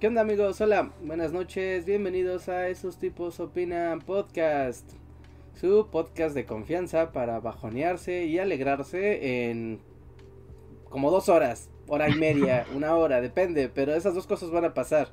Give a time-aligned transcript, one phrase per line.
[0.00, 0.60] ¿Qué onda amigos?
[0.60, 4.88] Hola, buenas noches, bienvenidos a Esos Tipos Opinan Podcast,
[5.60, 9.80] su podcast de confianza para bajonearse y alegrarse en
[10.88, 14.72] como dos horas, hora y media, una hora, depende, pero esas dos cosas van a
[14.72, 15.08] pasar.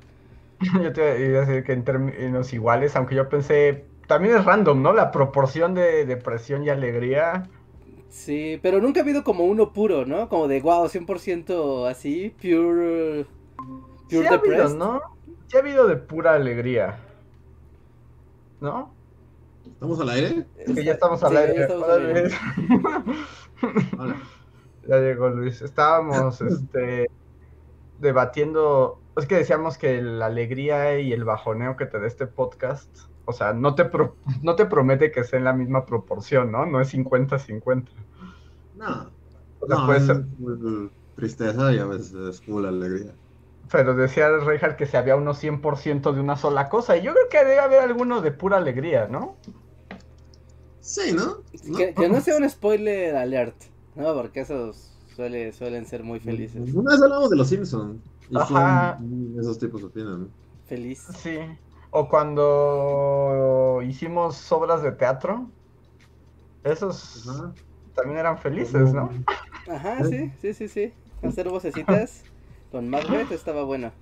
[0.80, 4.82] Yo te iba a decir que en términos iguales, aunque yo pensé, también es random,
[4.82, 4.92] ¿no?
[4.92, 7.48] La proporción de depresión y alegría.
[8.08, 10.28] Sí, pero nunca ha habido como uno puro, ¿no?
[10.28, 13.26] Como de wow, 100% así, pure
[14.08, 15.00] sí ha habido, ¿no?
[15.48, 16.98] Sí ha habido de pura alegría.
[18.60, 18.94] ¿No?
[19.66, 20.46] ¿Estamos al aire?
[20.58, 21.66] Es que ya estamos al aire.
[23.98, 24.16] Hola.
[24.88, 25.62] Ya llegó Luis.
[25.62, 27.10] Estábamos este,
[27.98, 29.00] debatiendo.
[29.16, 32.88] Es que decíamos que la alegría y el bajoneo que te da este podcast,
[33.24, 33.90] o sea, no te,
[34.42, 36.66] no te promete que sea en la misma proporción, ¿no?
[36.66, 37.88] No es 50-50.
[38.76, 39.10] No.
[39.60, 40.24] O sea, puede ser.
[41.16, 43.12] Tristeza y a veces es full alegría
[43.70, 46.96] pero decía Reinhardt que se había unos 100% de una sola cosa.
[46.96, 49.36] Y yo creo que debe haber algunos de pura alegría, ¿no?
[50.80, 51.38] Sí, ¿no?
[51.76, 53.56] Que, no sea un spoiler alert,
[53.96, 54.14] ¿no?
[54.14, 56.72] Porque esos suele, suelen ser muy felices.
[56.74, 58.00] Una vez hablamos de los Simpsons.
[58.34, 58.98] Ajá.
[59.38, 60.28] esos tipos opinan.
[60.66, 61.06] Feliz.
[61.18, 61.38] Sí.
[61.90, 65.48] O cuando hicimos obras de teatro.
[66.62, 67.28] Esos
[67.94, 69.10] también eran felices, ¿no?
[69.68, 70.92] Ajá, sí, sí, sí, sí.
[71.22, 72.24] Hacer vocecitas.
[72.70, 73.92] Con Macbeth estaba buena.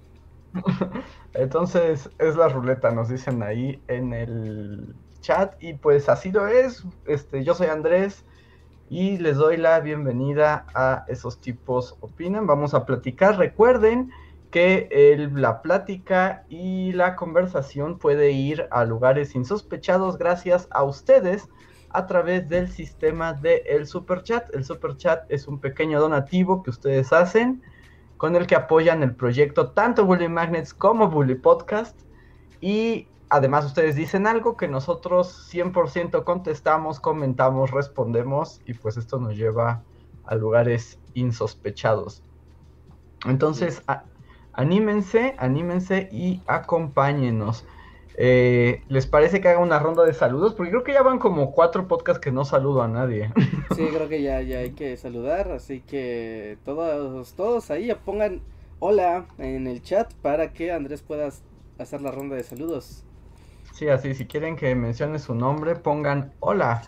[1.34, 5.54] Entonces es la ruleta, nos dicen ahí en el chat.
[5.62, 6.84] Y pues así lo es.
[7.06, 8.24] Este, yo soy Andrés
[8.88, 12.46] y les doy la bienvenida a esos tipos opinan.
[12.46, 13.38] Vamos a platicar.
[13.38, 14.10] Recuerden
[14.50, 14.88] que
[15.32, 21.48] la plática y la conversación puede ir a lugares insospechados gracias a ustedes
[21.90, 24.54] a través del sistema de el super chat.
[24.54, 27.62] El super chat es un pequeño donativo que ustedes hacen
[28.16, 31.98] con el que apoyan el proyecto tanto Bully Magnets como Bully Podcast.
[32.60, 39.36] Y además ustedes dicen algo que nosotros 100% contestamos, comentamos, respondemos y pues esto nos
[39.36, 39.82] lleva
[40.26, 42.22] a lugares insospechados.
[43.26, 43.82] Entonces,
[44.52, 47.66] anímense, anímense y acompáñenos.
[48.16, 50.54] Eh, ¿Les parece que haga una ronda de saludos?
[50.54, 53.32] Porque creo que ya van como cuatro podcasts que no saludo a nadie.
[53.74, 58.40] Sí, creo que ya, ya hay que saludar, así que todos, todos ahí pongan
[58.78, 61.28] hola en el chat para que Andrés pueda
[61.78, 63.04] hacer la ronda de saludos.
[63.72, 66.82] Sí, así, si quieren que mencione su nombre, pongan hola.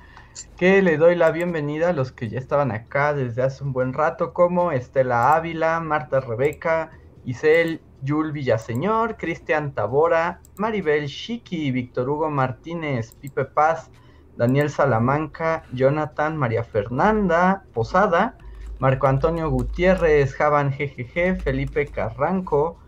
[0.57, 3.95] Que le doy la bienvenida a los que ya estaban acá desde hace un buen
[3.95, 6.91] rato, como Estela Ávila, Marta Rebeca,
[7.25, 13.91] Isel Yul Villaseñor, Cristian Tabora, Maribel Shiki, Víctor Hugo Martínez, Pipe Paz,
[14.37, 18.37] Daniel Salamanca, Jonathan, María Fernanda Posada,
[18.79, 22.79] Marco Antonio Gutiérrez, Javan GGG, Felipe Carranco,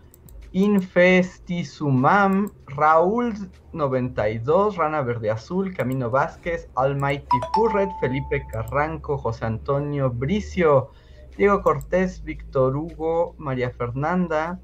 [0.51, 3.33] Infestisumam, Raúl
[3.73, 10.89] 92, Rana Verde Azul, Camino Vázquez, Almighty Purret, Felipe Carranco, José Antonio Bricio,
[11.37, 14.59] Diego Cortés, Víctor Hugo, María Fernanda,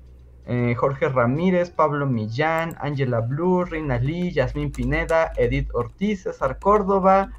[0.45, 7.31] eh, Jorge Ramírez, Pablo Millán, Ángela Blue, Reina Lee, Yasmín Pineda, Edith Ortiz, César Córdoba.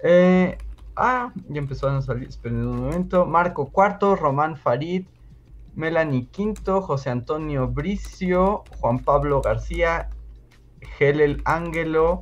[0.00, 0.56] Eh,
[0.94, 3.26] ah, ya empezó a salir, esperen un momento.
[3.26, 5.06] Marco Cuarto, Román Farid,
[5.74, 10.08] Melanie Quinto, José Antonio Bricio, Juan Pablo García,
[10.98, 12.20] Gelel Ángelo,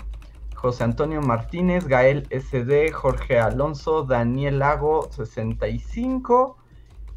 [0.57, 6.57] José Antonio Martínez, Gael SD, Jorge Alonso, Daniel Lago 65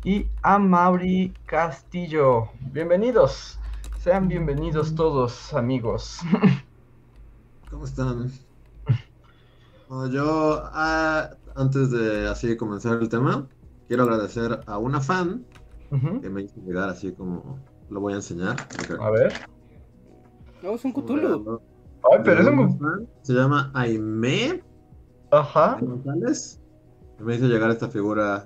[0.08, 2.48] y a Mauri Castillo.
[2.72, 3.60] Bienvenidos,
[4.00, 6.20] sean bienvenidos todos amigos.
[7.70, 8.32] ¿Cómo están?
[10.10, 13.50] yo, ah, antes de así comenzar el tema,
[13.90, 15.46] quiero agradecer a una fan
[16.22, 18.56] que me hizo llegar así como lo voy a enseñar.
[19.02, 19.34] A ver.
[20.64, 21.60] No, es un Cthulhu.
[22.14, 23.10] Ay, pero es un...
[23.24, 24.64] Se llama Aime.
[25.32, 25.78] Ajá.
[27.20, 28.46] Me hizo llegar esta figura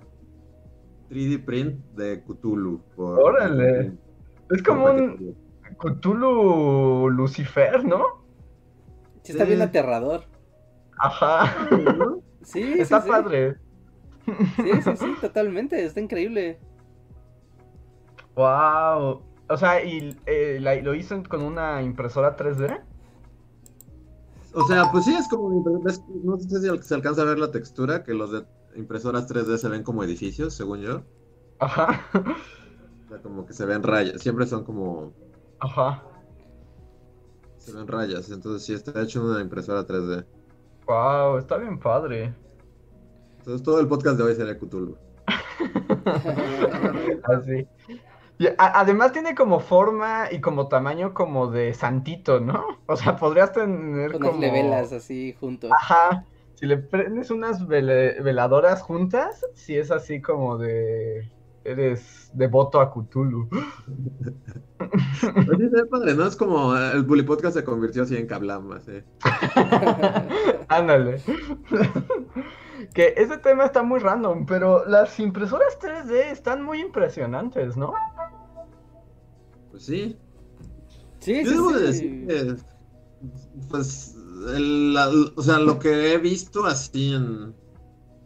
[1.11, 2.81] 3D print de Cthulhu.
[2.95, 3.91] Órale.
[4.49, 5.35] es como un
[5.77, 8.23] Cthulhu Lucifer, ¿no?
[9.23, 10.23] Sí, está bien aterrador.
[10.97, 11.67] Ajá.
[12.43, 13.55] Sí, está padre.
[14.25, 15.85] Sí, sí, sí, totalmente.
[15.85, 16.59] Está increíble.
[18.33, 19.21] Wow.
[19.47, 22.81] O sea, ¿y eh, lo hizo con una impresora 3D?
[24.53, 25.63] O sea, pues sí, es como.
[26.23, 28.43] No sé si se alcanza a ver la textura, que los de
[28.75, 31.01] impresoras 3D se ven como edificios, según yo.
[31.59, 32.05] Ajá.
[33.05, 34.21] O sea, como que se ven rayas.
[34.21, 35.13] Siempre son como.
[35.59, 36.03] Ajá.
[37.57, 38.29] Se ven rayas.
[38.31, 40.25] Entonces sí está hecho una impresora 3D.
[40.87, 42.33] Wow, está bien padre.
[43.39, 44.97] Entonces todo el podcast de hoy sería Cthulhu.
[47.23, 47.67] Así.
[48.57, 52.63] además tiene como forma y como tamaño como de santito, ¿no?
[52.87, 54.39] O sea, podrías tener como...
[54.39, 55.71] velas así juntos.
[55.71, 56.25] Ajá.
[56.61, 61.27] Si le prendes unas veladoras juntas, sí es así como de...
[61.63, 63.49] Eres devoto a Cthulhu.
[64.79, 66.27] Oye, padre, ¿no?
[66.27, 69.01] Es como el Bully Podcast se convirtió así en Kablam, así.
[70.67, 71.21] Ándale.
[72.93, 77.93] que ese tema está muy random, pero las impresoras 3D están muy impresionantes, ¿no?
[79.71, 80.15] Pues sí.
[81.19, 82.55] Sí, Yo sí, debo decir que,
[83.69, 84.15] pues,
[85.35, 87.55] o sea, lo que he visto así en,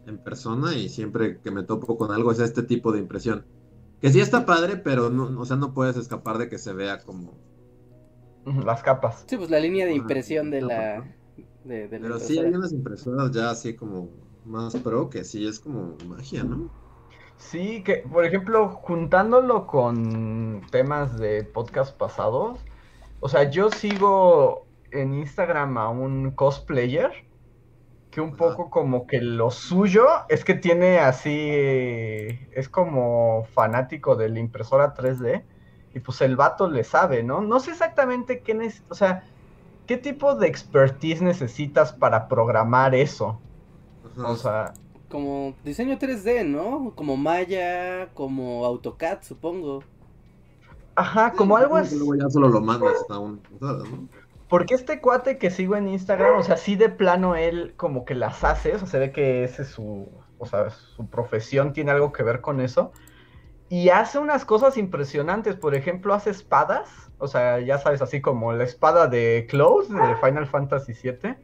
[0.07, 3.45] en persona y siempre que me topo con algo es este tipo de impresión.
[4.01, 7.03] Que sí está padre, pero no, o sea, no puedes escapar de que se vea
[7.03, 7.33] como...
[8.63, 9.25] Las capas.
[9.27, 11.15] Sí, pues la línea de impresión de la...
[11.63, 14.09] De, pero sí, hay unas impresoras ya así como
[14.45, 16.69] más pro que sí es como magia, ¿no?
[17.37, 22.59] Sí, que por ejemplo, juntándolo con temas de podcast pasados,
[23.19, 24.64] o sea, yo sigo
[25.01, 27.11] en Instagram a un cosplayer
[28.11, 34.29] que un poco como que lo suyo es que tiene así, es como fanático de
[34.29, 35.43] la impresora 3D
[35.93, 37.41] y pues el vato le sabe, ¿no?
[37.41, 39.23] No sé exactamente qué necesita, o sea,
[39.85, 43.39] qué tipo de expertise necesitas para programar eso.
[44.17, 44.73] O sea...
[45.09, 46.93] Como diseño 3D, ¿no?
[46.95, 49.83] Como Maya, como AutoCAD, supongo.
[50.95, 51.97] Ajá, como algo así.
[51.97, 53.41] Luego ya solo lo mandas a un...
[54.49, 58.13] Porque este cuate que sigo en Instagram, o sea, sí de plano él como que
[58.13, 60.07] las hace, o sea, se ve que ese es su,
[60.37, 62.91] o sea, su profesión tiene algo que ver con eso.
[63.69, 68.53] Y hace unas cosas impresionantes, por ejemplo, hace espadas, o sea, ya sabes, así como
[68.53, 71.35] la espada de Close de Final Fantasy VII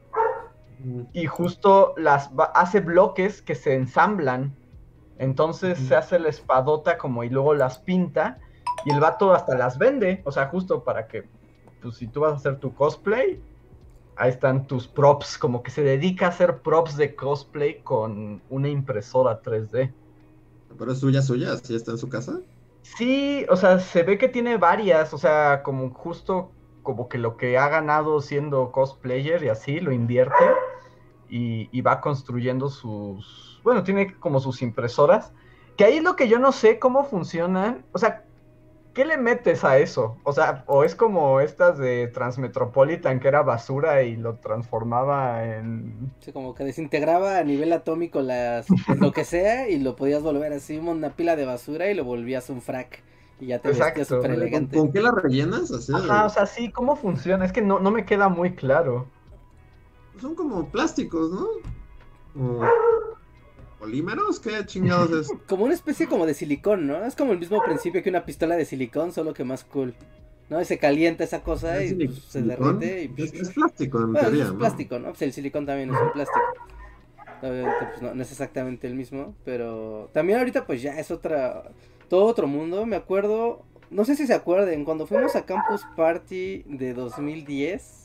[1.14, 4.56] y justo las hace bloques que se ensamblan.
[5.18, 8.40] Entonces se hace la espadota como y luego las pinta
[8.86, 11.26] y el vato hasta las vende, o sea, justo para que
[11.82, 13.42] pues si tú vas a hacer tu cosplay,
[14.16, 18.70] ahí están tus props, como que se dedica a hacer props de cosplay con una
[18.70, 19.92] impresora 3D.
[20.78, 21.58] ¿Pero es suya, suya?
[21.58, 22.40] ¿Sí está en su casa?
[22.82, 26.52] Sí, o sea, se ve que tiene varias, o sea, como justo
[26.84, 30.44] como que lo que ha ganado siendo cosplayer y así lo invierte
[31.30, 35.32] y, va construyendo sus, bueno, tiene como sus impresoras,
[35.78, 38.26] que ahí es lo que yo no sé cómo funcionan, o sea,
[38.94, 40.18] ¿qué le metes a eso?
[40.24, 46.12] O sea, o es como estas de Transmetropolitan que era basura y lo transformaba en...
[46.20, 48.68] Sí, como que desintegraba a nivel atómico las,
[49.00, 52.50] lo que sea y lo podías volver así una pila de basura y lo volvías
[52.50, 53.04] un frac.
[53.40, 54.78] Y ya te vestías súper elegante.
[54.78, 55.72] ¿Con, qué la rellenas?
[55.72, 57.44] Así Ajá, o sea, sí, ¿cómo funciona?
[57.44, 59.08] Es que no, no me queda muy claro
[60.22, 61.48] son como plásticos, ¿no?
[63.82, 65.38] Polímeros, ¿qué chingados es?
[65.48, 67.04] Como una especie como de silicón, ¿no?
[67.04, 69.96] Es como el mismo principio que una pistola de silicón, solo que más cool.
[70.50, 70.62] ¿no?
[70.62, 73.12] Y se calienta esa cosa y pues, se derrite.
[73.18, 73.22] Y...
[73.22, 75.10] Es, plástico, en teoría, es plástico, ¿no?
[75.10, 76.46] Pues el silicón también es un plástico.
[77.42, 81.72] Obviamente, pues no, no, es exactamente el mismo, pero también ahorita pues ya es otra,
[82.08, 82.86] todo otro mundo.
[82.86, 88.01] Me acuerdo, no sé si se acuerden, cuando fuimos a Campus Party de 2010,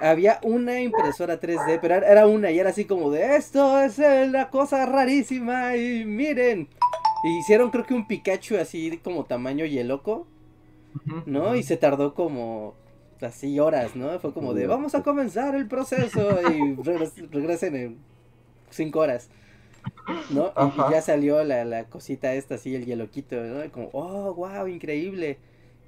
[0.00, 4.50] había una impresora 3D, pero era una y era así como de esto es la
[4.50, 6.68] cosa rarísima y miren.
[7.24, 9.64] Y hicieron creo que un Pikachu así como tamaño
[11.26, 11.56] ¿no?
[11.56, 12.74] Y se tardó como
[13.20, 14.18] así horas, ¿no?
[14.20, 16.76] Fue como de vamos a comenzar el proceso y
[17.30, 17.98] regresen en
[18.70, 19.30] 5 horas.
[20.30, 20.52] ¿No?
[20.56, 23.70] Y, ya salió la, la, cosita esta así, el yeloquito, ¿no?
[23.72, 25.38] como, oh, wow, increíble.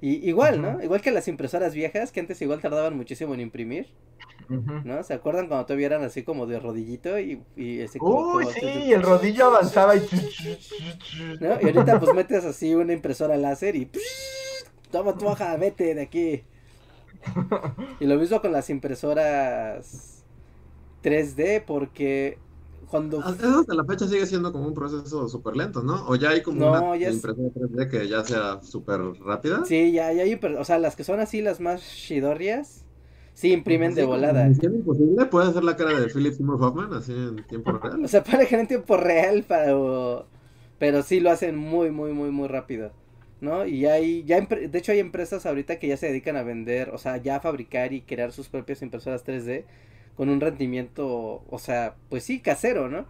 [0.01, 0.81] Y igual, ¿no?
[0.81, 3.93] Igual que las impresoras viejas, que antes igual tardaban muchísimo en imprimir.
[4.49, 5.01] ¿No?
[5.03, 9.01] ¿Se acuerdan cuando todavía eran así como de rodillito y, y como, Uy, sí, el
[9.01, 10.01] rodillo avanzaba y...
[11.39, 11.61] ¿No?
[11.61, 13.89] Y ahorita pues metes así una impresora láser y...
[14.91, 16.43] Toma tu hoja, vete de aquí.
[17.99, 20.25] Y lo mismo con las impresoras
[21.03, 22.39] 3D porque
[22.91, 23.21] cuando...
[23.21, 26.05] Hasta la fecha sigue siendo como un proceso súper lento, ¿no?
[26.07, 29.63] O ya hay como una impresora 3D que ya sea súper rápida.
[29.65, 32.83] Sí, ya, ya hay, o sea, las que son así, las más shidorias,
[33.33, 34.45] sí imprimen de volada.
[34.45, 35.25] ¿Es imposible?
[35.25, 38.03] ¿Puede hacer la cara de Philip Seymour Hoffman así en tiempo real?
[38.03, 40.27] o sea, puede que en tiempo real, pero,
[40.77, 42.91] pero sí lo hacen muy, muy, muy, muy rápido.
[43.39, 43.65] ¿no?
[43.65, 46.97] Y hay, ya, de hecho hay empresas ahorita que ya se dedican a vender, o
[46.97, 49.63] sea, ya a fabricar y crear sus propias impresoras 3D
[50.15, 53.05] con un rendimiento, o sea, pues sí, casero, ¿no?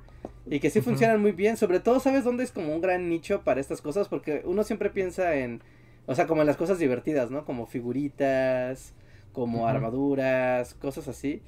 [0.45, 3.41] Y que sí funcionan muy bien, sobre todo, ¿sabes dónde es como un gran nicho
[3.41, 4.07] para estas cosas?
[4.07, 5.61] Porque uno siempre piensa en,
[6.07, 7.45] o sea, como en las cosas divertidas, ¿no?
[7.45, 8.93] Como figuritas,
[9.33, 11.41] como armaduras, cosas así.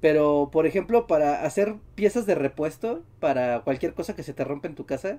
[0.00, 4.68] Pero, por ejemplo, para hacer piezas de repuesto para cualquier cosa que se te rompe
[4.68, 5.18] en tu casa,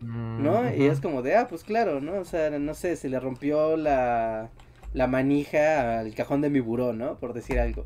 [0.00, 0.62] ¿no?
[0.62, 2.14] Mm, y es como de, ah, pues claro, ¿no?
[2.20, 4.50] O sea, no sé, se le rompió la,
[4.92, 7.18] la manija al cajón de mi buró, ¿no?
[7.18, 7.84] Por decir algo.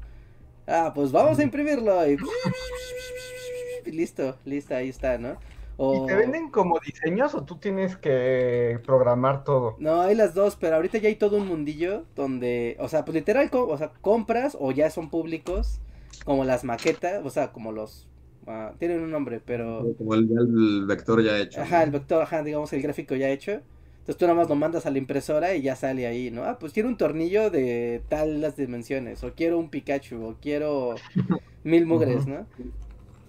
[0.71, 2.17] Ah, pues vamos a imprimirlo y...
[3.91, 5.37] listo, listo, ahí está, ¿no?
[5.83, 9.77] ¿Y te venden como diseños o tú tienes que programar todo?
[9.79, 13.15] No, hay las dos, pero ahorita ya hay todo un mundillo donde, o sea, pues
[13.15, 15.81] literal, o sea, compras o ya son públicos,
[16.27, 18.11] como las maquetas, o sea, como los
[18.47, 19.95] Ah, tienen un nombre, pero.
[19.97, 21.61] Como el, vector ya hecho.
[21.61, 23.61] Ajá, el vector, ajá, digamos el gráfico ya hecho.
[24.01, 26.45] Entonces tú nada más lo mandas a la impresora y ya sale ahí, ¿no?
[26.45, 30.95] Ah, pues quiero un tornillo de tal las dimensiones, o quiero un Pikachu, o quiero
[31.65, 32.47] mil mugres, ¿no?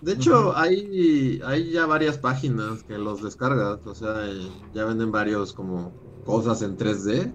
[0.01, 4.27] De hecho, hay, hay ya varias páginas que los descargas, o sea,
[4.73, 5.91] ya venden varios como
[6.25, 7.31] cosas en 3D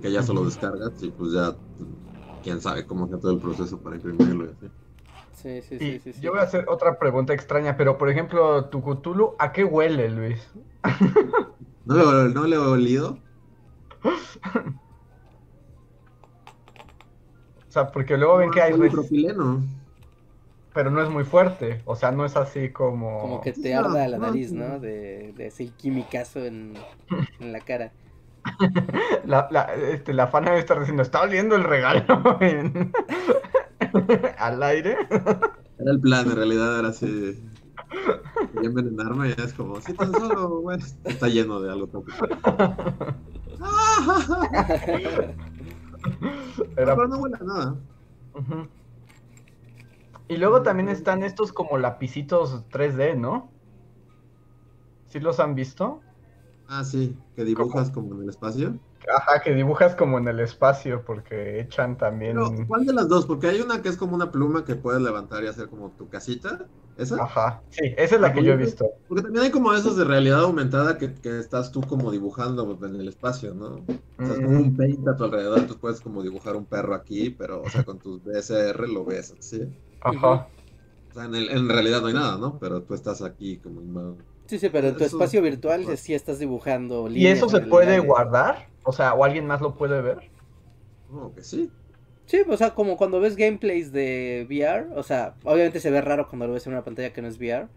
[0.00, 1.56] que ya solo descargas y pues ya
[2.44, 4.70] quién sabe cómo hacer todo el proceso para imprimirlo y así.
[5.32, 8.82] Sí, sí, sí, sí, Yo voy a hacer otra pregunta extraña, pero por ejemplo, tu
[8.82, 10.40] Cthulhu, ¿a qué huele, Luis?
[11.86, 13.18] ¿No le, no le he olido?
[14.04, 14.10] o
[17.68, 18.72] sea, porque luego ven que hay...
[18.74, 19.62] Propileno.
[20.74, 23.20] Pero no es muy fuerte, o sea, no es así como...
[23.20, 24.78] Como que te arda la nariz, ¿no?
[24.78, 26.74] De, de ese quimicazo en,
[27.40, 27.92] en la cara.
[29.24, 32.04] La, la, este, la fana debe estar diciendo, está oliendo el regalo.
[34.38, 34.96] al aire.
[35.10, 37.42] Era el plan, en realidad era así.
[38.52, 42.26] Quería envenenarme y es como, si tan solo, bueno, está lleno de algo tóxico.
[46.74, 47.76] Pero no huele a nada.
[50.28, 53.50] Y luego también están estos como lapicitos 3D, ¿no?
[55.08, 56.00] ¿Sí los han visto?
[56.68, 58.78] Ah, sí, que dibujas como en el espacio.
[59.14, 62.36] Ajá, que dibujas como en el espacio, porque echan también.
[62.66, 63.24] ¿Cuál de las dos?
[63.24, 66.08] Porque hay una que es como una pluma que puedes levantar y hacer como tu
[66.08, 66.66] casita.
[66.96, 67.22] ¿Esa?
[67.22, 68.86] Ajá, sí, esa es la que yo he visto.
[69.06, 73.08] Porque también hay como esos de realidad aumentada que, estás tú como dibujando en el
[73.08, 73.84] espacio, ¿no?
[74.18, 76.94] O sea, es como un paint a tu alrededor, entonces puedes como dibujar un perro
[76.94, 79.68] aquí, pero, o sea, con tus BSR lo ves, ¿sí?
[80.00, 80.48] Ajá.
[81.10, 82.58] O sea, en, en realidad no hay nada, ¿no?
[82.58, 83.82] Pero tú estás aquí como
[84.46, 87.08] Sí, sí, pero en tu espacio virtual sí estás dibujando.
[87.10, 88.68] ¿Y eso se puede guardar?
[88.84, 90.30] O sea, ¿o alguien más lo puede ver?
[91.10, 91.70] No, que sí.
[92.26, 96.28] Sí, o sea, como cuando ves gameplays de VR, o sea, obviamente se ve raro
[96.28, 97.68] cuando lo ves en una pantalla que no es VR,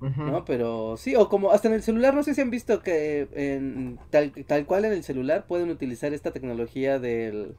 [0.00, 0.44] ¿no?
[0.44, 3.98] Pero sí, o como hasta en el celular, no sé si han visto que en,
[4.10, 7.56] tal, tal cual en el celular pueden utilizar esta tecnología del,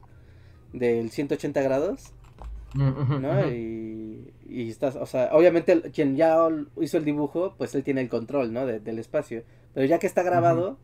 [0.72, 2.13] del 180 grados,
[2.74, 3.48] ¿no?
[3.50, 6.36] Y, y estás, o sea, obviamente quien ya
[6.80, 8.66] hizo el dibujo, pues él tiene el control, ¿no?
[8.66, 10.78] del espacio, pero ya que está grabado...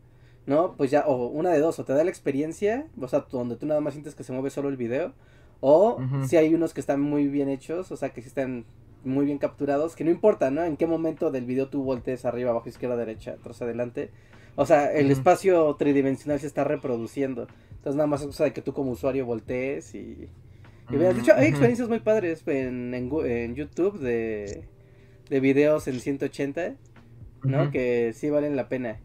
[0.47, 0.73] ¿no?
[0.75, 3.67] Pues ya, o una de dos, o te da la experiencia, o sea, donde tú
[3.67, 5.13] nada más sientes que se mueve solo el video,
[5.59, 8.65] o si hay unos que están muy bien hechos, o sea, que sí están
[9.03, 10.63] muy bien capturados, que no importa, ¿no?
[10.63, 14.09] En qué momento del video tú voltees arriba, abajo, izquierda, derecha, atrás, adelante.
[14.55, 17.47] O sea, el espacio tridimensional se está reproduciendo.
[17.69, 20.29] Entonces nada más es cosa de que tú como usuario voltees y...
[20.97, 21.15] veas.
[21.15, 24.67] De hecho, hay experiencias muy padres en, en, YouTube de,
[25.29, 26.75] de videos en 180,
[27.43, 27.71] ¿no?
[27.71, 28.99] Que sí valen la pena.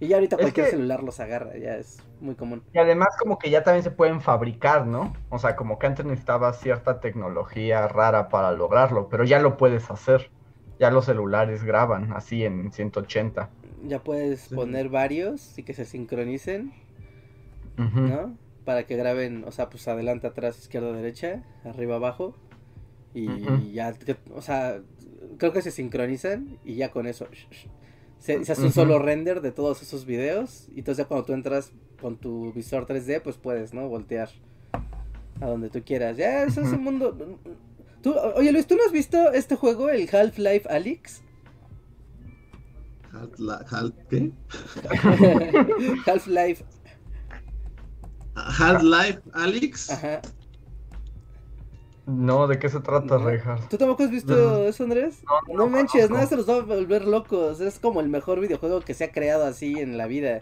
[0.00, 2.62] Y ya ahorita cualquier celular los agarra, ya es muy común.
[2.72, 5.12] Y además como que ya también se pueden fabricar, ¿no?
[5.28, 9.90] O sea, como que antes necesitaba cierta tecnología rara para lograrlo, pero ya lo puedes
[9.90, 10.30] hacer.
[10.78, 13.50] Ya los celulares graban así en 180.
[13.84, 16.72] Ya puedes poner varios y que se sincronicen,
[17.76, 18.34] ¿no?
[18.64, 22.36] Para que graben, o sea, pues adelante, atrás, izquierda, derecha, arriba, abajo.
[23.14, 23.94] Y ya,
[24.34, 24.80] o sea,
[25.38, 27.26] creo que se sincronizan y ya con eso
[28.20, 30.68] se, hace un solo render de todos esos videos.
[30.74, 33.88] Y entonces ya cuando tú entras con tu visor 3D, pues puedes, ¿no?
[33.88, 34.28] Voltear
[35.40, 36.16] a donde tú quieras.
[36.16, 37.38] Ya, eso es un mundo...
[38.02, 41.22] ¿Tú, oye Luis, ¿tú no has visto este juego, el Half-Life Alyx?
[43.12, 44.32] Half, ¿Qué?
[46.06, 46.64] Half-Life.
[48.34, 49.90] Half-Life Alyx.
[49.90, 50.20] Ajá.
[52.06, 53.30] No, ¿de qué se trata, no.
[53.68, 55.22] ¿Tú tampoco has visto eso, Andrés?
[55.48, 57.60] No, no, manches, nada se los va a volver locos.
[57.60, 60.40] Es como el mejor videojuego que se ha creado así en la vida.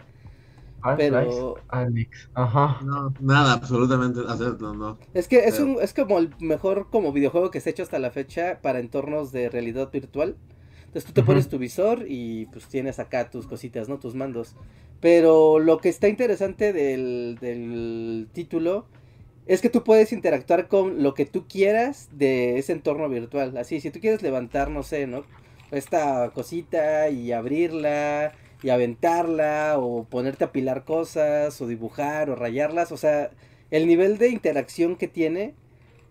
[0.97, 1.55] Pero.
[1.67, 2.29] Alex.
[2.33, 2.79] Ajá.
[2.83, 4.21] No, nada, absolutamente.
[4.59, 4.97] No, no.
[5.13, 7.99] Es que es, un, es como el mejor como videojuego que se ha hecho hasta
[7.99, 10.37] la fecha para entornos de realidad virtual.
[10.89, 13.99] Entonces tú te pones tu visor y pues tienes acá tus cositas, ¿no?
[13.99, 14.55] Tus mandos.
[14.99, 18.87] Pero lo que está interesante del, del título
[19.45, 23.55] es que tú puedes interactuar con lo que tú quieras de ese entorno virtual.
[23.57, 25.25] Así, si tú quieres levantar, no sé, ¿no?
[25.69, 28.31] Esta cosita y abrirla
[28.63, 33.29] y aventarla o ponerte a pilar cosas o dibujar o rayarlas, o sea,
[33.69, 35.53] el nivel de interacción que tiene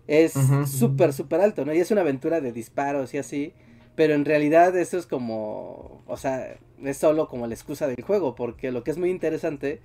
[0.06, 0.34] es
[0.66, 1.74] súper, súper alto, ¿no?
[1.74, 3.52] Y es una aventura de disparos y así,
[3.98, 8.36] pero en realidad eso es como, o sea, es solo como la excusa del juego,
[8.36, 9.80] porque lo que es muy interesante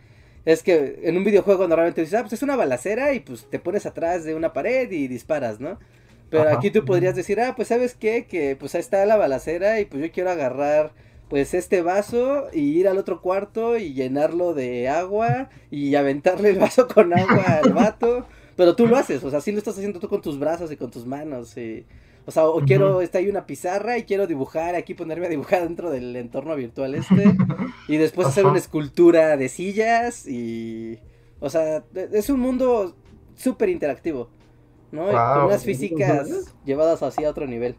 [0.45, 3.57] es que en un videojuego normalmente dices, ah, pues es una balacera y pues te
[3.57, 5.79] pones atrás de una pared y disparas, ¿no?
[6.29, 9.79] Pero aquí tú podrías decir, ah, pues sabes qué, que pues ahí está la balacera
[9.79, 10.91] y pues yo quiero agarrar
[11.27, 16.59] pues este vaso y ir al otro cuarto y llenarlo de agua y aventarle el
[16.59, 18.27] vaso con agua al vato.
[18.57, 20.77] Pero tú lo haces, o sea, sí lo estás haciendo tú con tus brazos y
[20.77, 21.57] con tus manos.
[21.57, 21.87] Y,
[22.25, 25.63] o sea, o quiero, está ahí una pizarra y quiero dibujar, aquí ponerme a dibujar
[25.63, 27.35] dentro del entorno virtual este.
[27.87, 30.99] y después hacer una escultura de sillas y...
[31.39, 32.95] O sea, es un mundo
[33.35, 34.29] súper interactivo,
[34.93, 35.07] ¿no?
[35.07, 37.75] Con unas físicas llevadas hacia otro nivel.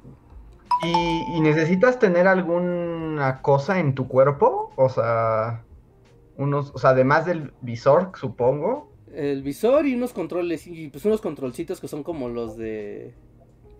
[0.83, 4.71] ¿Y, necesitas tener alguna cosa en tu cuerpo?
[4.77, 5.65] O sea,
[6.37, 8.93] unos, o sea, además del visor, supongo.
[9.15, 13.15] El visor y unos controles, y pues unos controlcitos que son como los de,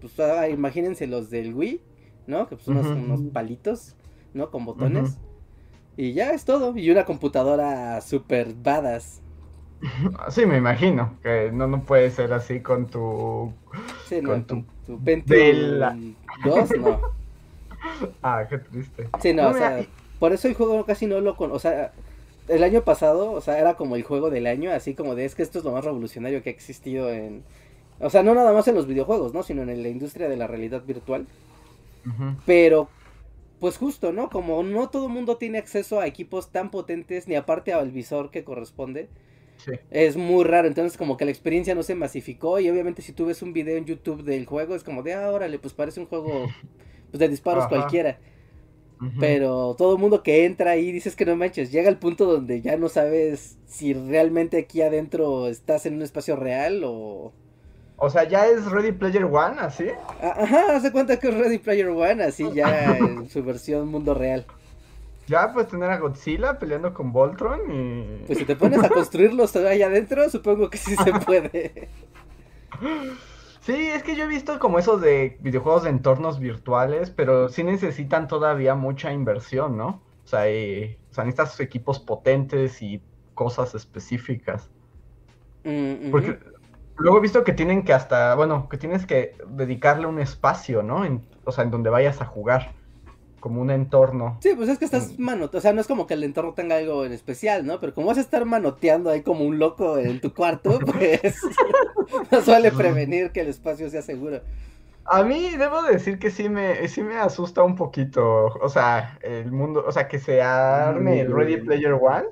[0.05, 1.81] pues ah, imagínense los del Wii,
[2.27, 2.47] ¿no?
[2.47, 3.97] Que pues unos, unos palitos,
[4.35, 4.51] ¿no?
[4.51, 5.17] Con botones.
[5.97, 6.77] Y ya es todo.
[6.77, 9.21] Y una computadora super badass.
[10.31, 11.19] Sí, me imagino.
[11.23, 13.53] Que no, no puede ser así con tu.
[14.07, 17.01] Sí, con tu, tu Pentium 2, no.
[18.23, 19.09] ah, qué triste.
[19.21, 19.85] Sí, no, o sea,
[20.19, 21.53] por eso el juego casi no lo con.
[21.53, 21.93] O sea,
[22.49, 25.35] el año pasado, o sea, era como el juego del año, así como de es
[25.35, 27.43] que esto es lo más revolucionario que ha existido en.
[28.01, 29.43] O sea, no nada más en los videojuegos, ¿no?
[29.43, 31.27] Sino en la industria de la realidad virtual.
[32.45, 32.89] Pero
[33.61, 34.29] pues justo, ¿no?
[34.29, 38.31] Como no todo el mundo tiene acceso a equipos tan potentes, ni aparte al visor
[38.31, 39.09] que corresponde,
[39.91, 43.27] es muy raro, entonces como que la experiencia no se masificó y obviamente si tú
[43.27, 46.07] ves un video en YouTube del juego es como de, ah, órale, pues parece un
[46.07, 46.47] juego
[47.11, 48.19] pues, de disparos cualquiera.
[49.21, 52.63] Pero todo el mundo que entra ahí dices que no manches, llega al punto donde
[52.63, 57.33] ya no sabes si realmente aquí adentro estás en un espacio real o...
[57.97, 59.87] O sea, ya es Ready Player One, así.
[60.21, 64.45] Ajá, hace cuenta que es Ready Player One, así ya en su versión mundo real.
[65.27, 68.25] Ya puedes tener a Godzilla peleando con Voltron y.
[68.27, 71.89] Pues si te pones a construirlos ahí adentro, supongo que sí se puede.
[73.61, 77.65] Sí, es que yo he visto como eso de videojuegos de entornos virtuales, pero sí
[77.65, 80.03] necesitan todavía mucha inversión, ¿no?
[80.23, 83.01] O sea, y, o sea necesitas equipos potentes y
[83.33, 84.69] cosas específicas.
[85.65, 86.39] Mm, Porque
[86.97, 91.03] luego he visto que tienen que hasta, bueno, que tienes que dedicarle un espacio, ¿no?
[91.45, 92.73] o sea, en donde vayas a jugar
[93.45, 94.39] como un entorno.
[94.41, 96.77] Sí, pues es que estás manoteando, o sea, no es como que el entorno tenga
[96.77, 97.79] algo en especial, ¿no?
[97.79, 101.43] Pero como vas a estar manoteando ahí como un loco en tu cuarto, pues
[102.31, 104.41] no suele prevenir que el espacio sea seguro.
[105.05, 109.53] A mí debo decir que sí me, sí me asusta un poquito, o sea, el
[109.53, 112.25] mundo, o sea, que se arme el Ready Player One,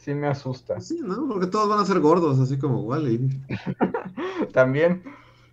[0.00, 0.80] sí me asusta.
[0.80, 1.28] Sí, ¿no?
[1.28, 3.40] Porque todos van a ser gordos, así como Wally.
[4.52, 5.02] También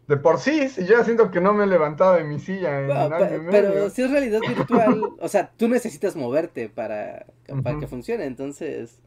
[0.08, 3.90] de por sí, yo siento que no me he levantado de mi silla en Pero
[3.90, 7.26] si es realidad virtual, o sea, tú necesitas moverte para,
[7.62, 9.00] para que funcione, entonces...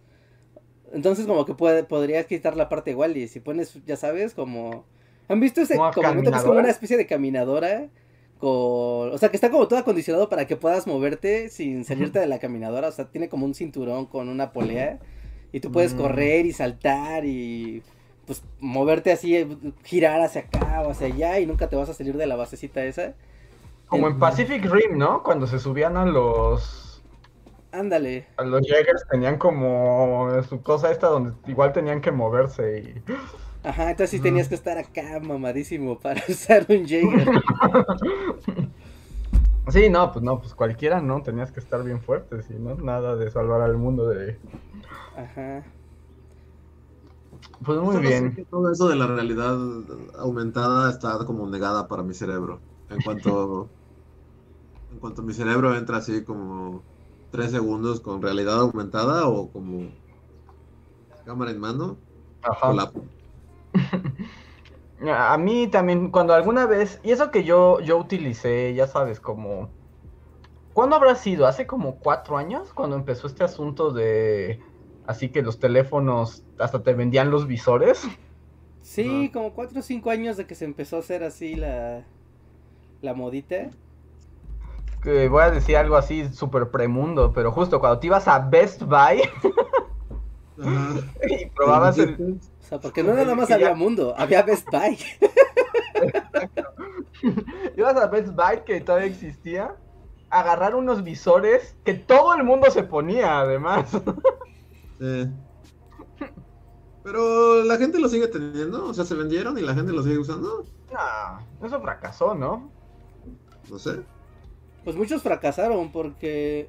[0.92, 4.84] Entonces como que puede, podrías quitar la parte igual y si pones, ya sabes, como...
[5.28, 5.76] ¿Han visto ese?
[5.76, 7.88] Como, es como una especie de caminadora
[8.38, 9.12] con...
[9.12, 12.40] O sea, que está como todo acondicionado para que puedas moverte sin salirte de la
[12.40, 12.88] caminadora.
[12.88, 14.98] O sea, tiene como un cinturón con una polea
[15.52, 15.98] y tú puedes mm.
[15.98, 17.82] correr y saltar y
[18.26, 19.48] pues moverte así, eh,
[19.84, 22.84] girar hacia acá o hacia allá y nunca te vas a salir de la basecita
[22.84, 23.14] esa.
[23.86, 25.22] Como en Pacific Rim, ¿no?
[25.24, 27.02] Cuando se subían a los...
[27.72, 28.26] Ándale.
[28.36, 33.12] A los Jaegers tenían como su cosa esta donde igual tenían que moverse y...
[33.62, 37.28] Ajá, entonces sí tenías que estar acá mamadísimo para usar un Jaeger.
[39.68, 43.16] sí, no, pues no, pues cualquiera no, tenías que estar bien fuerte, si no, nada
[43.16, 44.38] de salvar al mundo de...
[45.16, 45.64] Ajá.
[47.64, 48.46] Pues muy bien.
[48.50, 49.56] Todo eso de la realidad
[50.18, 52.60] aumentada está como negada para mi cerebro.
[52.88, 53.68] En cuanto,
[54.92, 56.82] en cuanto mi cerebro entra así como
[57.30, 59.90] tres segundos con realidad aumentada o como
[61.24, 61.96] cámara en mano.
[62.42, 62.92] Ajá.
[65.08, 69.70] A mí también, cuando alguna vez, y eso que yo, yo utilicé, ya sabes, como...
[70.74, 71.46] ¿Cuándo habrá sido?
[71.46, 72.72] ¿Hace como cuatro años?
[72.72, 74.60] Cuando empezó este asunto de
[75.10, 78.06] así que los teléfonos hasta te vendían los visores.
[78.82, 82.04] Sí, como cuatro o cinco años de que se empezó a hacer así la,
[83.02, 83.70] la modita.
[85.02, 88.82] que voy a decir algo así súper premundo, pero justo cuando te ibas a Best
[88.82, 89.22] Buy
[91.28, 92.40] y probabas el...
[92.70, 94.96] O sea, porque no nada más había mundo, había Best Buy.
[97.76, 99.74] ibas a Best Buy, que todavía existía,
[100.28, 103.90] agarrar unos visores que todo el mundo se ponía, además.
[105.00, 105.28] Sí.
[107.02, 110.18] Pero la gente lo sigue teniendo, o sea, se vendieron y la gente lo sigue
[110.18, 110.64] usando.
[110.92, 112.70] No, eso fracasó, ¿no?
[113.68, 114.02] No sé.
[114.84, 116.68] Pues muchos fracasaron porque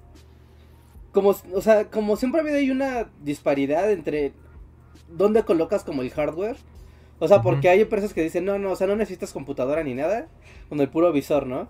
[1.12, 4.34] como, o sea, como siempre ha habido ahí una disparidad entre
[5.12, 6.58] dónde colocas como el hardware.
[7.20, 9.94] O sea, porque hay empresas que dicen, no, no, o sea, no necesitas computadora ni
[9.94, 10.28] nada,
[10.70, 11.70] con el puro visor, ¿no?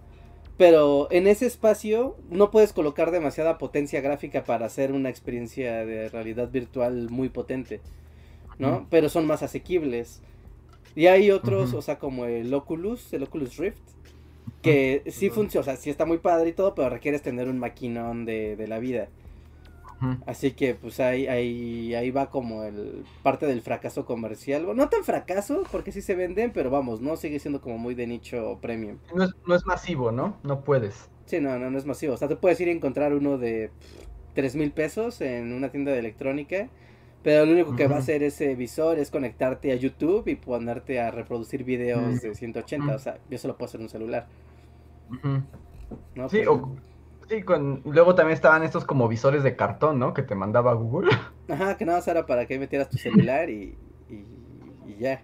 [0.58, 6.08] Pero en ese espacio no puedes colocar demasiada potencia gráfica para hacer una experiencia de
[6.08, 7.82] realidad virtual muy potente,
[8.60, 8.88] ¿no?
[8.90, 10.22] Pero son más asequibles.
[10.96, 13.82] Y hay otros, o sea, como el Oculus, el Oculus Rift,
[14.62, 17.60] que sí funciona, o sea, sí está muy padre y todo, pero requieres tener un
[17.60, 19.10] maquinón de, de la vida.
[20.26, 24.66] Así que pues ahí, ahí, ahí va como el parte del fracaso comercial.
[24.76, 28.08] No tan fracaso, porque sí se venden, pero vamos, no sigue siendo como muy de
[28.08, 28.98] nicho premium.
[29.14, 30.38] No es, no es masivo, ¿no?
[30.44, 31.10] No puedes.
[31.26, 32.14] Sí, no, no, no es masivo.
[32.14, 33.70] O sea, te puedes ir a encontrar uno de
[34.34, 36.68] tres mil pesos en una tienda de electrónica.
[37.24, 41.00] Pero lo único que va a hacer ese visor es conectarte a YouTube y ponerte
[41.00, 42.96] a reproducir videos de 180.
[42.96, 44.28] O sea, yo solo puedo hacer un celular.
[46.16, 46.30] ¿No?
[46.30, 46.76] Sí, o
[47.32, 47.82] Sí, con...
[47.86, 50.14] luego también estaban estos como visores de cartón, ¿no?
[50.14, 51.12] Que te mandaba Google.
[51.48, 53.78] Ajá, que nada más era para que metieras tu celular y,
[54.10, 55.24] y, ya.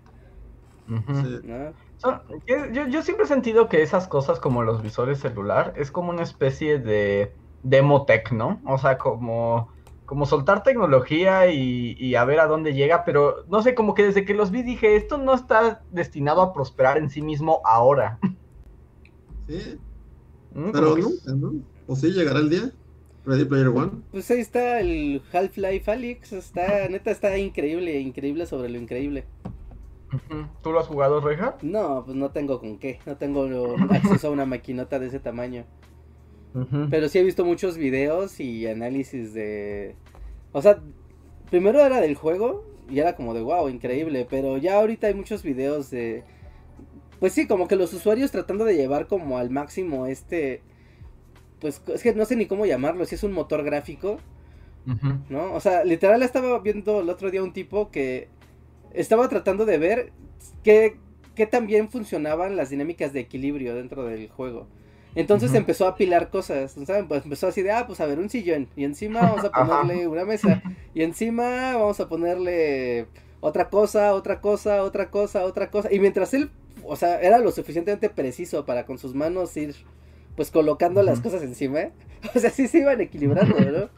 [2.47, 6.23] yo, yo, siempre he sentido que esas cosas como los visores celular es como una
[6.23, 8.61] especie de demotech, ¿no?
[8.65, 9.67] O sea, como,
[10.05, 14.05] como soltar tecnología y, y, a ver a dónde llega, pero no sé, como que
[14.05, 18.17] desde que los vi dije, esto no está destinado a prosperar en sí mismo ahora.
[19.49, 19.77] Sí.
[20.53, 21.51] Mm, pero no,
[21.87, 22.71] ¿O sí llegará el día?
[23.25, 23.91] Ready Player One.
[24.11, 26.33] Pues ahí está el Half-Life Alyx.
[26.33, 29.25] Está, neta, está increíble, increíble sobre lo increíble.
[30.63, 31.57] ¿Tú lo has jugado, Reja?
[31.61, 32.99] No, pues no tengo con qué.
[33.05, 35.65] No tengo acceso a una maquinota de ese tamaño.
[36.89, 39.95] Pero sí he visto muchos videos y análisis de.
[40.53, 40.81] O sea,
[41.51, 44.25] primero era del juego y era como de wow, increíble.
[44.29, 46.23] Pero ya ahorita hay muchos videos de.
[47.19, 50.61] Pues sí, como que los usuarios tratando de llevar como al máximo este
[51.59, 54.19] pues es que no sé ni cómo llamarlo, si es un motor gráfico,
[55.29, 55.53] ¿no?
[55.53, 58.29] O sea, literal estaba viendo el otro día un tipo que
[58.93, 60.11] estaba tratando de ver
[60.63, 60.97] qué,
[61.35, 64.67] qué tan bien funcionaban las dinámicas de equilibrio dentro del juego.
[65.15, 67.07] Entonces empezó a apilar cosas, ¿saben?
[67.07, 70.07] Pues empezó así de, ah, pues a ver, un sillón, y encima vamos a ponerle
[70.07, 70.61] una mesa,
[70.93, 73.07] y encima vamos a ponerle
[73.39, 76.51] otra cosa, otra cosa, otra cosa, otra cosa, y mientras él,
[76.83, 79.75] o sea, era lo suficientemente preciso para con sus manos ir
[80.37, 81.79] pues colocando las cosas encima.
[82.33, 83.89] O sea, sí se iban equilibrando, ¿no?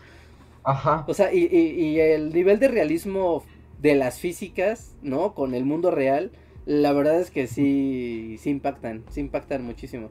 [0.63, 1.05] Ajá.
[1.07, 3.43] O sea, y, y, el nivel de realismo
[3.79, 5.33] de las físicas, ¿no?
[5.33, 6.31] Con el mundo real,
[6.65, 10.09] la verdad es que sí, sí impactan, sí impactan muchísimo.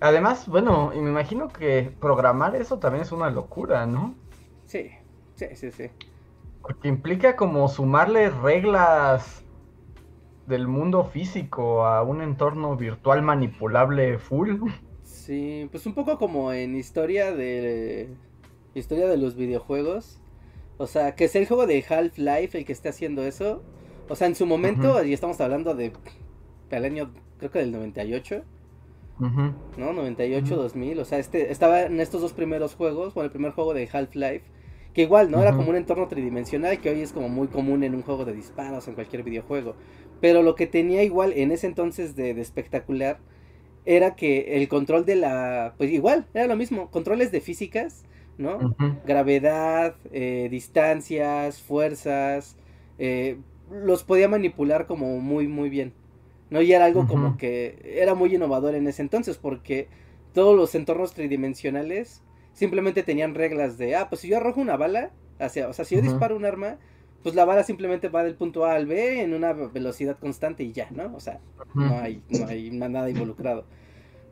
[0.00, 4.14] Además, bueno, y me imagino que programar eso también es una locura, ¿no?
[4.66, 4.90] Sí,
[5.36, 5.84] sí, sí, sí.
[6.60, 9.41] Porque implica como sumarle reglas
[10.46, 14.56] del mundo físico a un entorno virtual manipulable full.
[15.02, 18.08] Sí, pues un poco como en historia de
[18.74, 20.18] historia de los videojuegos.
[20.78, 23.62] O sea, que es el juego de Half-Life el que esté haciendo eso.
[24.08, 25.92] O sea, en su momento, y estamos hablando de
[26.70, 28.42] el año creo que del 98.
[29.76, 29.92] ¿No?
[29.92, 30.98] 98, 2000.
[30.98, 34.42] O sea, este estaba en estos dos primeros juegos, bueno, el primer juego de Half-Life
[34.94, 35.40] que igual, ¿no?
[35.40, 38.34] Era como un entorno tridimensional que hoy es como muy común en un juego de
[38.34, 39.74] disparos, en cualquier videojuego.
[40.20, 43.18] Pero lo que tenía igual en ese entonces de, espectacular
[43.84, 45.74] era que el control de la...
[45.78, 48.04] Pues igual, era lo mismo, controles de físicas,
[48.36, 48.76] ¿no?
[49.06, 52.56] Gravedad, eh, distancias, fuerzas,
[52.98, 53.38] eh,
[53.70, 55.94] los podía manipular como muy, muy bien.
[56.50, 56.60] ¿No?
[56.60, 59.88] Y era algo como que era muy innovador en ese entonces porque
[60.34, 65.10] todos los entornos tridimensionales simplemente tenían reglas de, ah, pues si yo arrojo una bala,
[65.38, 66.78] hacia, o sea, si yo disparo un arma,
[67.22, 70.72] pues la bala simplemente va del punto A al B en una velocidad constante y
[70.72, 71.14] ya, ¿no?
[71.14, 71.40] O sea,
[71.74, 73.64] no hay, no hay nada involucrado.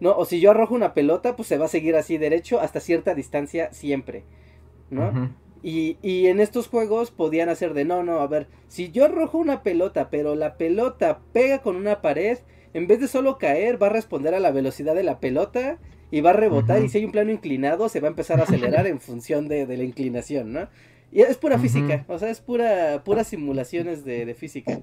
[0.00, 2.80] No, o si yo arrojo una pelota, pues se va a seguir así derecho hasta
[2.80, 4.24] cierta distancia siempre,
[4.88, 5.30] ¿no?
[5.62, 9.37] y, y, en estos juegos podían hacer de, no, no, a ver, si yo arrojo
[9.37, 12.38] una pelota, pero la pelota pega con una pared,
[12.72, 15.78] en vez de solo caer, va a responder a la velocidad de la pelota
[16.11, 18.44] y va a rebotar y si hay un plano inclinado se va a empezar a
[18.44, 20.68] acelerar en función de, la inclinación, ¿no?
[21.12, 24.81] Y es pura física, o sea, es pura, puras simulaciones de, física.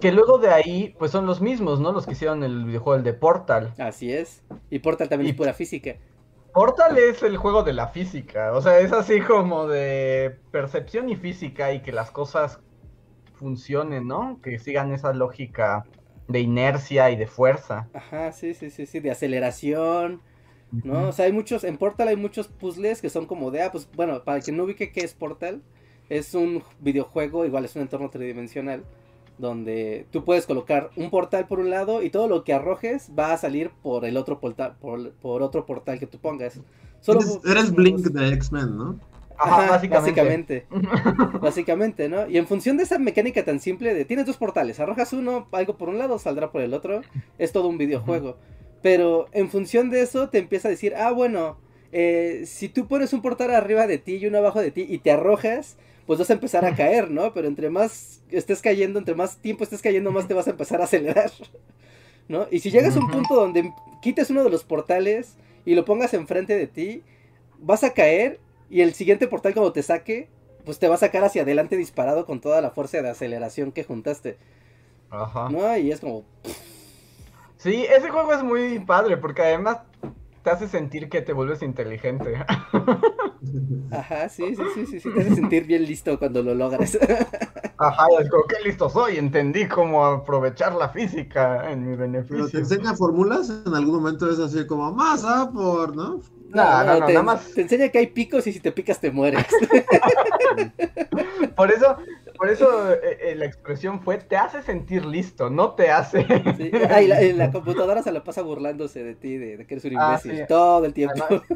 [0.00, 1.92] Que luego de ahí, pues son los mismos, ¿no?
[1.92, 3.74] Los que hicieron el videojuego el de Portal.
[3.78, 4.42] Así es.
[4.70, 5.94] Y Portal también Y- es pura física.
[6.52, 11.14] Portal es el juego de la física, o sea, es así como de percepción y
[11.14, 12.58] física y que las cosas
[13.34, 14.40] funcionen, ¿no?
[14.42, 15.84] Que sigan esa lógica
[16.26, 17.88] de inercia y de fuerza.
[17.94, 20.20] Ajá, sí, sí, sí, sí, de aceleración,
[20.72, 21.08] ¿no?
[21.08, 23.88] O sea, hay muchos, en Portal hay muchos puzzles que son como de, ah, pues
[23.94, 25.62] bueno, para quien no ubique qué es Portal,
[26.08, 28.84] es un videojuego, igual es un entorno tridimensional,
[29.38, 33.32] donde tú puedes colocar un portal por un lado y todo lo que arrojes va
[33.32, 36.60] a salir por el otro portal, por, por otro portal que tú pongas.
[37.00, 39.00] Solo Eres, eres Blink de X-Men, ¿no?
[39.38, 40.66] Ajá, Ajá, básicamente.
[40.68, 41.38] básicamente.
[41.40, 42.28] Básicamente, ¿no?
[42.28, 45.76] Y en función de esa mecánica tan simple de tienes dos portales, arrojas uno, algo
[45.76, 47.02] por un lado, saldrá por el otro,
[47.38, 48.36] es todo un videojuego.
[48.82, 51.58] Pero en función de eso te empieza a decir, ah, bueno,
[51.92, 54.98] eh, si tú pones un portal arriba de ti y uno abajo de ti y
[54.98, 57.34] te arrojas, pues vas a empezar a caer, ¿no?
[57.34, 60.80] Pero entre más estés cayendo, entre más tiempo estés cayendo, más te vas a empezar
[60.80, 61.30] a acelerar,
[62.28, 62.46] ¿no?
[62.50, 66.14] Y si llegas a un punto donde quites uno de los portales y lo pongas
[66.14, 67.02] enfrente de ti,
[67.58, 70.28] vas a caer y el siguiente portal cuando te saque,
[70.64, 73.84] pues te va a sacar hacia adelante disparado con toda la fuerza de aceleración que
[73.84, 74.36] juntaste,
[75.10, 75.48] Ajá.
[75.50, 75.76] ¿no?
[75.76, 76.24] Y es como,
[77.58, 79.78] Sí, ese juego es muy padre porque además
[80.42, 82.34] te hace sentir que te vuelves inteligente.
[83.90, 86.96] ajá, sí, sí, sí, sí, sí, te hace sentir bien listo cuando lo logras.
[87.78, 91.96] Ajá, es como, qué listo soy, entendí cómo aprovechar la física en mi
[92.28, 92.58] Pero te beneficio.
[92.58, 96.20] enseña fórmulas, en algún momento es así como más A por, ¿no?
[96.48, 97.52] No, no, no, te, nada más.
[97.52, 99.44] te enseña que hay picos y si te picas te mueres.
[101.56, 101.96] Por eso,
[102.36, 106.24] por eso eh, eh, la expresión fue te hace sentir listo, no te hace.
[106.56, 106.70] Sí.
[106.88, 109.74] Ah, y la, y la computadora se la pasa burlándose de ti, de, de que
[109.74, 110.44] eres un Ah, imbécil, sí.
[110.48, 111.24] todo el tiempo.
[111.28, 111.46] Además,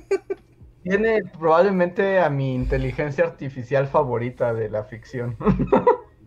[0.83, 5.37] Tiene probablemente a mi inteligencia artificial favorita de la ficción.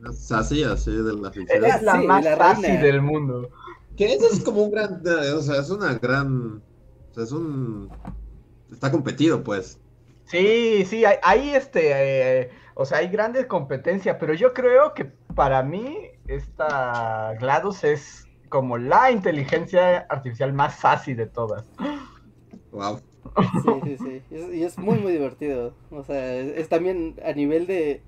[0.10, 1.66] Es así, así de la ficción.
[1.66, 2.82] Es la sí, más la fácil reina.
[2.82, 3.50] del mundo.
[3.98, 6.62] Que eso es como un gran, o sea, es una gran,
[7.12, 7.90] o sea, es un,
[8.72, 9.80] está competido, pues.
[10.26, 15.06] Sí, sí, hay, hay, este, eh, o sea, hay grandes competencias, pero yo creo que
[15.36, 21.66] para mí esta GLaDOS es como la inteligencia artificial más fácil de todas.
[22.72, 23.02] Wow.
[23.64, 24.22] Sí, sí, sí.
[24.32, 25.74] Y es, y es muy, muy divertido.
[25.92, 28.02] O sea, es, es también a nivel de,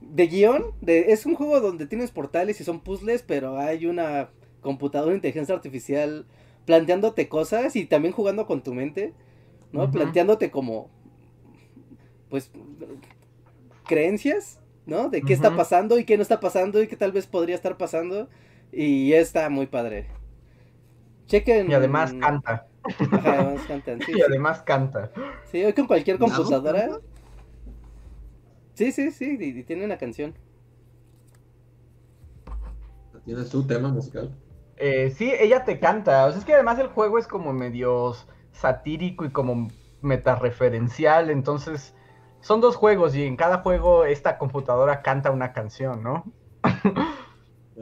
[0.00, 0.66] de guion.
[0.80, 5.16] De, es un juego donde tienes portales y son puzzles, pero hay una computadora de
[5.16, 6.26] inteligencia artificial
[6.66, 9.14] planteándote cosas y también jugando con tu mente,
[9.72, 9.90] ¿no?
[9.90, 10.90] Planteándote como,
[12.28, 12.50] pues,
[13.86, 15.08] creencias, ¿no?
[15.08, 17.76] De qué está pasando y qué no está pasando y qué tal vez podría estar
[17.76, 18.28] pasando.
[18.72, 20.06] Y está muy padre.
[21.26, 21.70] Chequen.
[21.70, 22.66] Y además canta.
[23.10, 24.22] Ajá, además cantan, sí, Y sí.
[24.22, 25.12] además canta.
[25.50, 27.00] Sí, hoy con cualquier ¿Lado computadora.
[28.74, 30.34] Sí, sí, sí, y, y tiene una canción.
[33.24, 34.34] Tiene su tema musical.
[34.76, 36.26] Eh, sí, ella te canta.
[36.26, 38.14] O sea, es que además el juego es como medio
[38.52, 39.68] satírico y como
[40.02, 41.30] metarreferencial.
[41.30, 41.94] Entonces,
[42.40, 46.24] son dos juegos y en cada juego esta computadora canta una canción, ¿no?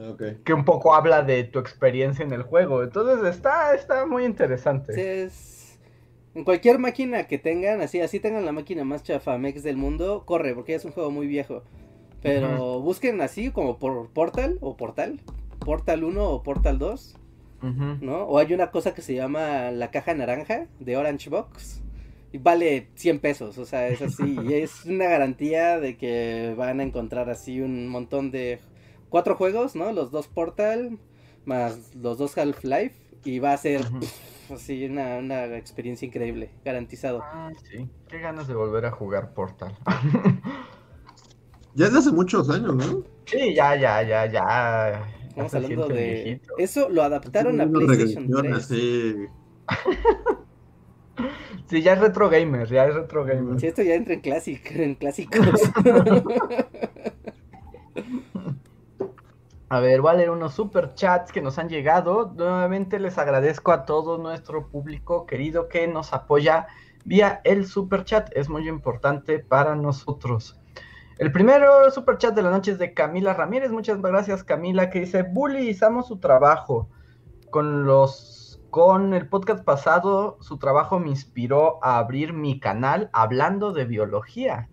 [0.00, 0.14] Ah.
[0.44, 2.84] Que un poco habla de tu experiencia en el juego.
[2.84, 4.92] Entonces, está, está muy interesante.
[4.92, 5.78] Sí, es...
[6.34, 10.54] En cualquier máquina que tengan, así, así tengan la máquina más chafamex del mundo, corre,
[10.54, 11.64] porque ya es un juego muy viejo.
[12.22, 15.20] Pero busquen así como por Portal o Portal.
[15.58, 17.16] Portal 1 o Portal 2,
[18.00, 18.24] ¿no?
[18.24, 21.82] O hay una cosa que se llama la caja naranja de Orange Box.
[22.32, 24.24] Y vale 100 pesos, o sea, es así.
[24.48, 28.60] y es una garantía de que van a encontrar así un montón de
[29.08, 29.92] cuatro juegos, ¿no?
[29.92, 30.98] Los dos Portal,
[31.44, 32.94] más los dos Half-Life.
[33.24, 33.98] Y va a ser Ujú.
[33.98, 37.26] pff, así una, una experiencia increíble, garantizado.
[37.32, 37.88] Ah, sí.
[38.08, 39.76] Qué ganas de volver a jugar Portal.
[41.74, 43.04] Ya es de hace muchos años, ¿no?
[43.26, 45.08] sí, ya, ya, ya, ya.
[45.46, 46.22] Estamos hablando de...
[46.24, 46.54] viejito.
[46.58, 48.56] Eso lo adaptaron a PlayStation regresión 3.
[48.56, 49.16] así.
[51.66, 53.60] Sí, ya es retro gamer, ya es retro gamer.
[53.60, 55.44] Sí, esto ya entra en, clásic, en clásicos.
[59.70, 62.32] A ver, voy a leer unos super chats que nos han llegado.
[62.34, 66.68] Nuevamente les agradezco a todo nuestro público querido que nos apoya
[67.04, 68.30] vía el super chat.
[68.34, 70.57] Es muy importante para nosotros.
[71.18, 73.72] El primero super chat de la noche es de Camila Ramírez.
[73.72, 76.88] Muchas gracias, Camila, que dice: Bullyizamos su trabajo.
[77.50, 83.72] Con los con el podcast pasado, su trabajo me inspiró a abrir mi canal hablando
[83.72, 84.68] de biología.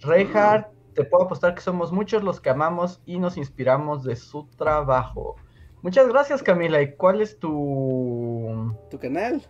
[0.00, 4.48] Reinhardt, te puedo apostar que somos muchos los que amamos y nos inspiramos de su
[4.56, 5.36] trabajo.
[5.82, 6.80] Muchas gracias, Camila.
[6.80, 9.42] ¿Y cuál es tu, tu canal.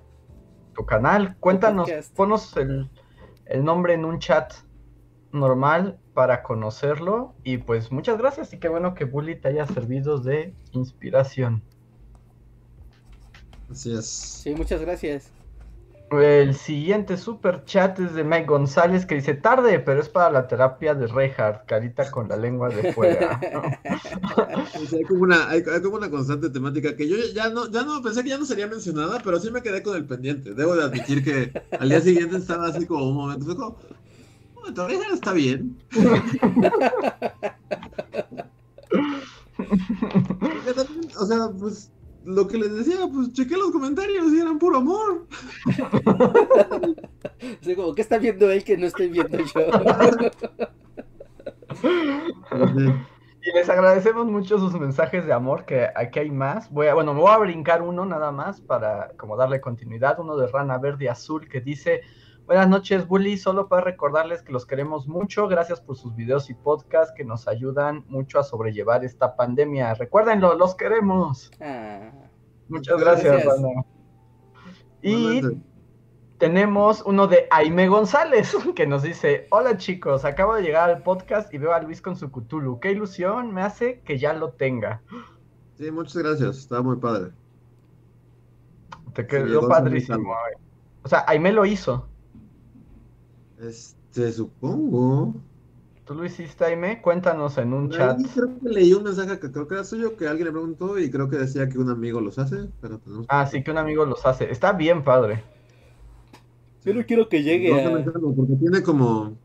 [0.75, 1.37] tu canal?
[1.39, 2.17] Cuéntanos, podcast.
[2.17, 2.91] ponos el,
[3.45, 4.53] el nombre en un chat.
[5.33, 7.35] Normal para conocerlo.
[7.45, 11.63] Y pues muchas gracias y qué bueno que Bully te haya servido de inspiración.
[13.71, 14.07] Así es.
[14.07, 15.33] Sí, muchas gracias.
[16.11, 20.47] El siguiente super chat es de Mike González que dice tarde, pero es para la
[20.47, 23.41] terapia de Reinhardt, carita con la lengua de fuera.
[24.37, 27.71] O sea, hay, como una, hay, hay como una constante temática que yo ya no,
[27.71, 30.55] ya no pensé que ya no sería mencionada, pero sí me quedé con el pendiente.
[30.55, 33.79] Debo de admitir que al día siguiente estaba así como un momento, como,
[34.75, 35.77] Reinhardt está bien.
[41.19, 41.91] O sea, pues
[42.25, 45.27] lo que les decía, pues chequé los comentarios y eran puro amor.
[47.63, 49.61] Así como, ¿qué está viendo él que no estoy viendo yo?
[53.49, 56.69] Y les agradecemos mucho sus mensajes de amor, que aquí hay más.
[56.69, 60.19] Voy a, bueno, me voy a brincar uno nada más para como darle continuidad.
[60.19, 62.01] Uno de Rana Verde y Azul que dice,
[62.47, 65.49] buenas noches Bully, solo para recordarles que los queremos mucho.
[65.49, 69.95] Gracias por sus videos y podcasts que nos ayudan mucho a sobrellevar esta pandemia.
[69.95, 71.51] Recuérdenlo, los queremos.
[71.61, 72.11] Ah,
[72.69, 73.61] Muchas gracias, Gracias.
[75.03, 75.41] Y
[76.39, 81.53] tenemos uno de Aime González que nos dice, hola chicos, acabo de llegar al podcast
[81.53, 82.81] y veo a Luis con su Cthulhu.
[82.81, 85.03] Qué ilusión me hace que ya lo tenga.
[85.79, 87.33] Sí, muchas gracias, estaba muy padre.
[89.15, 90.35] Te quedó padrísimo.
[91.03, 92.09] O sea, Aime lo hizo.
[93.61, 95.35] Este, supongo.
[96.05, 97.03] ¿Tú lo hiciste, Aime?
[97.03, 98.19] Cuéntanos en un chat.
[98.35, 101.11] creo que leí un mensaje que creo que era suyo, que alguien le preguntó y
[101.11, 104.05] creo que decía que un amigo los hace, pero tenemos Ah, sí, que un amigo
[104.05, 104.51] los hace.
[104.51, 105.43] Está bien padre.
[106.85, 108.35] yo no quiero que llegue No a...
[108.37, 109.37] porque tiene como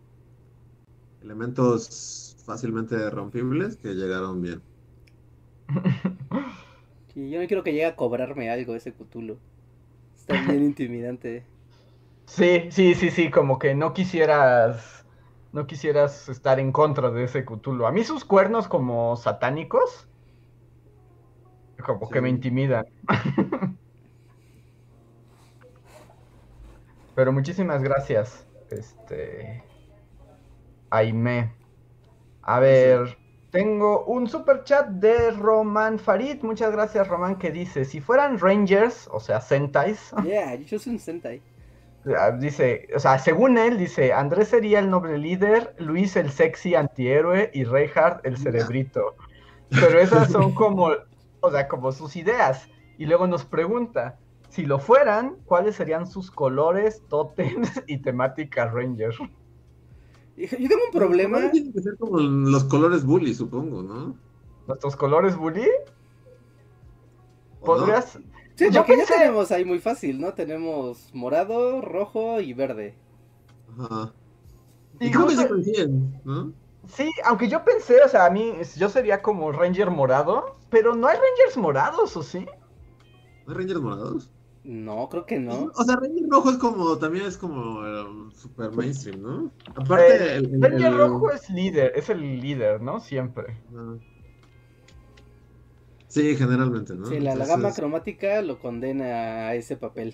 [1.24, 4.62] elementos fácilmente rompibles que llegaron bien.
[7.14, 9.38] Sí, yo no quiero que llegue a cobrarme algo ese Cthulhu.
[10.16, 11.44] Está bien intimidante.
[12.32, 15.06] Sí, sí, sí, sí, como que no quisieras,
[15.52, 17.86] no quisieras estar en contra de ese Cthulhu.
[17.86, 20.08] A mí sus cuernos como satánicos,
[21.86, 22.86] como que me intimidan.
[27.16, 29.62] Pero muchísimas gracias, este,
[30.90, 31.54] Aime.
[32.44, 33.18] A ver,
[33.52, 36.44] tengo un super chat de Roman Farid.
[36.44, 41.00] Muchas gracias, Roman, que dice, si fueran Rangers, o sea, Sentais, Yeah, yo soy un
[41.00, 41.42] Sentai.
[42.18, 46.76] Ah, Dice, o sea, según él, dice, Andrés sería el noble líder, Luis el sexy
[46.76, 49.16] antihéroe y Reinhardt el cerebrito.
[49.70, 50.92] Pero esas son como,
[51.42, 52.68] o sea, como sus ideas.
[52.98, 54.18] Y luego nos pregunta,
[54.50, 59.14] si lo fueran, ¿cuáles serían sus colores, tótems y temática Ranger?
[60.36, 61.40] Yo tengo un problema.
[61.40, 64.16] Los colores Tienen que ser como los colores bully, supongo, ¿no?
[64.68, 65.68] ¿Nuestros colores, Bully?
[67.62, 67.88] ¿O no?
[68.56, 70.34] Sí, Yo porque pensé- ya tenemos ahí muy fácil, ¿no?
[70.34, 72.96] Tenemos morado, rojo y verde.
[73.80, 74.14] Ajá.
[75.00, 76.54] Y Y creo que se coinciden, ¿no?
[76.88, 81.08] Sí, aunque yo pensé, o sea, a mí, yo sería como Ranger morado, pero no
[81.08, 82.46] hay Rangers morados, ¿o sí?
[83.46, 84.32] ¿No hay Rangers morados?
[84.64, 85.72] No, creo que no.
[85.76, 89.52] O sea, Ranger rojo es como, también es como eh, super mainstream, ¿no?
[89.76, 93.00] Aparte, Eh, el, el- Ranger el- rojo es líder, es el líder, ¿no?
[93.00, 93.58] Siempre.
[93.76, 93.96] Ah.
[96.12, 97.06] Sí, generalmente, ¿no?
[97.06, 100.14] Sí, la, gama cromática lo condena a ese papel.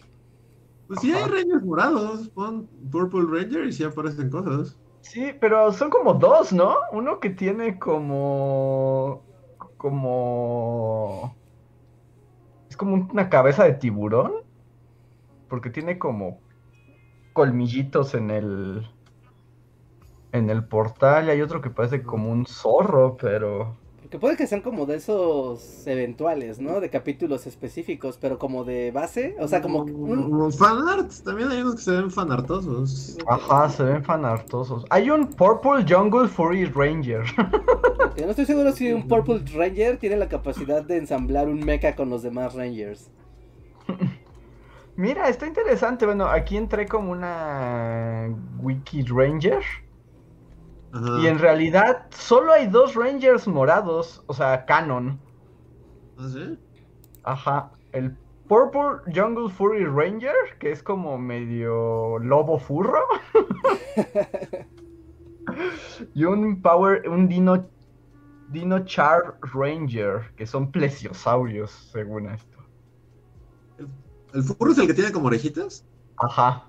[0.85, 1.23] Pues sí hay.
[1.23, 4.77] Rangers morados, pon Purple Ranger y sí aparecen cosas.
[5.01, 6.75] Sí, pero son como dos, ¿no?
[6.91, 9.23] Uno que tiene como...
[9.77, 11.35] como...
[12.69, 14.33] Es como una cabeza de tiburón.
[15.49, 16.41] Porque tiene como
[17.33, 18.87] colmillitos en el...
[20.31, 23.86] En el portal y hay otro que parece como un zorro, pero...
[24.07, 26.79] Porque puede que sean como de esos eventuales, ¿no?
[26.79, 29.35] De capítulos específicos, pero como de base.
[29.37, 30.31] O sea, como un...
[30.31, 33.17] Mm, Fanart, también hay unos que se ven fanartosos.
[33.27, 34.85] Ajá, se ven fanartosos.
[34.91, 37.23] Hay un Purple Jungle Furry Ranger.
[38.15, 41.93] que No estoy seguro si un Purple Ranger tiene la capacidad de ensamblar un mecha
[41.97, 43.11] con los demás Rangers.
[44.95, 46.05] Mira, está interesante.
[46.05, 49.61] Bueno, aquí entré como una Wiki Ranger.
[50.93, 51.19] Ajá.
[51.21, 54.23] Y en realidad solo hay dos Rangers morados.
[54.27, 55.19] O sea, canon.
[56.17, 56.57] ¿Ah, sí?
[57.23, 57.71] Ajá.
[57.91, 58.15] El
[58.47, 63.03] Purple Jungle Furry Ranger, que es como medio lobo furro.
[66.13, 67.67] y un Power, un Dino,
[68.49, 72.57] Dino Char Ranger, que son plesiosaurios, según esto.
[74.33, 75.85] ¿El furro es el que tiene como orejitas?
[76.17, 76.65] Ajá.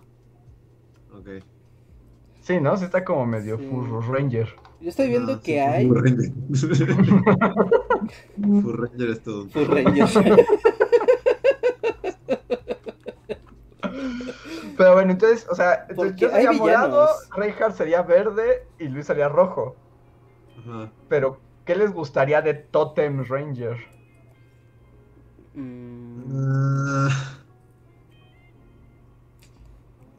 [2.49, 2.77] Sí, ¿no?
[2.79, 3.67] Sí está como medio Sí.
[3.69, 4.49] furro Ranger.
[4.81, 6.33] Yo estoy viendo Ah, que sí, hay Fur Ranger.
[8.63, 9.47] Fur Ranger es todo.
[9.51, 10.15] Full Rangers.
[14.79, 17.07] Pero bueno, entonces, o sea, entonces yo sería morado.
[17.37, 19.77] Reinhardt sería verde y Luis sería rojo.
[20.59, 20.91] Ajá.
[21.11, 23.77] Pero, ¿qué les gustaría de Totem Ranger?
[25.55, 27.09] Mm, Ah,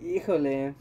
[0.01, 0.73] híjole.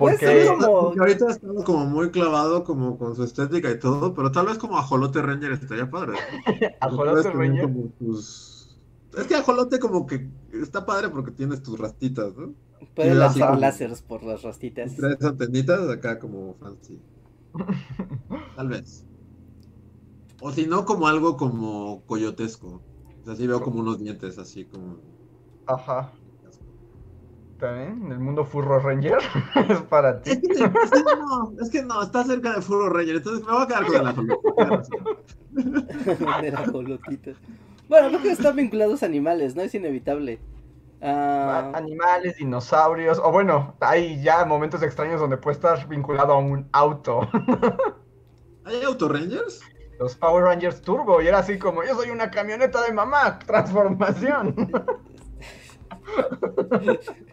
[0.00, 4.32] Porque como- porque ahorita estado como muy clavado como con su estética y todo, pero
[4.32, 6.14] tal vez como Ajolote Ranger estaría padre.
[6.80, 7.70] Ajolote Puedes Ranger.
[7.98, 8.78] tus-
[9.16, 12.54] Es que Ajolote como que está padre porque tienes tus rastitas, ¿no?
[12.94, 14.96] Puede Sí, lanzar láseres por las rastitas.
[14.96, 16.98] Tres antenitas acá como fancy.
[18.56, 19.04] Tal vez.
[20.40, 22.80] O si no, como algo como coyotesco.
[23.20, 24.96] O sea, sí veo como unos dientes así como.
[25.66, 26.12] Ajá.
[27.60, 29.18] También, en el mundo Furro Ranger
[29.68, 30.30] es para ti.
[30.30, 33.52] Es que, es que no, es que no, está cerca de Furro Ranger, entonces me
[33.52, 33.96] voy a quedar con
[36.44, 37.32] el la colotita.
[37.88, 39.62] Bueno, creo que están vinculados a animales, ¿no?
[39.62, 40.40] Es inevitable.
[41.02, 46.68] Ah, Animales, dinosaurios, o bueno, hay ya momentos extraños donde puede estar vinculado a un
[46.72, 47.28] auto.
[48.64, 49.60] ¿Hay Autorangers?
[49.98, 54.54] Los Power Rangers Turbo, y era así como, yo soy una camioneta de mamá, transformación.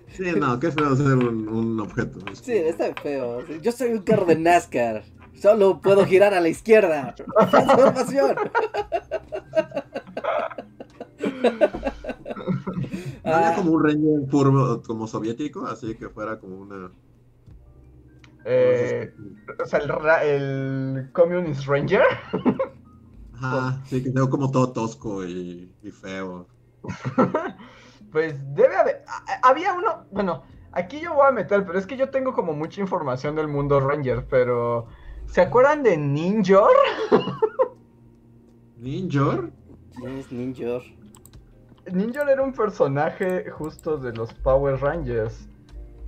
[0.09, 2.19] Sí, no, qué feo ser un, un objeto.
[2.41, 3.45] sí, está feo.
[3.61, 5.03] Yo soy un carro de NASCAR.
[5.35, 7.13] Solo puedo girar a la izquierda.
[7.51, 8.35] Transformación.
[13.23, 16.91] ¿No había Ah, como un Ranger puro, como soviético, así que fuera como una.
[18.45, 19.11] Eh,
[19.61, 22.01] o sea, el, ra- el Communist Ranger.
[23.33, 26.47] Ajá, sí, que veo como todo tosco y, y feo.
[28.11, 29.03] Pues debe haber.
[29.43, 30.05] Había uno.
[30.11, 33.47] Bueno, aquí yo voy a meter, pero es que yo tengo como mucha información del
[33.47, 34.87] mundo Ranger, pero.
[35.27, 36.71] ¿Se acuerdan de Ninjor?
[38.77, 39.51] ¿Ninjor?
[39.95, 40.83] ¿Quién es Ninjor?
[41.91, 45.47] Ninjor era un personaje justo de los Power Rangers.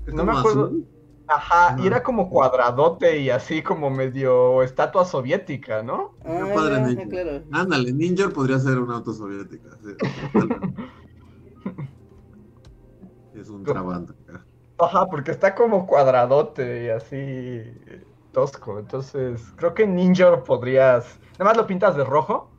[0.05, 0.65] ¿Es No me acuerdo.
[0.65, 0.87] azul?
[1.31, 6.15] Ajá, y era como cuadradote y así como medio estatua soviética, ¿no?
[6.25, 7.07] Ah, Qué padre ya, Ninjor.
[7.09, 7.43] claro.
[7.51, 9.69] Ándale, Ninjor podría ser una auto soviética.
[9.83, 9.89] sí,
[14.77, 17.61] Ajá, porque está como cuadradote y así
[18.31, 18.79] tosco.
[18.79, 21.19] Entonces, creo que Ninjor podrías.
[21.33, 22.49] Nada más lo pintas de rojo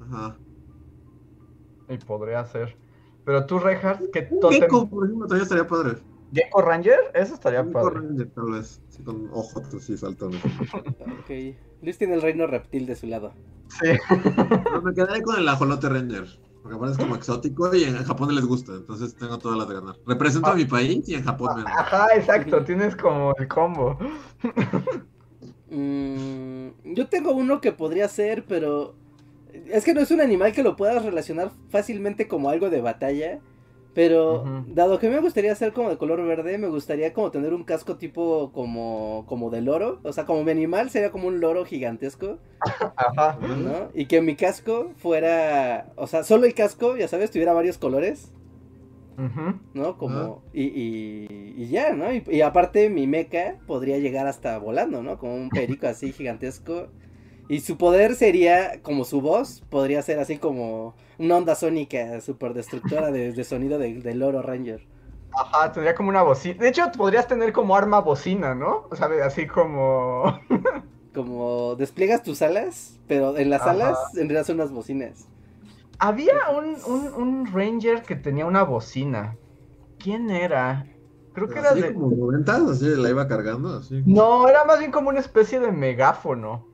[0.00, 0.36] Ajá.
[1.88, 2.76] y podría ser.
[3.24, 4.60] Pero tú, Reinhardt, ¿qué Un tótem?
[4.62, 5.98] Gecko, por ejemplo, también estaría padre.
[6.32, 6.98] ¿Gecko Ranger?
[7.14, 7.94] Eso estaría Un padre.
[8.00, 8.80] Ranger, tal vez.
[8.88, 10.40] Sí, con ojos así saltones.
[11.20, 11.56] Ok.
[11.82, 13.32] Luis tiene el reino reptil de su lado.
[13.68, 13.92] Sí.
[14.08, 16.26] Pero me quedaré con el ajolote Ranger.
[16.62, 18.72] Porque aparte es como exótico y en Japón les gusta.
[18.72, 19.96] Entonces tengo todas las de ganar.
[20.06, 20.52] Represento Ah.
[20.52, 22.62] a mi país y en Japón me Ajá, exacto.
[22.64, 23.98] Tienes como el combo.
[25.70, 28.94] Mm, yo tengo uno que podría ser, pero
[29.68, 33.40] es que no es un animal que lo puedas relacionar fácilmente como algo de batalla.
[33.92, 37.64] Pero dado que me gustaría ser como de color verde, me gustaría como tener un
[37.64, 41.64] casco tipo como como de loro, o sea, como mi animal sería como un loro
[41.64, 42.38] gigantesco,
[42.96, 43.36] Ajá.
[43.40, 43.88] ¿no?
[43.92, 48.32] Y que mi casco fuera, o sea, solo el casco, ya sabes, tuviera varios colores.
[49.74, 49.98] ¿no?
[49.98, 52.10] Como y, y, y ya, ¿no?
[52.10, 55.18] Y, y aparte mi meca podría llegar hasta volando, ¿no?
[55.18, 56.88] Como un perico así gigantesco.
[57.50, 62.54] Y su poder sería, como su voz, podría ser así como una onda sónica super
[62.54, 64.86] destructora de, de sonido de- del Loro Ranger.
[65.32, 66.56] Ajá, tendría como una bocina.
[66.62, 68.86] De hecho, podrías tener como arma bocina, ¿no?
[68.90, 70.24] O sea, de- así como.
[71.14, 73.70] Como despliegas tus alas, pero en las Ajá.
[73.72, 75.28] alas en realidad son unas bocinas.
[75.98, 79.36] Había un, un, un Ranger que tenía una bocina.
[79.98, 80.86] ¿Quién era?
[81.32, 81.94] Creo que era Así de.
[81.94, 83.78] como 90, así la iba cargando.
[83.78, 84.02] Así.
[84.04, 86.69] No, era más bien como una especie de megáfono.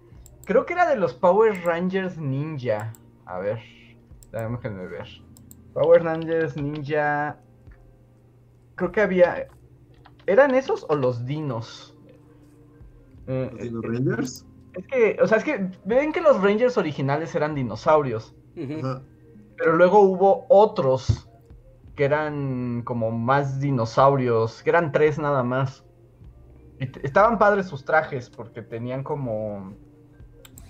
[0.47, 2.93] Creo que era de los Power Rangers Ninja.
[3.27, 3.59] A ver,
[4.33, 5.07] déjenme ver.
[5.75, 7.39] Power Rangers Ninja.
[8.77, 9.49] Creo que había.
[10.27, 11.97] ¿Eran esos o los dinos?
[13.27, 14.47] Eh, Los Dino Rangers.
[14.75, 18.35] es que, o sea, es que ven que los Rangers originales eran dinosaurios.
[18.55, 21.29] Pero luego hubo otros
[21.97, 25.85] que eran como más dinosaurios, que eran tres nada más.
[26.79, 29.75] Y estaban padres sus trajes porque tenían como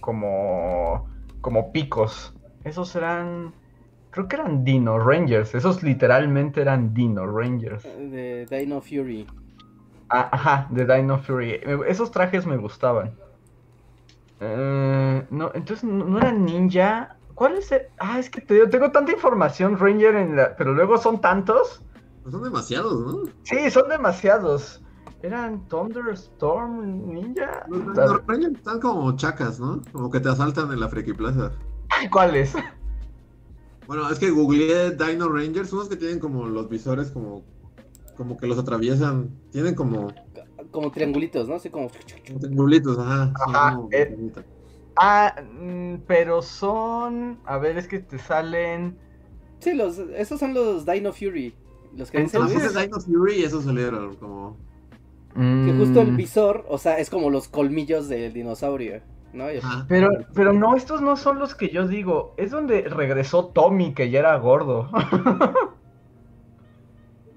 [0.07, 1.09] como
[1.41, 2.33] como picos.
[2.63, 3.53] Esos eran
[4.11, 7.83] creo que eran Dino Rangers, esos literalmente eran Dino Rangers.
[7.83, 9.27] De Dino Fury.
[10.09, 11.61] Ah, ajá, de Dino Fury.
[11.89, 13.15] Esos trajes me gustaban.
[14.41, 17.17] Eh, no, entonces no, era ninja.
[17.35, 17.83] ¿Cuál es el?
[17.99, 20.57] Ah, es que te digo, tengo tanta información Ranger en la...
[20.57, 21.83] Pero luego son tantos.
[22.23, 23.31] Pues son demasiados, ¿no?
[23.43, 24.83] Sí, son demasiados.
[25.23, 27.67] Eran Thunderstorm Ninja.
[27.69, 29.81] Los Dino Rangers están como chacas, ¿no?
[29.93, 31.53] Como que te asaltan en la Friki Plaza.
[32.13, 32.55] ¿Cuáles?
[33.87, 37.45] Bueno, es que googleé Dino Rangers, unos que tienen como los visores como
[38.17, 39.31] como que los atraviesan.
[39.53, 40.09] Tienen como,
[40.71, 41.55] Como triangulitos, ¿no?
[41.57, 41.89] Así como...
[42.27, 43.33] como triangulitos, ajá.
[43.47, 44.33] Ajá, como eh.
[44.99, 47.39] Ah, mm, pero son.
[47.45, 48.97] A ver, es que te salen.
[49.59, 51.55] Sí, los, esos son los Dino Fury.
[51.95, 54.57] Los que dicen Entonces- Dino Fury esos salieron como.
[55.63, 59.47] Que justo el Mm, visor, o sea, es como los colmillos del dinosaurio, ¿no?
[59.87, 62.35] Pero, pero no, estos no son los que yo digo.
[62.37, 64.91] Es donde regresó Tommy, que ya era gordo.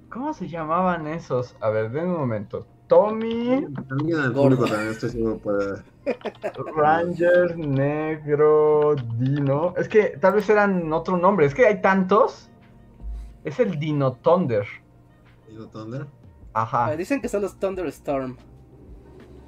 [0.10, 1.56] ¿Cómo se llamaban esos?
[1.62, 2.68] A ver, den un momento.
[2.88, 3.68] Tommy,
[4.10, 4.34] el Gordo.
[4.34, 5.84] público también estoy seguro puede.
[6.76, 9.74] Ranger, Negro, Dino.
[9.78, 11.46] Es que tal vez eran otro nombre.
[11.46, 12.52] Es que hay tantos.
[13.44, 14.68] Es el Dino Thunder.
[15.48, 16.08] Dino Thunder.
[16.54, 16.96] Ah, Ajá.
[16.96, 18.38] dicen que son los Thunderstorm.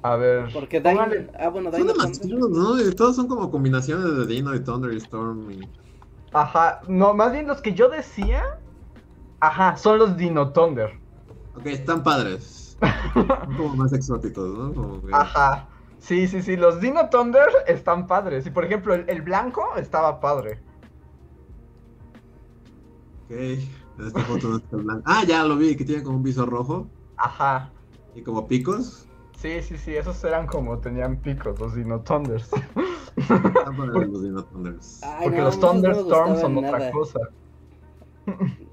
[0.02, 0.52] A ver.
[0.52, 1.00] Porque Dino...
[1.38, 2.12] Ah, bueno, Son Dino Thunder...
[2.12, 2.80] demasiados, ¿no?
[2.80, 5.50] Y todos son como combinaciones de Dino y Thunder y Storm.
[5.50, 5.60] Y...
[6.32, 6.80] Ajá.
[6.88, 8.42] No, más bien los que yo decía.
[9.40, 10.98] Ajá, son los Dino Thunder.
[11.56, 12.76] Ok, están padres.
[13.14, 14.72] Son como más exóticos, ¿no?
[14.74, 15.68] Como que- Ajá.
[15.98, 16.56] Sí, sí, sí.
[16.56, 18.44] Los Dino Thunder están padres.
[18.46, 20.60] Y por ejemplo, el, el blanco estaba padre.
[23.26, 23.32] Ok.
[24.02, 25.02] En esta foto no está blanco.
[25.06, 27.70] Ah, ya lo vi, que tiene como un visor rojo Ajá.
[28.16, 29.06] y como picos.
[29.36, 29.94] Sí, sí, sí.
[29.94, 32.50] Esos eran como tenían picos, los Dino Thunders.
[33.16, 35.00] Están padres los Dino Thunders.
[35.04, 36.90] Ay, Porque no, los no Thunderstorms son gustaban otra nada.
[36.90, 37.20] cosa.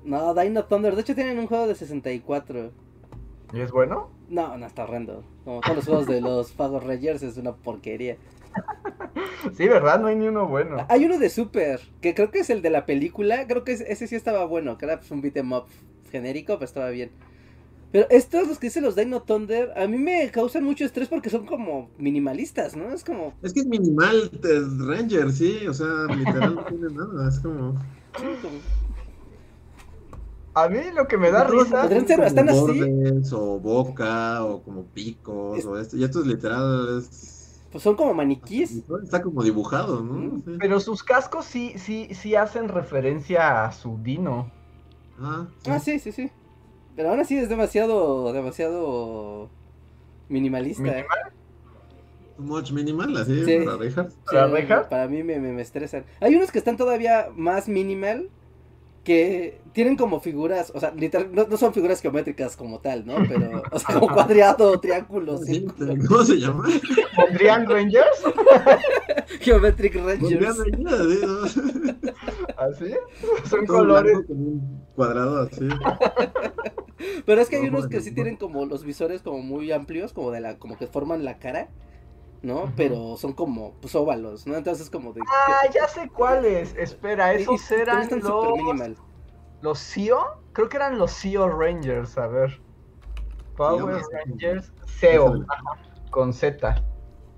[0.04, 0.96] No, Dino Thunder.
[0.96, 2.72] De hecho, tienen un juego de 64.
[3.54, 4.10] ¿Y es bueno?
[4.30, 5.24] No, no, está horrendo.
[5.46, 8.18] Como todos los juegos de los Power Rangers es una porquería.
[9.56, 10.00] Sí, ¿verdad?
[10.00, 10.86] No hay ni uno bueno.
[10.90, 13.48] Hay uno de Super, que creo que es el de la película.
[13.48, 15.66] Creo que es- ese sí estaba bueno, que era pues, un beat 'em up
[16.12, 17.12] genérico, pero estaba bien.
[17.92, 21.30] Pero estos, los que dicen los Dino Thunder, a mí me causan mucho estrés porque
[21.32, 22.94] son como minimalistas, ¿no?
[22.94, 23.34] Es como.
[23.42, 25.66] Es que es minimal el Ranger, sí.
[25.68, 27.28] O sea, literal no tiene nada.
[27.30, 27.76] Es como.
[30.54, 31.84] A mí lo que me da risa.
[31.84, 32.60] Podrían ser bastante así.
[32.62, 35.96] bordes, O boca, o como picos, Es- o esto.
[35.98, 37.00] Y esto es literal.
[37.00, 37.39] Es...
[37.72, 38.84] Pues son como maniquís.
[39.04, 40.38] Está como dibujado, ¿no?
[40.40, 40.58] Sí.
[40.60, 44.52] Pero sus cascos sí, sí, sí hacen referencia a su dino.
[45.20, 45.70] Ah, sí.
[45.72, 46.32] Ah, sí, sí, sí.
[46.96, 49.50] Pero aún así es demasiado, demasiado
[50.30, 50.82] minimalista.
[50.84, 51.08] Minimal.
[52.38, 53.60] Too much minimal, así, Sí.
[53.66, 54.10] para Richard.
[54.26, 54.90] ¿Para?
[54.90, 56.06] Para mí me, me, me estresan.
[56.22, 58.30] Hay unos que están todavía más minimal.
[59.04, 63.16] Que tienen como figuras, o sea, literal, no, no son figuras geométricas como tal, ¿no?
[63.28, 65.96] Pero, o sea, como cuadrado, triángulo, Sí, círculo.
[66.08, 66.66] ¿Cómo se llama?
[67.16, 68.24] ¿Pondrían Rangers?
[69.42, 70.60] Geometric Rangers.
[70.60, 71.22] ahí, así.
[72.58, 72.94] ¿Así?
[73.50, 74.18] Son Todo colores.
[74.30, 75.68] un cuadrado así.
[77.26, 80.14] Pero es que hay No, unos que sí tienen como los visores como muy amplios,
[80.14, 81.70] como de la, como que forman la cara,
[82.42, 82.72] ¿no?
[82.76, 84.56] Pero son como, pues, óvalos, ¿no?
[84.56, 85.22] Entonces como de...
[85.28, 86.76] Ah, ya sé cuáles.
[86.76, 88.58] Espera, y esos eran están los.
[88.58, 88.98] minimal.
[89.62, 90.42] ¿Los SEO?
[90.54, 92.62] Creo que eran los SEO Rangers, a ver.
[93.58, 94.02] Power.
[94.26, 95.46] Rangers SEO,
[96.12, 96.82] con Z.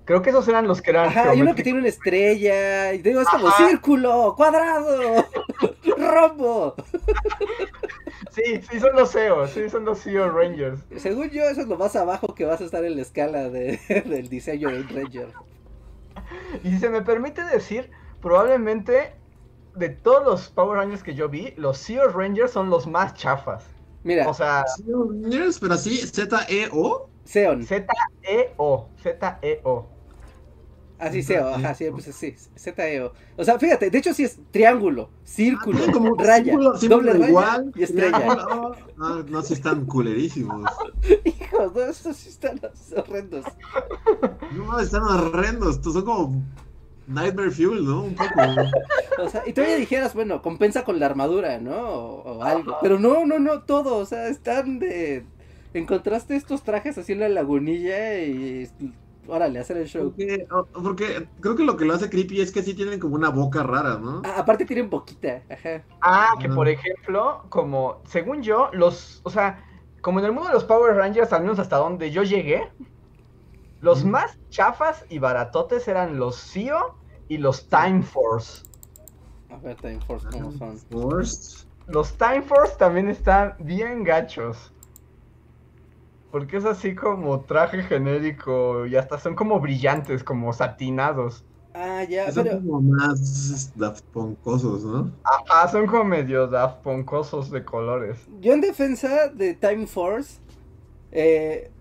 [0.04, 3.02] Creo que esos eran los que eran Ajá, hay uno que tiene una estrella, y
[3.02, 3.68] digo, es como Ajá.
[3.68, 5.24] círculo, cuadrado,
[5.96, 6.74] rombo.
[8.32, 10.80] Sí, sí son los SEO, sí son los SEO Rangers.
[10.96, 13.78] Según yo, eso es lo más abajo que vas a estar en la escala de,
[14.06, 15.28] del diseño del Ranger.
[16.64, 19.14] Y si se me permite decir, probablemente
[19.74, 23.64] de todos los Power Rangers que yo vi, los SEO Rangers son los más chafas.
[24.04, 27.08] Mira, O sea, Sí, Rangers, pero así, Z-E-O.
[27.24, 29.88] Seon, Z-E-O, Z-E-O.
[31.02, 33.12] Así Seo, ajá, sí, pues sí, ZEO.
[33.36, 37.28] O sea, fíjate, de hecho sí es triángulo, círculo, Ah, como raya, símbolo doble raya
[37.28, 38.18] igual, y estrella.
[38.18, 38.76] triángulo.
[38.98, 40.70] Ah, no, sí están culerísimos.
[41.24, 42.60] Hijos, no, estos sí están
[42.96, 43.44] horrendos.
[44.52, 45.76] No, están horrendos.
[45.76, 46.42] Estos son como
[47.08, 48.04] Nightmare Fuel, ¿no?
[48.04, 48.30] Un poco.
[49.18, 51.76] O sea, y todavía dijeras, bueno, compensa con la armadura, ¿no?
[51.76, 52.78] O, o algo.
[52.80, 53.96] Pero no, no, no, todo.
[53.96, 55.24] O sea, están de.
[55.74, 58.70] Encontraste estos trajes así en la lagunilla y.
[59.26, 60.12] Órale, hacer el show.
[60.72, 63.62] Porque, creo que lo que lo hace creepy es que sí tienen como una boca
[63.62, 64.22] rara, ¿no?
[64.24, 65.84] Ah, aparte tienen boquita, ajá.
[66.00, 69.64] Ah, que por ejemplo, como, según yo, los, o sea,
[70.00, 72.68] como en el mundo de los Power Rangers, al menos hasta donde yo llegué,
[73.80, 76.96] los más chafas y baratotes eran los SEO
[77.28, 78.64] y los Time Force.
[79.50, 80.78] A ver, Time Force, ¿cómo son?
[80.78, 81.66] Forced.
[81.86, 84.71] Los Time Force también están bien gachos.
[86.32, 91.46] Porque es así como traje genérico y hasta son como brillantes, como satinados.
[91.74, 92.62] Ah, ya, Son pero.
[92.62, 95.20] como más Daft Punkosos, ¿no?
[95.24, 98.30] Ajá, son como medio Daft Punkosos de colores.
[98.40, 100.40] Yo en defensa de Time Force.
[101.12, 101.72] eh,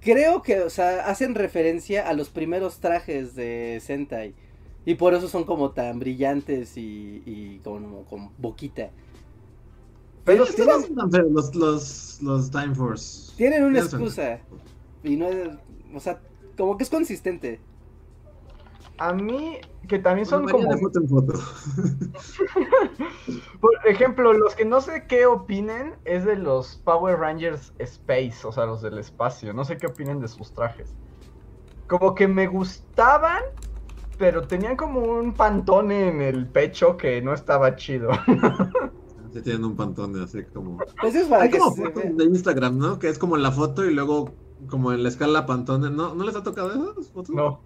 [0.00, 4.36] creo que, o sea, hacen referencia a los primeros trajes de Sentai.
[4.86, 8.92] Y por eso son como tan brillantes y, y como con boquita.
[10.24, 13.32] Pero Sí, sí, no son tan feos los, los, los Time Force.
[13.36, 14.40] Tienen una Tienen excusa.
[15.02, 15.48] Y no es.
[15.94, 16.20] O sea,
[16.56, 17.60] como que es consistente.
[18.96, 19.58] a mí,
[19.88, 20.72] que también son como...
[20.72, 21.32] de foto en foto.
[23.60, 28.52] Por ejemplo, los que no sé qué opinen es de los Power Rangers Space, o
[28.52, 29.52] sea, los del espacio.
[29.52, 30.94] No sé qué opinen de sus trajes.
[31.86, 33.42] Como que me gustaban,
[34.16, 38.10] pero tenían como un pantone en el pecho que no estaba chido.
[39.34, 40.78] Sí, tienen un pantone así como.
[41.00, 42.12] Pues es para Hay que como se fotos vea.
[42.16, 42.98] de Instagram, ¿no?
[42.98, 45.90] Que es como la foto y luego como en la escala pantone.
[45.90, 47.34] ¿No, ¿no les ha tocado esas fotos?
[47.34, 47.64] No.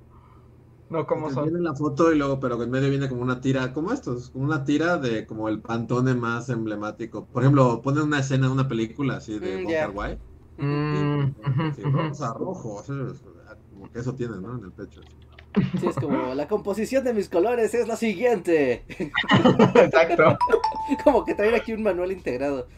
[0.89, 1.51] No, ¿cómo son?
[1.51, 4.45] Viene la foto y luego, pero en medio viene como una tira, como estos, como
[4.45, 7.27] una tira de como el pantone más emblemático.
[7.27, 10.15] Por ejemplo, ponen una escena de una película así de Mm,
[10.61, 11.05] Mm, y,
[11.71, 11.93] así, ujú.
[11.93, 12.93] rosa, rojo, así,
[13.71, 14.57] como que eso tiene, ¿no?
[14.59, 15.03] En el pecho.
[15.81, 18.85] Sí, es como la composición de mis colores es la siguiente.
[19.75, 20.39] Exacto.
[21.05, 22.69] Como que traer aquí un manual integrado.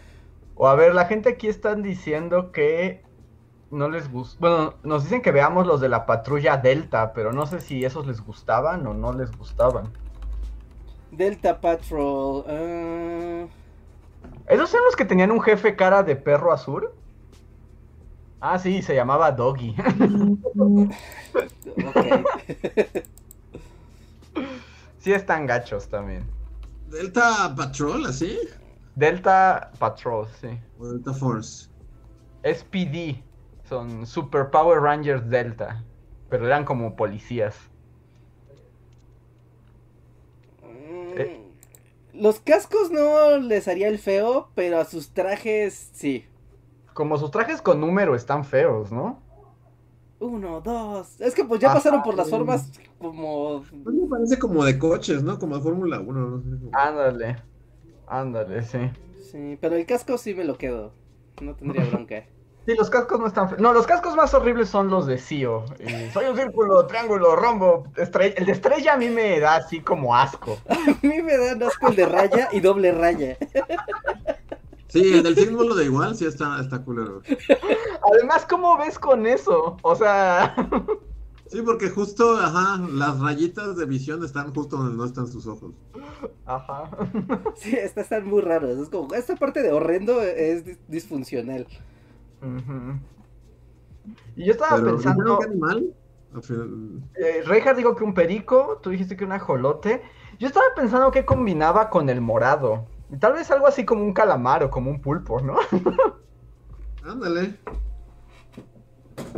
[0.54, 3.02] O a ver, la gente aquí están diciendo que
[3.70, 4.38] no les gusta.
[4.40, 8.06] Bueno, nos dicen que veamos los de la patrulla Delta, pero no sé si esos
[8.06, 9.92] les gustaban o no les gustaban.
[11.10, 12.44] Delta Patrol.
[12.46, 13.46] ah,
[14.48, 16.90] ¿Esos son los que tenían un jefe cara de perro azul?
[18.41, 19.74] Ah, sí, se llamaba Doggy.
[24.99, 26.24] sí están gachos también.
[26.88, 28.38] Delta Patrol, así.
[28.95, 30.59] Delta Patrol, sí.
[30.78, 31.68] O Delta Force.
[32.43, 33.22] SPD.
[33.68, 35.84] Son Super Power Rangers Delta.
[36.28, 37.57] Pero eran como policías.
[40.62, 46.24] Mm, Los cascos no les haría el feo, pero a sus trajes sí.
[47.01, 49.22] Como sus trajes con número están feos, ¿no?
[50.18, 51.18] Uno, dos.
[51.18, 53.64] Es que pues ya Ajá, pasaron por las formas como.
[53.72, 55.38] Me parece como de coches, ¿no?
[55.38, 56.59] Como de Fórmula 1, no sé.
[56.62, 57.36] como- Ándale.
[58.07, 58.90] Ándale, sí.
[59.18, 60.92] Sí, pero el casco sí me lo quedo.
[61.40, 62.26] No tendría bronca.
[62.66, 63.62] Sí, los cascos no están feos.
[63.62, 65.64] No, los cascos más horribles son los de Sio.
[66.12, 68.34] Soy un círculo, triángulo, rombo, estrella.
[68.36, 70.59] El de estrella a mí me da así como asco.
[70.68, 73.38] A mí me dan asco el de raya y doble raya.
[74.91, 77.22] Sí, el del símbolo de igual, sí está, está culero.
[78.12, 79.76] Además, ¿cómo ves con eso?
[79.82, 80.55] O sea,
[81.47, 85.74] Sí, porque justo, ajá, las rayitas de visión están justo donde no están sus ojos.
[86.47, 86.91] ajá.
[87.57, 88.78] Sí, estas están muy raros.
[88.78, 91.66] Es como, esta parte de horrendo es dis- disfuncional.
[92.43, 92.99] Ujú.
[94.36, 95.95] Y yo estaba Pero pensando, ¿dijeron qué animal?
[97.16, 97.45] Eh,
[97.76, 100.03] dijo que un perico, tú dijiste que un ajolote.
[100.38, 102.86] Yo estaba pensando que combinaba con el morado.
[103.12, 105.56] Y Tal vez algo así como un calamar o como un pulpo, ¿no?
[107.04, 107.56] Ándale.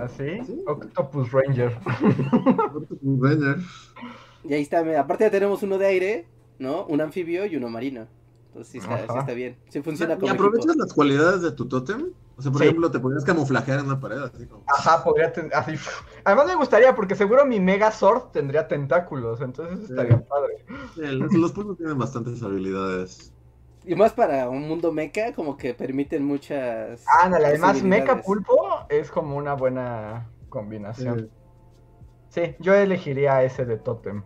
[0.00, 0.40] ¿Así?
[0.46, 0.62] Sí.
[0.66, 1.76] Octopus Ranger.
[3.02, 3.56] Renner.
[4.44, 6.84] Y ahí está, me- aparte ya tenemos uno de aire, ¿no?
[6.86, 8.06] Un anfibio y uno marino.
[8.48, 9.20] Entonces sí está, sí Ajá.
[9.20, 9.56] está bien.
[9.68, 10.84] Sí funciona ¿Y como aprovechas equipo.
[10.84, 12.10] las cualidades de tu tótem?
[12.36, 12.66] O sea, por Sí.
[12.68, 14.64] ejemplo, te podrías camuflajear en una pared, así como.
[14.66, 15.74] Ajá, podría tener así.
[16.24, 20.64] Además me gustaría porque seguro mi Megazord tendría tentáculos, entonces estaría padre.
[20.96, 23.31] Los pulpos tienen bastantes habilidades.
[23.84, 27.04] Y más para un mundo mecha, como que permiten muchas.
[27.22, 27.82] Ándale, además.
[27.82, 31.30] Mecha Pulpo es como una buena combinación.
[32.28, 34.22] Sí, yo elegiría ese de Totem.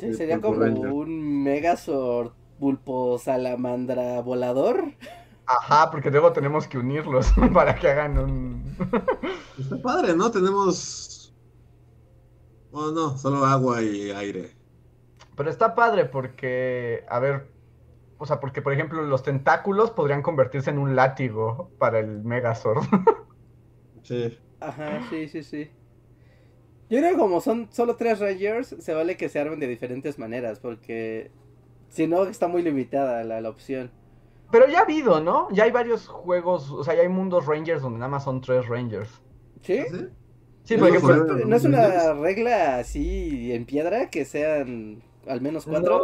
[0.00, 0.92] Sí, sería como Ranger.
[0.92, 4.92] un Megazord pulpo salamandra volador.
[5.46, 8.76] Ajá, porque luego tenemos que unirlos para que hagan un.
[9.58, 10.30] Está padre, ¿no?
[10.30, 11.34] Tenemos.
[12.70, 14.54] Oh, no, solo agua y aire.
[15.34, 17.50] Pero está padre porque, a ver,
[18.18, 22.82] o sea, porque por ejemplo los tentáculos podrían convertirse en un látigo para el Megazord.
[24.04, 24.38] Sí.
[24.60, 25.70] Ajá, sí, sí, sí.
[26.88, 30.18] Yo creo que como son solo tres Rangers, se vale que se armen de diferentes
[30.18, 31.30] maneras, porque
[31.90, 33.90] si no está muy limitada la, la opción.
[34.50, 35.48] Pero ya ha habido, ¿no?
[35.50, 38.66] Ya hay varios juegos, o sea, ya hay mundos Rangers donde nada más son tres
[38.66, 39.10] Rangers.
[39.60, 39.82] ¿Sí?
[39.90, 40.06] ¿Sí?
[40.64, 45.66] Sí, ¿Es por ejemplo, ¿No es una regla así en piedra que sean al menos
[45.66, 45.98] cuatro?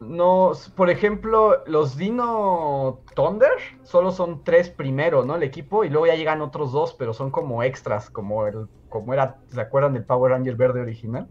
[0.00, 3.52] No, no, por ejemplo, los Dino Thunder
[3.82, 5.36] solo son tres primero, ¿no?
[5.36, 9.12] El equipo, y luego ya llegan otros dos, pero son como extras, como el, como
[9.12, 11.28] era, ¿se acuerdan del Power Ranger verde original?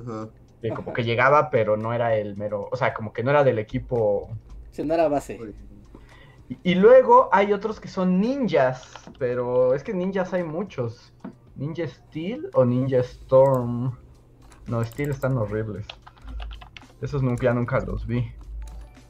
[0.00, 0.28] Ajá.
[0.62, 0.94] Que como Ajá.
[0.94, 4.30] que llegaba, pero no era el mero, o sea, como que no era del equipo.
[4.70, 5.38] Si no era base.
[6.48, 11.12] Y, y luego hay otros que son ninjas, pero es que ninjas hay muchos.
[11.56, 13.96] Ninja Steel o Ninja Storm.
[14.66, 15.86] No, Steel están horribles.
[17.04, 18.32] Esos nunca, ya nunca los vi.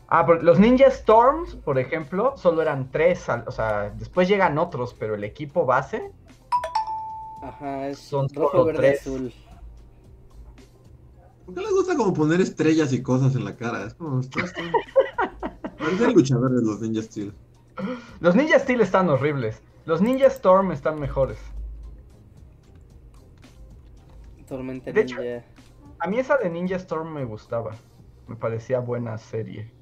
[0.09, 3.29] Ah, pero los Ninja Storms, por ejemplo, solo eran tres.
[3.29, 6.11] al- O sea, después llegan otros, pero el equipo base.
[7.41, 9.01] Ajá, es Son rojo, solo verde, tres.
[9.03, 9.33] azul.
[11.47, 13.85] ¿Por qué les gusta como poner estrellas y cosas en la cara?
[13.87, 14.21] Es como.
[14.21, 14.63] está- está-
[15.79, 17.33] Parecen luchadores los Ninja Steel.
[18.21, 19.63] Los Ninja Steel están horribles.
[19.85, 21.39] Los Ninja Storm están mejores.
[24.49, 25.45] Tormenta De hecho- Ninja.
[26.05, 27.71] A mí esa de Ninja Storm me gustaba.
[28.27, 29.73] Me parecía buena serie.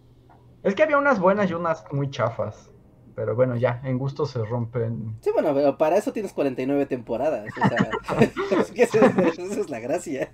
[0.63, 2.71] Es que había unas buenas y unas muy chafas.
[3.17, 5.17] Pero bueno, ya, en gusto se rompen.
[5.21, 7.53] Sí, bueno, pero para eso tienes 49 temporadas.
[7.61, 7.91] O sea,
[8.77, 10.31] esa, esa es la gracia.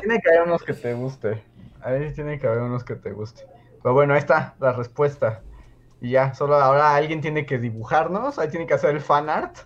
[0.00, 1.44] Tiene que haber unos que te guste.
[1.82, 3.42] Ahí tiene que haber unos que te guste.
[3.82, 5.42] Pero bueno, ahí está la respuesta.
[6.00, 8.38] Y ya, solo ahora alguien tiene que dibujarnos.
[8.38, 9.58] Ahí tiene que hacer el fan art.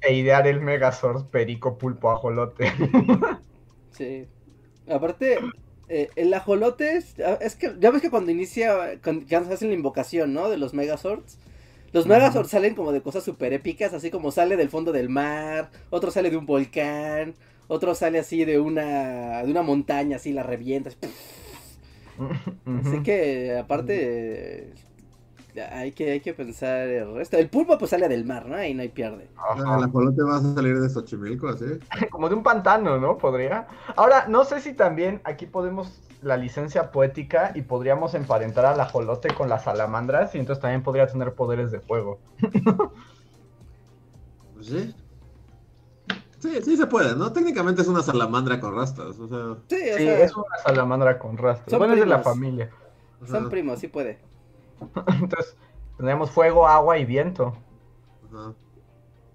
[0.00, 2.72] E idear el Megazord perico pulpo ajolote.
[3.92, 4.26] Sí.
[4.92, 5.38] Aparte,
[5.88, 10.32] eh, el ajolote es, es que ya ves que cuando inicia, cuando hacen la invocación,
[10.32, 10.48] ¿no?
[10.48, 11.38] De los Megazords.
[11.92, 12.06] Los.
[12.06, 16.10] Megazords salen como de cosas súper épicas, así como sale del fondo del mar, otro
[16.10, 17.34] sale de un volcán,
[17.68, 20.96] otro sale así de una, de una montaña, así la revientas.
[22.66, 24.72] Así que, aparte,
[25.60, 27.36] hay que, hay que pensar el resto.
[27.36, 28.56] El pulpo pues sale del mar, ¿no?
[28.56, 29.28] Ahí no hay pierde.
[29.36, 29.76] Ajá.
[29.78, 31.64] El ajolote va a salir de Xochimilco, así.
[32.10, 33.18] Como de un pantano, ¿no?
[33.18, 33.66] Podría.
[33.96, 39.34] Ahora, no sé si también aquí podemos la licencia poética y podríamos emparentar al ajolote
[39.34, 42.20] con las salamandras y entonces también podría tener poderes de fuego.
[44.54, 44.94] Pues sí.
[46.38, 47.32] Sí, sí se puede, ¿no?
[47.32, 49.62] Técnicamente es una salamandra con rastas, o sea.
[49.68, 51.70] Sí, o Sí, sea, es una salamandra con rastros.
[51.70, 52.70] son Bueno, es de la familia.
[53.24, 54.18] son primos, sí puede.
[55.20, 55.56] Entonces,
[55.96, 57.56] tendríamos fuego, agua y viento.
[58.32, 58.54] ajá.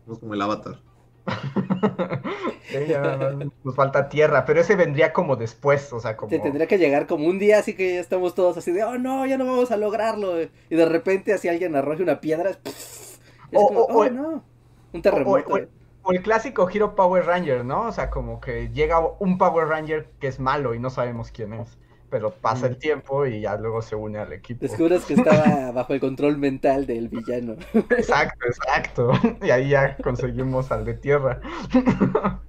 [0.05, 0.79] Somos como el avatar.
[2.69, 3.17] Sí, ya
[3.63, 6.29] nos falta tierra, pero ese vendría como después, o sea, como...
[6.29, 8.97] Te tendría que llegar como un día, así que ya estamos todos así de, oh
[8.97, 10.41] no, ya no vamos a lograrlo.
[10.41, 12.51] Y de repente, así alguien arroja una piedra.
[12.51, 13.19] es
[13.53, 14.43] O- como, o- oh o- no.
[14.91, 15.53] Un terremoto.
[15.53, 15.59] o-
[16.03, 17.81] O el clásico Hero Power Ranger, ¿no?
[17.87, 21.53] O sea, como que llega un Power Ranger que es malo y no sabemos quién
[21.53, 21.77] es.
[22.09, 24.61] Pero pasa el tiempo y ya luego se une al equipo.
[24.61, 27.55] Descubres que estaba bajo el control mental del villano.
[27.73, 29.11] Exacto, exacto.
[29.41, 31.41] Y ahí ya conseguimos al de tierra.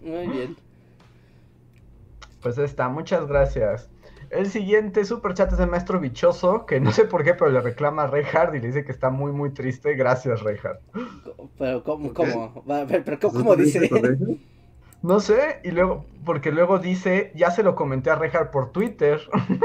[0.00, 0.56] Muy bien.
[2.40, 3.90] Pues está, muchas gracias.
[4.30, 7.60] El siguiente super chat es de Maestro Bichoso, que no sé por qué, pero le
[7.60, 9.94] reclama a Reinhardt y le dice que está muy, muy triste.
[9.94, 10.80] Gracias, Reinhardt.
[11.58, 12.12] Pero, ¿cómo?
[12.12, 12.64] ¿Cómo?
[12.68, 14.38] Va, a ver, pero, ¿cómo, ¿Eso cómo dice?
[15.02, 19.20] No sé, y luego, porque luego dice, ya se lo comenté a Reinhardt por Twitter.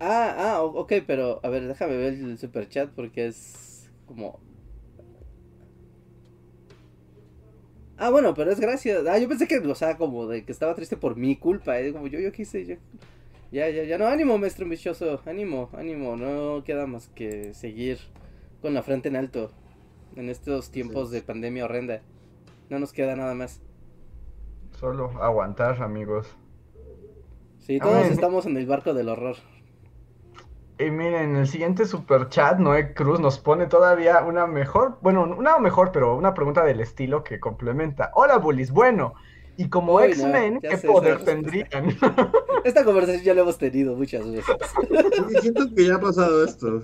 [0.00, 4.40] Ah, ah, o- ok, pero a ver, déjame ver el super chat porque es como.
[7.96, 9.06] Ah, bueno, pero es gracias.
[9.06, 11.78] Ah, yo pensé que, o sea, como de que estaba triste por mi culpa.
[11.80, 12.76] eh, Como yo, yo quise, yo.
[13.52, 13.98] Ya, ya, ya.
[13.98, 15.22] No, ánimo, maestro ambicioso.
[15.26, 16.16] Ánimo, ánimo.
[16.16, 17.98] No queda más que seguir
[18.62, 19.52] con la frente en alto
[20.16, 22.02] en estos tiempos de pandemia horrenda.
[22.74, 23.62] No nos queda nada más.
[24.72, 26.36] Solo aguantar, amigos.
[27.60, 28.10] Sí, todos Amén.
[28.10, 29.36] estamos en el barco del horror.
[30.80, 35.56] Y miren, el siguiente super chat, Noé Cruz nos pone todavía una mejor, bueno, una
[35.60, 38.10] mejor, pero una pregunta del estilo que complementa.
[38.12, 39.14] Hola, bullies, bueno,
[39.56, 41.96] y como X-Men, ¿qué sé poder tendrían?
[42.64, 44.56] Esta conversación ya la hemos tenido muchas veces.
[45.40, 46.82] Siento que ya ha pasado esto.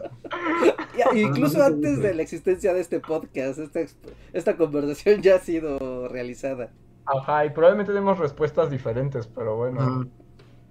[0.97, 3.59] Ya, incluso Ah, antes de la existencia de este podcast,
[4.33, 6.71] esta, conversación ya ha sido realizada.
[7.07, 10.07] Ajá, y probablemente tenemos respuestas diferentes, pero bueno.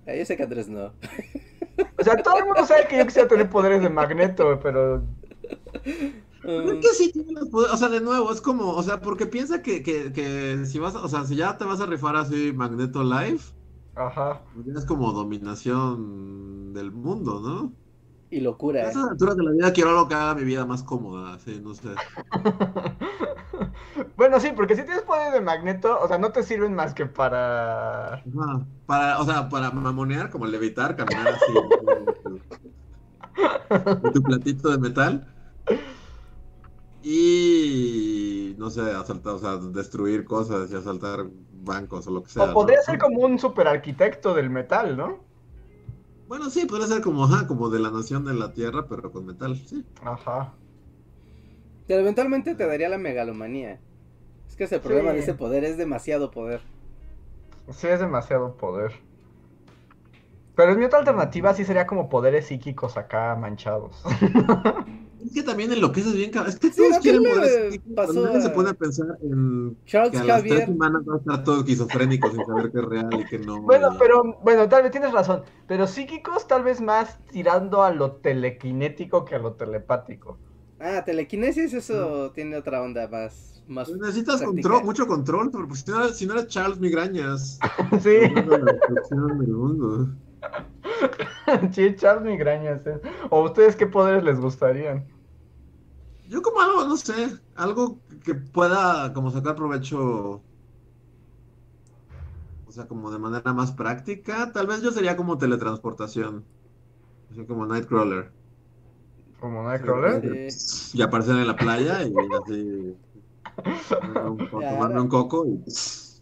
[0.08, 0.94] Ah, Yo sé que Andrés no.
[1.98, 5.04] O sea, todo el mundo sabe que yo quisiera tener poderes de Magneto, pero
[6.42, 9.26] Creo que sí tiene los poderes, o sea, de nuevo, es como, o sea, porque
[9.26, 12.54] piensa que, que, que si vas, o sea, si ya te vas a rifar así
[12.54, 13.42] Magneto Live,
[13.96, 14.42] ajá.
[14.76, 17.74] es como dominación del mundo, ¿no?
[18.32, 18.84] y A locura.
[18.84, 18.88] ¿eh?
[18.88, 21.74] estas alturas de la vida quiero algo que haga mi vida más cómoda, sí, no
[21.74, 21.90] sé.
[24.16, 27.06] Bueno, sí, porque si tienes poderes de Magneto, o sea, no te sirven más que
[27.06, 28.24] para...
[28.86, 31.54] Para, o sea, para mamonear, como levitar, caminar así.
[34.02, 35.28] con tu platito de metal.
[37.12, 41.26] Y no sé, asaltar, o sea, destruir cosas y asaltar
[41.64, 42.44] bancos o lo que sea.
[42.44, 42.84] O podría ¿no?
[42.84, 45.18] ser como un super arquitecto del metal, ¿no?
[46.28, 49.26] Bueno, sí, podría ser como, ajá, como de la nación de la tierra, pero con
[49.26, 49.84] metal, sí.
[50.04, 50.54] Ajá.
[51.88, 53.80] Pero eventualmente te daría la megalomanía.
[54.48, 55.16] Es que ese problema Sí.
[55.16, 56.62] de ese poder es demasiado poder.
[57.72, 58.94] Sí, es demasiado poder.
[60.56, 64.04] Pero mi otra alternativa sí sería como poderes psíquicos acá manchados.
[65.26, 66.54] Es que también enloqueces bien, cabrón.
[66.54, 67.00] Es que Sí, todos ¿no?
[67.02, 70.44] quieren ¿Qué le poderes psíquicos, pasó se pone a pensar en Charles que a las
[70.44, 73.62] tres semanas va a estar todo esquizofrénico sin saber que es real y que no.
[73.62, 75.42] Bueno, pero, bueno, tal vez tienes razón.
[75.68, 80.38] Pero psíquicos tal vez más tirando a lo telequinético que a lo telepático.
[80.80, 83.62] Ah, telequinesis, eso tiene otra onda más.
[83.68, 87.60] más necesitas control, mucho control, pero pues si no, eres- si no eres Charles Migrañas,
[88.02, 88.18] Sí.
[88.34, 90.10] la destrucción del mundo.
[91.78, 92.86] echar migrañas.
[92.88, 93.02] ¿eh?
[93.30, 95.06] ¿O ustedes qué poderes les gustarían?
[96.28, 97.14] Yo como algo, no sé,
[97.56, 100.44] algo que pueda como sacar provecho,
[102.68, 106.46] o sea, como de manera más práctica, tal vez yo sería como teletransportación,
[107.32, 108.32] así como Nightcrawler.
[109.40, 110.52] ¿Como Nightcrawler?
[110.52, 110.98] Sí.
[111.00, 112.14] Y aparecer en la playa y
[112.44, 112.96] así
[114.52, 115.64] tomarme un coco y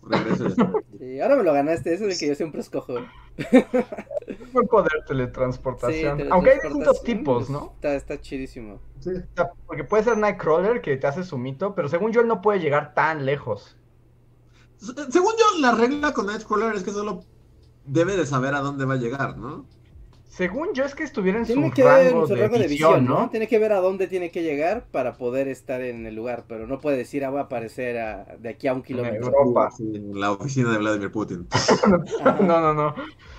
[0.03, 0.47] regreso.
[0.47, 0.97] y.
[0.97, 2.95] Sí, ahora me lo ganaste, eso es el que yo siempre escojo.
[4.53, 6.17] Buen poder teletransportación.
[6.19, 7.73] Sí, Aunque hay distintos tipos, ¿no?
[7.75, 8.79] Está, está chidísimo.
[8.99, 9.11] Sí.
[9.65, 12.59] Porque puede ser Nightcrawler que te hace su mito, pero según yo él no puede
[12.59, 13.77] llegar tan lejos.
[14.77, 17.21] Se- Según yo, la regla con Nightcrawler es que solo
[17.85, 19.65] debe de saber a dónde va a llegar, ¿no?
[20.37, 22.67] Según yo es que estuviera en Tiene su que ver rango, su de, rango de
[22.67, 23.21] visión, visión, ¿no?
[23.21, 23.29] ¿no?
[23.29, 26.67] Tiene que ver a dónde tiene que llegar para poder estar en el lugar, pero
[26.67, 29.25] no puede decir, ah, voy a aparecer a- de aquí a un kilómetro.
[29.27, 29.71] Europa.
[29.75, 31.47] Sí, en la oficina de Vladimir Putin.
[32.41, 32.93] No, no, no.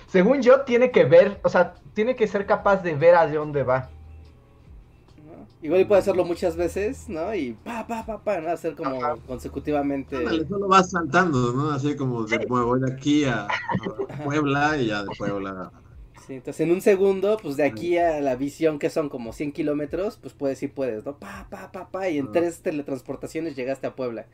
[0.07, 3.63] Según yo tiene que ver, o sea, tiene que ser capaz de ver hacia dónde
[3.63, 3.89] va.
[5.61, 7.35] Igual y puede hacerlo muchas veces, ¿no?
[7.35, 8.49] Y pa, pa, pa, pa, ¿no?
[8.49, 9.15] Hacer como Ajá.
[9.27, 10.15] consecutivamente.
[10.15, 11.69] Ándale, solo vas saltando, ¿no?
[11.71, 15.71] Así como de, bueno, voy de aquí a, a Puebla y ya de Puebla.
[16.29, 19.51] Sí, entonces en un segundo, pues de aquí a la visión que son como 100
[19.51, 21.17] kilómetros, pues puedes ir, puedes, ¿no?
[21.17, 24.27] Pa, pa, pa, pa, y en tres teletransportaciones llegaste a Puebla.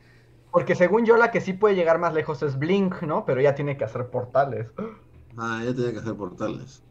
[0.52, 3.24] Porque según yo la que sí puede llegar más lejos es Blink, ¿no?
[3.24, 4.66] Pero ella tiene que hacer portales.
[5.38, 6.82] Ah, ya tenía que hacer portales.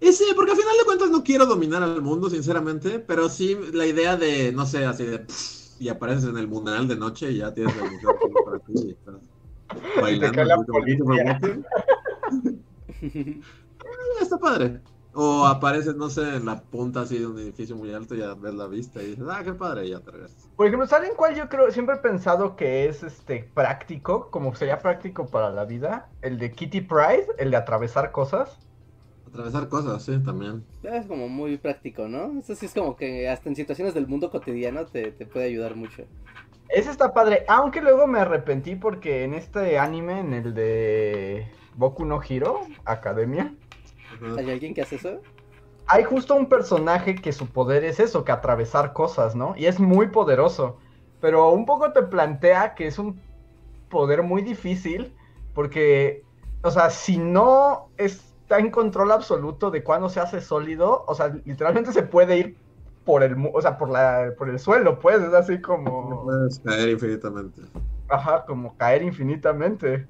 [0.00, 3.58] Y sí, porque al final de cuentas no quiero dominar al mundo, sinceramente, pero sí
[3.74, 5.18] la idea de, no sé, así de...
[5.18, 8.72] pff, y apareces en el mundial de noche y ya tienes el museo para ti
[8.86, 9.16] y estás
[10.00, 10.34] bailando.
[10.34, 11.40] cae la
[14.20, 14.80] Está padre.
[15.12, 18.34] O apareces, no sé, en la punta así de un edificio muy alto y ya
[18.34, 20.48] ves la vista y dices, ah, qué padre, y ya te regresas.
[20.56, 21.68] Por ejemplo, ¿saben cuál yo creo?
[21.72, 26.08] Siempre he pensado que es este práctico, como sería práctico para la vida.
[26.22, 28.56] El de Kitty Pride, el de atravesar cosas.
[29.26, 30.64] Atravesar cosas, sí, también.
[30.84, 32.38] Es como muy práctico, ¿no?
[32.38, 35.74] Eso sí es como que hasta en situaciones del mundo cotidiano te, te puede ayudar
[35.74, 36.04] mucho.
[36.68, 42.04] Ese está padre, aunque luego me arrepentí porque en este anime, en el de Boku
[42.04, 43.54] no Hero Academia.
[44.34, 45.24] ¿Hay alguien que hace eso?
[45.86, 49.54] hay justo un personaje que su poder es eso, que atravesar cosas, ¿no?
[49.56, 50.78] Y es muy poderoso,
[51.18, 53.26] pero un poco te plantea que es un
[53.88, 55.16] poder muy difícil
[55.52, 56.26] porque,
[56.62, 61.28] o sea, si no está en control absoluto de cuándo se hace sólido, o sea,
[61.44, 62.60] literalmente se puede ir
[63.04, 65.60] por el, mu- o sea, por la, por el suelo, pues, es así
[66.00, 67.62] No como, puedes caer infinitamente.
[68.08, 70.08] ajá, como caer infinitamente.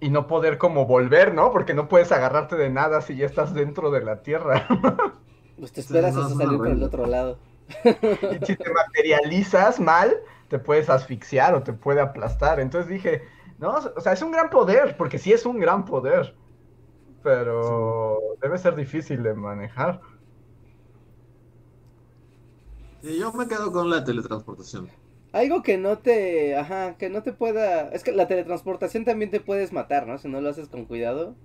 [0.00, 1.52] Y no poder como volver, ¿no?
[1.52, 4.66] Porque no puedes agarrarte de nada si ya estás dentro de la tierra.
[5.60, 7.38] Pues te esperas hasta salir por el otro lado.
[7.84, 10.16] Y si te materializas mal,
[10.48, 12.60] te puedes asfixiar o te puede aplastar.
[12.60, 13.28] Entonces dije,
[13.58, 16.34] no, o sea, es un gran poder, porque sí es un gran poder.
[17.22, 20.00] Pero debe ser difícil de manejar.
[23.02, 24.88] Y yo me quedo con la teletransportación.
[25.32, 29.40] Algo que no te, ajá, que no te pueda, es que la teletransportación también te
[29.40, 30.18] puedes matar, ¿no?
[30.18, 31.36] Si no lo haces con cuidado,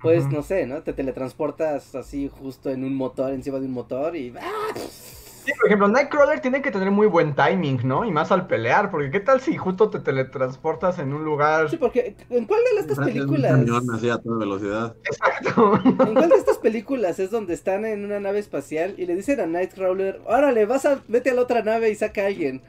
[0.00, 0.82] pues no sé, ¿no?
[0.82, 4.74] Te teletransportas así justo en un motor, encima de un motor y ¡ah!
[4.76, 8.04] Sí, por ejemplo, Nightcrawler tiene que tener muy buen timing, ¿no?
[8.04, 11.70] Y más al pelear, porque ¿qué tal si justo te teletransportas en un lugar...
[11.70, 13.64] Sí, porque ¿en cuál de estas películas?
[13.94, 14.96] así a toda velocidad.
[15.04, 15.80] Exacto.
[15.84, 19.38] ¿En cuál de estas películas es donde están en una nave espacial y le dicen
[19.38, 22.62] a Nightcrawler, órale, vas a, vete a la otra nave y saca a alguien?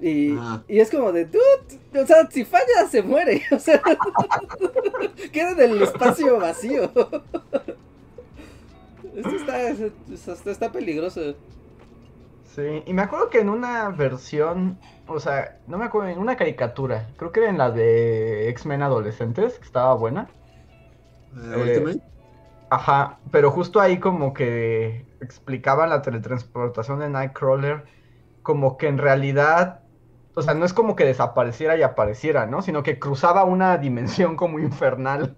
[0.00, 0.62] Y, Ah.
[0.68, 3.82] y es como de, dude, o sea, si falla se muere, o sea,
[5.32, 6.90] queda en el espacio vacío.
[9.16, 11.34] Esto está, esto está peligroso.
[12.54, 14.78] Sí, y me acuerdo que en una versión,
[15.08, 18.82] o sea, no me acuerdo, en una caricatura, creo que era en la de X-Men
[18.82, 20.28] adolescentes, que estaba buena.
[21.36, 21.98] Eh.
[22.70, 27.84] Ajá, pero justo ahí como que explicaban la teletransportación de Nightcrawler,
[28.42, 29.80] como que en realidad,
[30.38, 32.62] o sea, no es como que desapareciera y apareciera, ¿no?
[32.62, 35.36] Sino que cruzaba una dimensión como infernal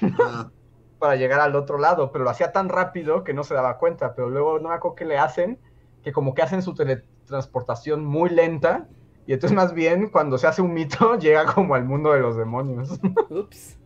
[1.00, 4.14] para llegar al otro lado, pero lo hacía tan rápido que no se daba cuenta,
[4.14, 5.58] pero luego no me acuerdo qué le hacen,
[6.04, 8.86] que como que hacen su teletransportación muy lenta,
[9.26, 12.36] y entonces más bien cuando se hace un mito llega como al mundo de los
[12.36, 13.00] demonios.
[13.28, 13.76] Ups.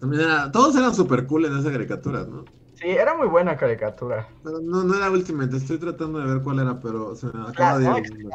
[0.00, 2.44] también era, todos eran super cool en esa caricatura, ¿no?
[2.74, 4.26] Sí, era muy buena caricatura.
[4.42, 7.78] Pero no, no era Ultimate, estoy tratando de ver cuál era, pero se me acaba
[7.78, 8.30] de ¿no?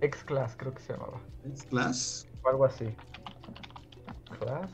[0.00, 0.52] X-Class.
[0.52, 1.20] X-Class creo que se llamaba.
[1.70, 2.24] Clash.
[2.42, 2.86] O algo así.
[4.40, 4.70] ¿Class?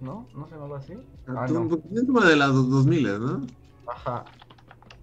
[0.00, 0.26] ¿No?
[0.34, 0.94] ¿No se llamaba así?
[1.28, 1.76] Ah, Tú- no.
[2.00, 3.46] Es como de las dos- 2000, ¿no?
[3.86, 4.24] Ajá.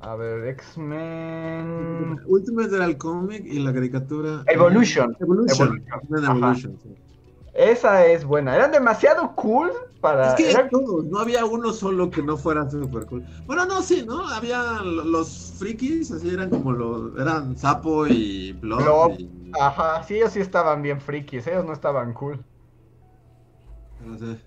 [0.01, 2.19] A ver, X-Men.
[2.27, 4.43] Ultimate era el cómic y la caricatura.
[4.47, 5.15] Evolution.
[5.19, 5.67] Evolution.
[5.81, 6.23] Evolution.
[6.23, 6.31] Ajá.
[6.37, 6.95] Evolution, sí.
[7.53, 8.55] Esa es buena.
[8.55, 9.71] Eran demasiado cool
[10.05, 10.29] para.
[10.29, 13.25] Es que eran- todos, no había uno solo que no fuera super cool.
[13.45, 14.27] Bueno, no, sí, ¿no?
[14.27, 17.19] Había lo- los frikis, así eran como los.
[17.19, 18.81] Eran Sapo y Blob.
[18.83, 19.11] Blob.
[19.19, 22.43] y- Ajá, sí, ellos sí estaban bien frikis, ellos no estaban cool.
[24.05, 24.37] no sé.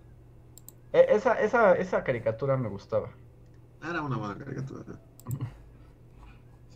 [0.92, 3.10] E- esa, esa, esa caricatura me gustaba.
[3.82, 4.84] Era una buena caricatura.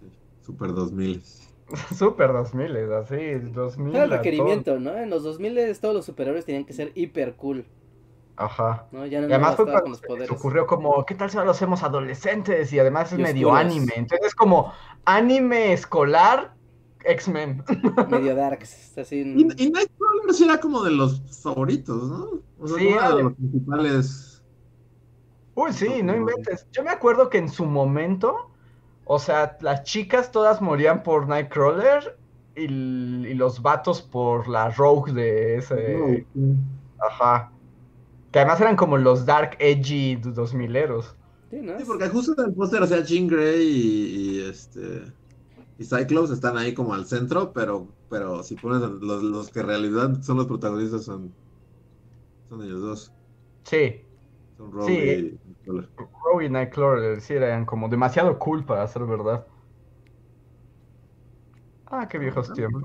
[0.01, 0.07] Sí,
[0.45, 1.23] Super 2000.
[1.97, 3.17] Super 2000, así,
[3.55, 3.95] 2000.
[3.95, 4.97] Era el requerimiento, ¿no?
[4.97, 7.65] En los 2000 todos los superhéroes tenían que ser hiper cool.
[8.37, 8.87] Ajá.
[8.93, 9.05] ¿no?
[9.07, 11.47] Ya no, Y además fue cuando con los se ocurrió como, ¿qué tal si ahora
[11.47, 12.73] lo hacemos adolescentes?
[12.73, 13.67] Y además es Y medio oscuros.
[13.67, 13.93] anime.
[13.97, 14.73] Entonces es como
[15.05, 16.55] anime escolar
[17.05, 17.63] X-Men.
[18.09, 19.21] Medio darks, así.
[19.21, 22.29] Y, y Nightcrawler sí era como de los favoritos, ¿no?
[22.59, 24.43] O sea, Sí, no era era de los principales.
[25.55, 26.67] Uy, sí, no inventes.
[26.73, 28.51] Yo me acuerdo que en su momento,
[29.05, 32.17] o sea, las chicas todas morían por Nightcrawler
[32.57, 36.27] y, y los vatos por la Rogue de ese.
[36.99, 37.52] Ajá.
[38.33, 41.15] Que además eran como los Dark Edgy 2000eros.
[41.51, 41.79] Sí, ¿no?
[41.79, 45.03] Sí, porque justo en el póster, o sea, Jean Grey y, y, este.
[45.79, 49.67] Y Cyclops están ahí como al centro, pero, pero si pones los, los que en
[49.67, 51.33] realidad son los protagonistas son.
[52.49, 53.13] Son ellos dos.
[53.65, 54.03] Sí,
[54.57, 55.39] Son Rogue Sí.
[55.39, 55.89] y Nightcrawler.
[56.25, 59.47] Rogue y Nightcrawler sí eran como demasiado cool para ser verdad.
[61.87, 62.83] Ah, qué viejos Ah, tiempos.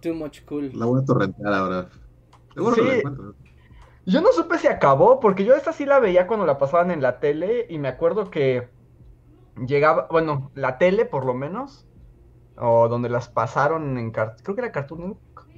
[0.00, 0.70] Too much cool.
[0.74, 1.88] La voy a torrentear ahora.
[2.54, 2.86] Seguro que Sí.
[2.88, 3.34] la encuentro.
[4.04, 7.02] Yo no supe si acabó, porque yo esta sí la veía cuando la pasaban en
[7.02, 8.68] la tele y me acuerdo que
[9.66, 11.86] llegaba, bueno, la tele por lo menos,
[12.56, 15.48] o donde las pasaron en, Car- creo que era Cartoon Network.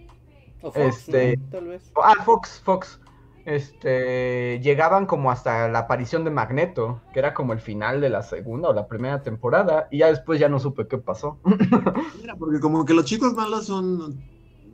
[0.63, 1.51] O Fox, Este- ¿no?
[1.51, 1.93] Tal vez.
[2.03, 3.01] Ah, Fox, Fox.
[3.47, 8.23] Este, llegaban como hasta la aparición de Magneto, que era como el final de la
[8.23, 11.39] segunda o la primera temporada, y ya después ya no supe qué pasó.
[12.21, 14.23] Mira, porque como que los chicos malos son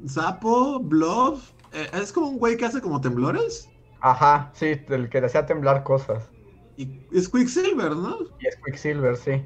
[0.07, 1.39] Sapo, Blob.
[1.73, 3.69] Eh, es como un güey que hace como temblores.
[4.01, 6.31] Ajá, sí, el que hacía temblar cosas.
[6.77, 8.17] Y es Quicksilver, ¿no?
[8.41, 9.45] Y es Quicksilver, sí.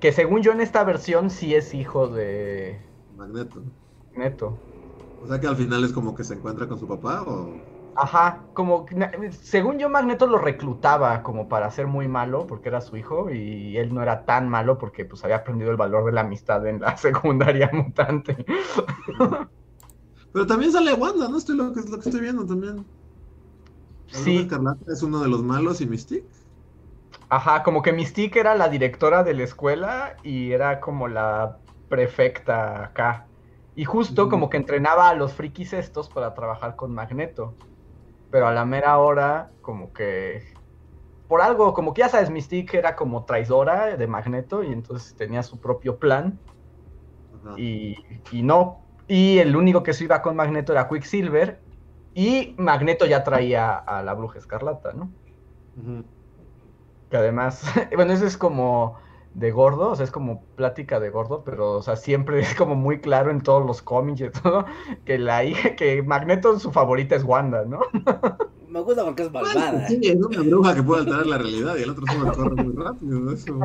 [0.00, 2.80] Que según yo en esta versión sí es hijo de
[3.16, 3.62] Magneto.
[4.16, 4.58] Neto.
[5.22, 7.54] O sea que al final es como que se encuentra con su papá o.
[7.94, 8.86] Ajá, como
[9.30, 13.76] según yo Magneto lo reclutaba como para ser muy malo porque era su hijo y
[13.76, 16.80] él no era tan malo porque pues había aprendido el valor de la amistad en
[16.80, 18.44] la secundaria mutante.
[20.32, 21.38] Pero también sale Wanda, ¿no?
[21.38, 22.90] Estoy lo que, lo que estoy viendo también.
[24.10, 26.30] Sí, Escarlata es uno de los malos y Mystique.
[27.28, 32.84] ajá, como que Mystique era la directora de la escuela y era como la prefecta
[32.84, 33.30] acá.
[33.74, 37.58] Y justo como que entrenaba a los frikis estos para trabajar con Magneto.
[38.30, 40.44] Pero a la mera hora, como que
[41.28, 45.42] por algo, como que ya sabes, Mystique era como traidora de Magneto y entonces tenía
[45.42, 46.42] su propio plan.
[47.54, 47.94] Y,
[48.30, 48.88] y no.
[49.08, 51.60] Y el único que se iba con Magneto era Quicksilver.
[52.14, 55.10] Y Magneto ya traía a la bruja escarlata, ¿no?
[57.10, 57.62] Que además,
[57.96, 58.98] bueno, eso es como
[59.34, 62.74] de gordo, o sea, es como plática de gordo, pero, o sea, siempre es como
[62.74, 64.66] muy claro en todos los cómics y todo,
[65.04, 67.80] que la hija, que Magneto su favorita es Wanda, ¿no?
[68.68, 69.86] Me gusta porque es Bueno, malvada.
[69.86, 72.74] sí, es una bruja que puede alterar la realidad y el otro solo corre muy
[72.82, 73.30] rápido.
[73.30, 73.58] Eso.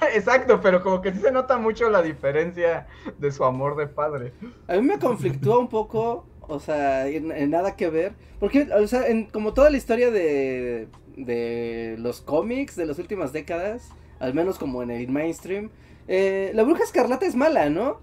[0.14, 2.86] Exacto, pero como que sí se nota mucho la diferencia
[3.18, 4.32] de su amor de padre.
[4.66, 8.12] A mí me conflictúa un poco, o sea, en, nada que ver.
[8.38, 13.90] Porque, o sea, como toda la historia de, de los cómics de las últimas décadas,
[14.20, 15.70] al menos como en el mainstream,
[16.06, 18.00] eh, la bruja escarlata es mala, ¿no?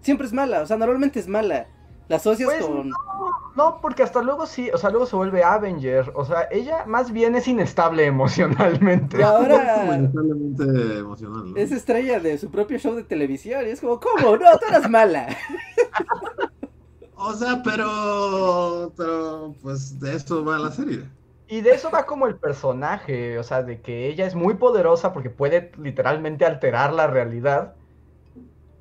[0.00, 1.66] Siempre es mala, o sea, normalmente es mala.
[2.08, 2.90] La asocias Pues, con...
[3.54, 7.12] No, porque hasta luego sí, o sea, luego se vuelve Avenger, o sea, ella más
[7.12, 9.18] bien es inestable emocionalmente.
[9.18, 11.56] Y ahora Lamentablemente emocional, ¿no?
[11.56, 14.36] es estrella de su propio show de televisión y es como, ¿cómo?
[14.36, 15.28] No, tú eres mala.
[17.24, 18.92] O sea, pero.
[18.96, 21.04] Pero, pues de esto va la serie.
[21.46, 25.12] Y de eso va como el personaje, o sea, de que ella es muy poderosa
[25.12, 27.74] porque puede literalmente alterar la realidad,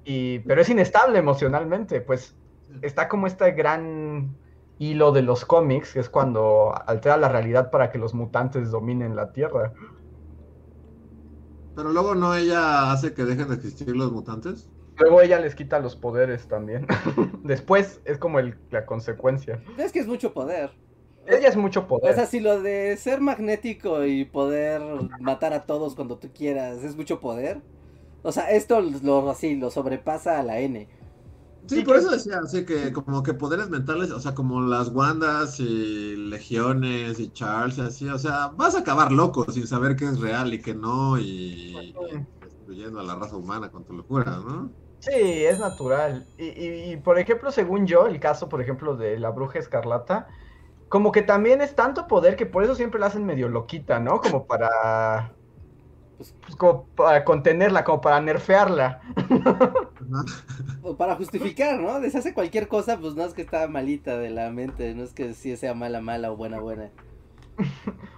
[0.05, 2.35] y, pero es inestable emocionalmente, pues
[2.81, 4.35] está como este gran
[4.79, 9.15] hilo de los cómics, que es cuando altera la realidad para que los mutantes dominen
[9.15, 9.73] la Tierra.
[11.75, 14.69] Pero luego no ella hace que dejen de existir los mutantes.
[14.97, 16.85] Luego ella les quita los poderes también.
[17.43, 19.63] Después es como el- la consecuencia.
[19.77, 20.71] Es que es mucho poder.
[21.27, 22.15] Ella es mucho O poder.
[22.15, 24.81] sea, si lo de ser magnético y poder
[25.19, 27.61] matar a todos cuando tú quieras es mucho poder.
[28.23, 30.87] O sea, esto lo así lo sobrepasa a la N.
[31.67, 34.59] Sí, Sí, por que- eso decía, así que como que poderes mentales, o sea, como
[34.61, 39.65] las Wandas y Legiones y Charles y así, o sea, vas a acabar loco sin
[39.67, 41.23] saber qué es real y qué no y,
[42.09, 44.75] y destruyendo a la raza humana con tu locura, ¿no?
[44.99, 45.11] Sí,
[45.45, 46.29] es natural.
[46.37, 50.27] Y, y, y, por ejemplo, según yo, el caso, por ejemplo, de la bruja escarlata,
[50.89, 54.21] como que también es tanto poder que por eso siempre la hacen medio loquita, ¿no?
[54.21, 55.37] Como para.
[56.17, 59.01] Pues como para contenerla, como para nerfearla.
[60.81, 61.99] O para justificar, ¿no?
[61.99, 65.33] Deshace cualquier cosa, pues no es que está malita de la mente, no es que
[65.33, 66.93] sí sea mala, mala o buena, buena.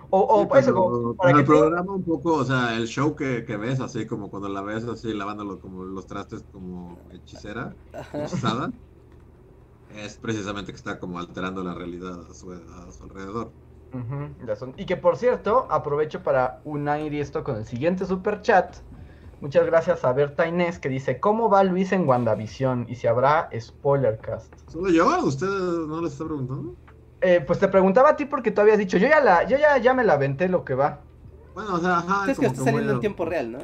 [0.09, 3.15] o, o Sí, pues, como para el tú- programa un poco, o sea, el show
[3.15, 7.75] que, que ves, así como cuando la ves así lavando como los trastes como hechicera,
[8.15, 8.71] hechizada,
[9.87, 13.55] es precisamente que está como alterando la realidad a su, a su alrededor.
[14.77, 18.77] Y que por cierto, aprovecho para unir esto con el siguiente super chat.
[19.41, 22.85] Muchas gracias a Berta Inés que dice, ¿cómo va Luis en WandaVision?
[22.87, 24.53] Y si habrá spoilercast.
[24.69, 25.09] ¿Solo yo?
[25.09, 25.51] ¿A ustedes
[25.87, 26.75] no les está preguntando?
[27.21, 29.77] Eh, pues te preguntaba a ti porque tú habías dicho, yo ya la, yo ya,
[29.77, 30.99] ya me la aventé lo que va.
[31.53, 32.31] Bueno, o sea, ajá.
[32.31, 33.59] Es que está saliendo en tiempo real, ¿no?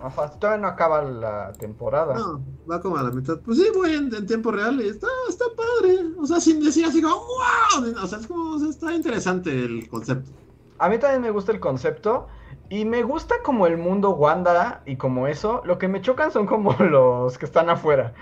[0.00, 2.14] Ajá, todavía no acaba la temporada.
[2.14, 3.38] No, va como a la mitad.
[3.38, 5.98] Pues sí, voy en, en tiempo real y está, está padre.
[6.18, 8.02] O sea, sin decir así como, wow.
[8.02, 10.30] O sea, es como, o sea, está interesante el concepto.
[10.78, 12.26] A mí también me gusta el concepto
[12.72, 15.60] y me gusta como el mundo Wanda y como eso.
[15.66, 18.14] Lo que me chocan son como los que están afuera.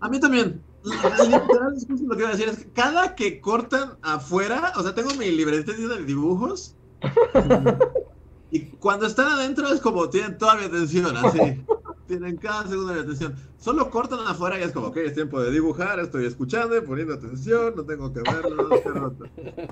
[0.00, 0.62] A mí también.
[0.82, 2.48] Lo que iba a decir.
[2.48, 6.74] Es que cada que cortan afuera, o sea, tengo mi libreta de dibujos.
[8.50, 11.38] Y cuando están adentro es como tienen toda mi atención, así.
[12.08, 13.36] Tienen cada segundo de atención.
[13.58, 17.12] Solo cortan afuera y es como, ok, es tiempo de dibujar, estoy escuchando y poniendo
[17.14, 18.68] atención, no tengo que verlo.
[18.82, 19.14] Pero,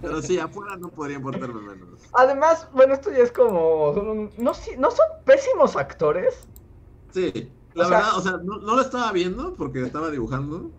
[0.02, 2.00] pero sí, afuera no podría importarme menos.
[2.12, 4.30] Además, bueno, esto ya es como...
[4.36, 6.46] no, si- no son pésimos actores.
[7.10, 10.70] Sí, la O sea- verdad, o sea, no, no lo estaba viendo porque estaba dibujando.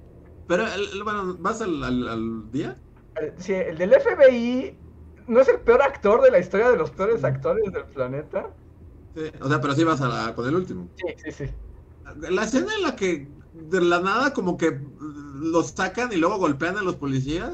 [0.47, 2.77] Pero, el- bueno, ¿vas al, al- al día?
[3.19, 4.77] Eh, sí, el del FBI
[5.25, 8.51] no es el peor actor de la historia de los peores actores del planeta.
[9.17, 10.89] Sí, o sea, pero sí vas a la- con el último.
[10.95, 11.55] Sí, sí, sí.
[12.29, 16.77] La escena en la que de la nada como que los sacan y luego golpean
[16.77, 17.53] a los policías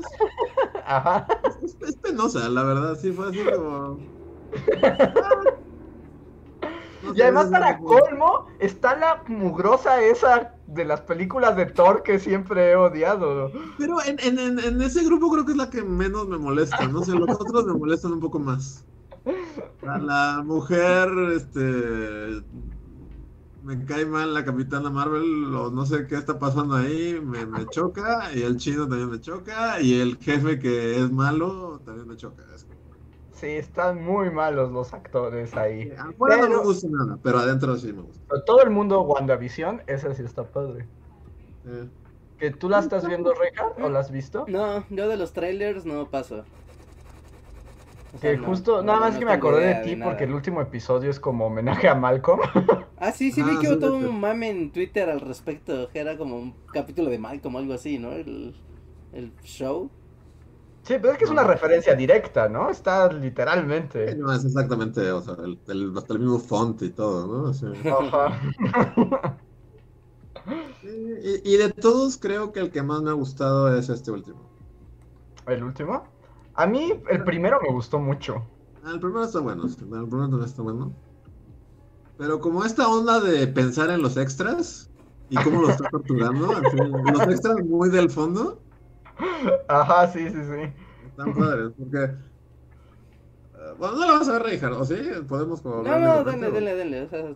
[0.86, 1.28] Ajá.
[1.62, 3.98] es, es penosa, la verdad, sí fue así como...
[7.02, 12.18] No Y además para colmo está la mugrosa esa de las películas de Thor que
[12.20, 13.52] siempre he odiado.
[13.78, 16.88] Pero en, en, en, en ese grupo creo que es la que menos me molesta,
[16.88, 18.86] no sé, los otros me molestan un poco más.
[19.82, 22.42] La, la mujer, este...
[23.64, 27.66] Me cae mal la Capitana Marvel, o no sé qué está pasando ahí, me, me
[27.68, 32.18] choca, y el chino también me choca, y el jefe que es malo también me
[32.18, 32.44] choca.
[32.54, 32.68] Es
[33.32, 35.92] Sí, están muy malos los actores ahí.
[35.98, 38.22] Afuera no Pero- me gusta nada, pero adentro sí me gusta.
[38.46, 40.86] Todo el mundo WandaVision, ese sí está padre.
[41.66, 41.88] Eh,
[42.38, 43.82] ¿Que tú la estás viendo, Richard?
[43.82, 44.44] ¿O la has visto?
[44.50, 46.44] No, yo de los trailers no paso.
[48.14, 50.24] O sea, Que no, justo, no, nada más no que me acordé de ti porque
[50.24, 52.40] el último episodio es como homenaje a Malcolm.
[52.96, 56.00] Ah, sí, sí vi Ah, que hubo todo un mame en Twitter al respecto, que
[56.00, 58.14] era como un capítulo de Malcolm o algo así, ¿no?
[58.14, 58.64] El,
[59.12, 59.98] el show.
[60.84, 62.70] Sí, pero es que es una referencia directa, ¿no?
[62.70, 64.16] Está literalmente.
[64.18, 67.50] no, es exactamente, o sea, el, el- hasta el mismo font y todo, ¿no?
[67.50, 68.40] O sea, Ajá.
[70.82, 74.52] y, y de todos creo que el que más me ha gustado es este último.
[75.46, 76.13] ¿El último?
[76.56, 78.44] A mí el primero me gustó mucho.
[78.84, 80.94] Ah, El primero está bueno, el primero también está bueno.
[82.18, 84.90] Pero como esta onda de pensar en los extras
[85.30, 86.48] y cómo lo está torturando,
[87.12, 88.60] los extras muy del fondo,
[89.68, 90.74] Ajá, sí, sí, sí.
[91.08, 91.98] están padres, porque...
[91.98, 94.96] eh, Bueno, no lo vas a ver, Richard, ¿o sí?
[95.28, 95.82] Podemos como...
[95.84, 97.02] No, no, denle, denle, denle.
[97.04, 97.36] O sea, no,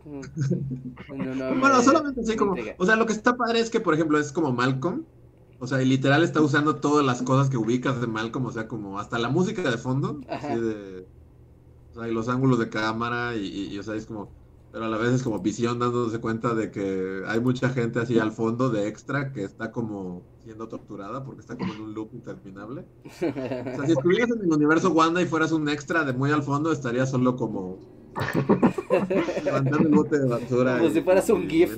[1.36, 2.51] no, no Bueno, me- solamente así como...
[2.55, 2.76] intriga.
[2.80, 5.05] O sea, lo que está padre es que, por ejemplo, es como Malcolm.
[5.60, 8.67] O sea, y literal está usando todas las cosas que ubicas de Malcolm, o sea,
[8.67, 11.08] como hasta la música de fondo, así de...
[11.92, 14.29] O sea, y los ángulos de cámara, y, y- y, o sea, es como...
[14.71, 18.20] Pero a la vez es como visión dándose cuenta de que hay mucha gente así
[18.20, 22.13] al fondo de extra que está como siendo torturada porque está como en un loop
[22.13, 22.86] interminable.
[23.05, 26.43] O sea, si estuvieras en el universo Wanda y fueras un extra de muy al
[26.43, 27.79] fondo, estarías solo como
[29.43, 30.78] levantando el bote de basura.
[30.79, 31.78] Como si fueras un GIF.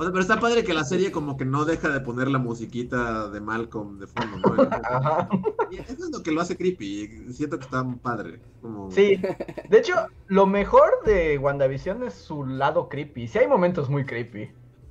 [0.00, 2.38] O sea, pero está padre que la serie como que no deja de poner la
[2.38, 4.62] musiquita de Malcolm de fondo, ¿no?
[4.82, 5.28] Ajá.
[5.70, 7.26] Y eso es lo que lo hace creepy.
[7.34, 8.40] Siento que está padre.
[8.62, 8.90] Como...
[8.90, 9.20] Sí.
[9.68, 9.92] De hecho,
[10.26, 13.28] lo mejor de WandaVision es su lado creepy.
[13.28, 14.50] Sí hay momentos muy creepy.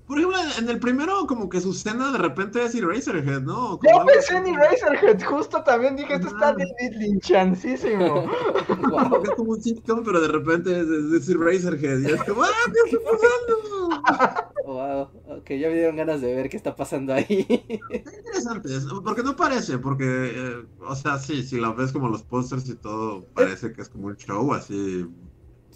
[0.10, 3.78] Por ejemplo, en el primero como que su escena de repente es Eraserhead, ¿no?
[3.78, 6.56] Como Yo pensé en Eraserhead, justo también dije, esto está.
[8.90, 9.10] Guau.
[9.12, 12.00] Porque es como un sitcom, pero de repente es, es, Eraserhead.
[12.00, 14.50] Y es como, ¡ah, qué está pasando!
[14.66, 15.02] Wow,
[15.38, 17.46] ok, ya me dieron ganas de ver qué está pasando ahí.
[17.90, 22.08] Está interesante, es- porque no parece, porque, eh, o sea, sí, si la ves como
[22.08, 25.06] los pósters y todo, parece que es como un show así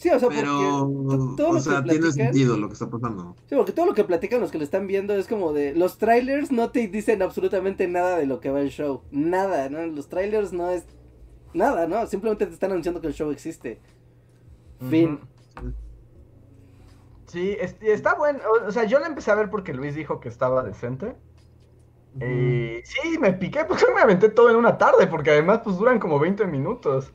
[0.03, 0.45] Sí, o sea, Pero,
[1.37, 3.37] todo o lo sea, que tiene platican, sentido lo que está pasando.
[3.47, 5.97] sí, porque todo lo que platican los que lo están viendo es como de los
[5.97, 9.85] trailers no te dicen absolutamente nada de lo que va el show, nada, ¿no?
[9.87, 10.83] Los trailers no es
[11.53, 12.05] nada, ¿no?
[12.07, 13.79] Simplemente te están anunciando que el show existe.
[14.89, 15.19] Fin.
[17.27, 18.39] Sí, es- está bueno.
[18.63, 21.15] O- O sea, yo la empecé a ver porque Luis dijo que estaba decente.
[22.19, 25.99] Y sí, me piqué, pues me aventé todo en una tarde, porque además pues duran
[25.99, 27.11] como 20 minutos.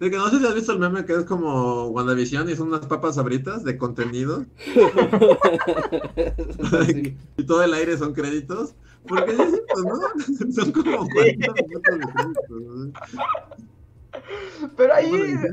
[0.00, 2.68] Sí, que no sé si has visto el meme que es como WandaVision y son
[2.68, 4.74] unas papas sabritas de contenido Sí.
[7.36, 8.74] y todo el aire son créditos.
[9.06, 10.52] Porque es cierto, ¿no?
[10.52, 12.50] Son como 40 minutos de créditos.
[12.50, 12.92] ¿no?
[14.76, 15.10] Pero ahí,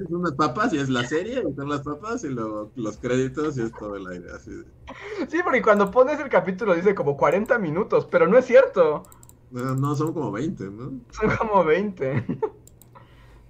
[0.08, 3.58] son unas papas y es la serie y son las papas y luego los créditos
[3.58, 4.28] y es todo el aire.
[4.34, 4.66] Así de-
[5.28, 9.04] sí, porque cuando pones el capítulo dice como 40 minutos, pero no es cierto.
[9.50, 10.94] No, no, son como 20, ¿no?
[11.12, 12.26] Son como 20.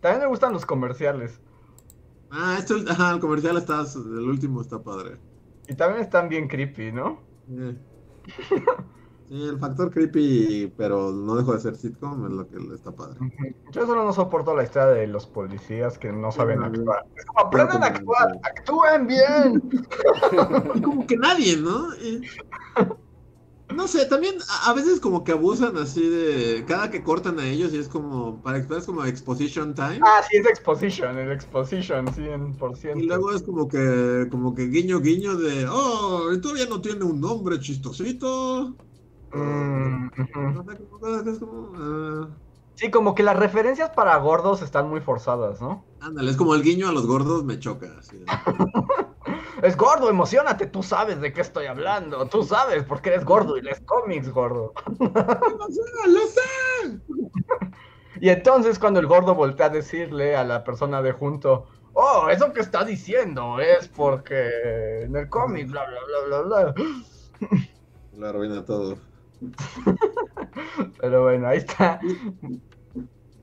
[0.01, 1.39] También me gustan los comerciales.
[2.31, 5.17] Ah, este, ul- ajá, el comercial está, el último está padre.
[5.67, 7.19] Y también están bien creepy, ¿no?
[7.49, 7.77] Eh.
[9.31, 13.17] Sí, el factor creepy, pero no dejo de ser sitcom, es lo que está padre.
[13.71, 17.05] Yo solo no soporto la historia de los policías que no saben actuar.
[17.15, 19.63] Es como, aprendan a actuar, actúen bien.
[20.73, 21.95] Y como que nadie, ¿no?
[21.95, 22.23] Y-
[23.73, 24.35] no sé, también
[24.65, 28.41] a, veces como que abusan así de cada que cortan a ellos y es como
[28.41, 29.99] para es como exposition time.
[30.01, 32.99] Ah, sí, es exposition, el exposition, 100%.
[32.99, 37.19] Y luego es como que como que guiño guiño de, "Oh, todavía no tiene un
[37.19, 38.75] nombre chistosito."
[39.33, 40.07] Mm,
[41.29, 42.27] es como ah,
[42.75, 45.85] Sí, como que las referencias para gordos están muy forzadas, ¿no?
[45.99, 47.95] ándale, es como el guiño a los gordos me choca.
[47.99, 48.25] así de-
[49.61, 53.61] Es gordo, emocionate, tú sabes de qué estoy hablando, tú sabes porque eres gordo y
[53.61, 54.73] lees cómics, gordo.
[54.99, 57.71] ¡Lo sé, lo sé!
[58.19, 62.53] Y entonces cuando el gordo voltea a decirle a la persona de junto, oh, eso
[62.53, 66.75] que está diciendo es porque en el cómic, bla, bla, bla, bla, bla.
[68.17, 68.97] Lo arruina todo.
[70.99, 71.99] Pero bueno, ahí está.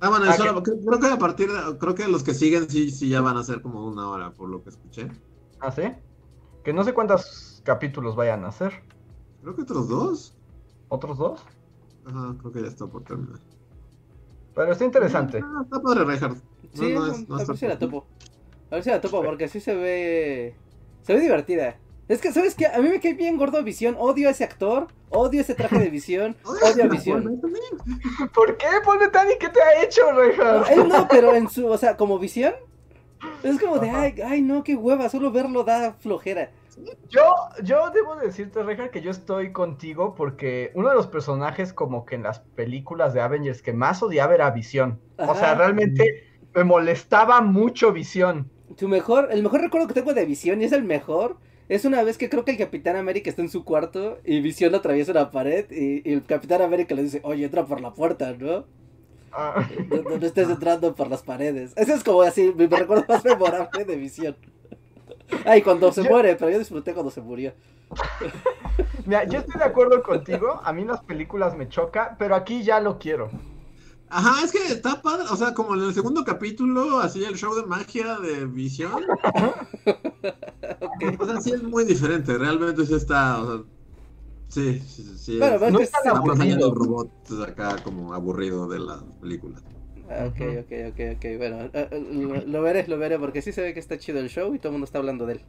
[0.01, 2.91] Ah, bueno, Ah, creo, creo que a partir de, creo que los que siguen sí,
[2.91, 5.09] sí ya van a ser como una hora, por lo que escuché.
[5.59, 5.83] ¿Ah, sí?
[6.69, 8.83] Que no sé cuántos capítulos vayan a hacer.
[9.41, 10.35] Creo que otros dos.
[10.89, 11.41] ¿Otros dos?
[12.05, 13.39] Ajá, creo que ya está por terminar.
[14.55, 15.41] Pero está interesante.
[15.43, 16.35] Ah, está padre, Reinhardt.
[16.37, 18.05] No, Sí, no no, es- no a ver si la topo.
[18.71, 20.57] A ver si la topo, porque sí se ve.
[21.05, 21.77] Se ve divertida.
[22.07, 22.67] Es que, ¿sabes qué?
[22.67, 23.97] A mí me cae bien gordo Visión.
[23.99, 24.89] Odio a ese actor.
[25.09, 26.37] Odio ese traje de Visión.
[26.45, 27.41] Odio a Visión.
[28.35, 28.67] ¿Por qué?
[28.85, 30.71] Paul Bettany, ¿qué te ha hecho, No, Reinhardt?
[30.71, 31.67] él no, pero en su.
[31.67, 32.53] O sea, como Visión.
[33.43, 35.09] Es como de, ay, ay, no, qué hueva.
[35.09, 36.51] Solo verlo da flojera.
[37.09, 37.23] Yo,
[37.65, 42.15] yo debo decirte, Reinhardt, que yo estoy contigo porque uno de los personajes como que
[42.15, 45.01] en las películas de Avengers que más odiaba era Visión.
[45.17, 46.25] O sea, realmente
[46.55, 48.51] me molestaba mucho Visión.
[48.77, 51.39] Tu mejor, el mejor recuerdo que tengo de Visión, y es el mejor,
[51.69, 54.75] es una vez que creo que el Capitán América está en su cuarto y Visión
[54.75, 58.35] atraviesa una pared y, y el Capitán América le dice, oye, entra por la puerta,
[58.39, 58.67] ¿no?
[59.41, 61.73] Ah, No, no- no estés entrando por las paredes.
[61.77, 64.37] Ese es como así, mi recuerdo más memorable de Visión.
[65.45, 67.53] Ay, cuando se Yo- muere, pero yo disfruté cuando se murió.
[69.07, 72.81] Mira, yo estoy de acuerdo contigo, a mí las películas me choca, pero aquí ya
[72.81, 73.31] lo quiero.
[74.11, 75.27] Ajá, es que está padre.
[75.31, 79.05] O sea, como en el segundo capítulo, así el show de magia de visión.
[81.19, 82.37] O sea, sí es muy diferente.
[82.37, 83.39] Realmente sí está.
[83.43, 83.65] O sea,
[84.49, 85.39] sí, sí, sí.
[85.39, 86.75] Bueno, es- No es tan aburrido.
[86.75, 87.13] robot
[87.47, 89.65] acá como aburrido de las películas.
[90.09, 93.53] Ah, Ok, ok, ok, ok, bueno, eh, eh, lo, lo veré, lo veré, porque sí
[93.53, 95.47] se ve que está chido el show y todo el mundo está hablando de él.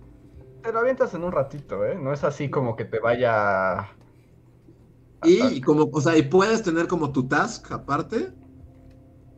[0.62, 1.96] Te lo avientas en un ratito, ¿eh?
[1.96, 3.98] No es así como que te vaya...
[5.22, 8.36] Y como, o sea, y puedes tener como tu task aparte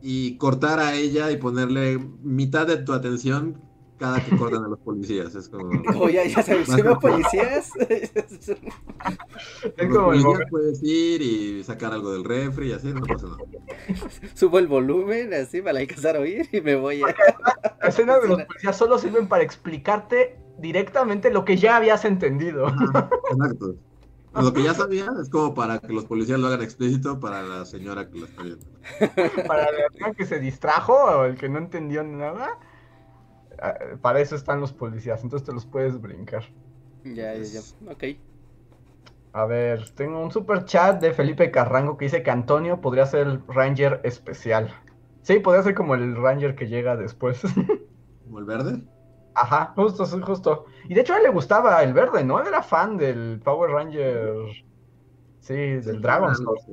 [0.00, 3.71] y cortar a ella y ponerle mitad de tu atención
[4.02, 5.32] cada que cortan a los policías.
[5.36, 5.70] Es como.
[5.94, 7.70] Oh, ya, ya si veo policías.
[7.78, 8.10] Es
[9.88, 13.38] Los como el puedes ir y sacar algo del refri y así, no pasa nada.
[14.34, 17.14] Subo el volumen así para alcanzar a oír y me voy a.
[17.80, 22.68] La escena de los policías solo sirven para explicarte directamente lo que ya habías entendido.
[22.68, 23.76] Exacto.
[24.34, 27.64] Lo que ya sabía es como para que los policías lo hagan explícito para la
[27.66, 28.66] señora que lo está viendo.
[29.46, 32.58] Para la persona que se distrajo o el que no entendió nada.
[34.00, 36.44] Para eso están los policías, entonces te los puedes brincar.
[37.04, 37.60] Ya, ya, ya.
[37.90, 38.04] Ok.
[39.32, 43.26] A ver, tengo un super chat de Felipe Carrango que dice que Antonio podría ser
[43.26, 44.74] el Ranger especial.
[45.22, 47.40] Sí, podría ser como el Ranger que llega después.
[48.24, 48.82] Como el verde.
[49.34, 50.66] Ajá, justo, sí, justo.
[50.88, 52.40] Y de hecho a él le gustaba el verde, ¿no?
[52.40, 54.34] Él era fan del Power Ranger.
[55.40, 56.72] Sí, del Dragon Force.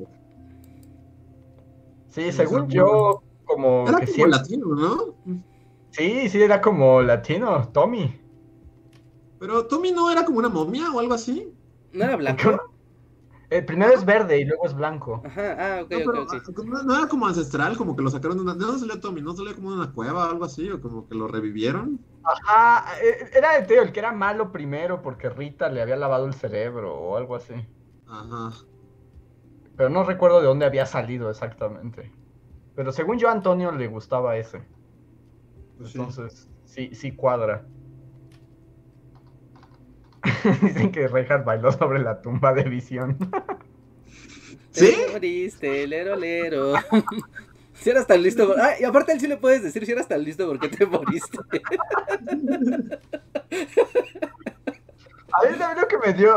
[2.09, 4.39] Sí, Sí, según yo, como Era que como siempre.
[4.39, 5.15] latino, ¿no?
[5.91, 8.19] Sí, sí, era como latino, Tommy.
[9.39, 11.53] Pero Tommy no era como una momia o algo así.
[11.93, 12.59] ¿No era blanco?
[13.49, 15.23] El primero es verde y luego es blanco.
[15.25, 16.37] Ajá, ah, ok, No, ok, pero, sí.
[16.37, 18.53] ah, no, no era como ancestral, como que lo sacaron de una.
[18.53, 19.21] ¿De dónde salió Tommy?
[19.21, 20.69] ¿No salió como de una cueva o algo así?
[20.69, 21.99] ¿O como que lo revivieron?
[22.23, 26.27] Ajá, eh, era el tío, el que era malo primero porque Rita le había lavado
[26.27, 27.55] el cerebro o algo así.
[28.05, 28.51] Ajá.
[29.75, 32.11] Pero no recuerdo de dónde había salido exactamente.
[32.75, 34.63] Pero según yo a Antonio le gustaba ese.
[35.85, 35.97] Sí.
[35.97, 37.65] Entonces, sí, sí cuadra.
[40.61, 43.17] Dicen que Reinhardt bailó sobre la tumba de Visión.
[44.71, 44.91] ¿Sí?
[44.91, 46.73] Te moriste, lero, lero.
[47.73, 48.55] Si eras tan listo.
[48.57, 51.37] Ah, y aparte él sí le puedes decir si eras tan listo porque te moriste.
[55.31, 56.35] A mí también lo que me dio,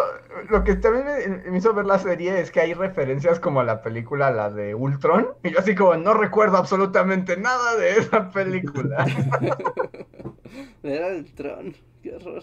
[0.51, 3.65] lo que también me, me hizo ver la serie es que hay referencias como a
[3.65, 8.31] la película, la de Ultron, y yo así como no recuerdo absolutamente nada de esa
[8.31, 9.07] película.
[10.83, 11.75] Era el tron.
[12.03, 12.43] Qué horror.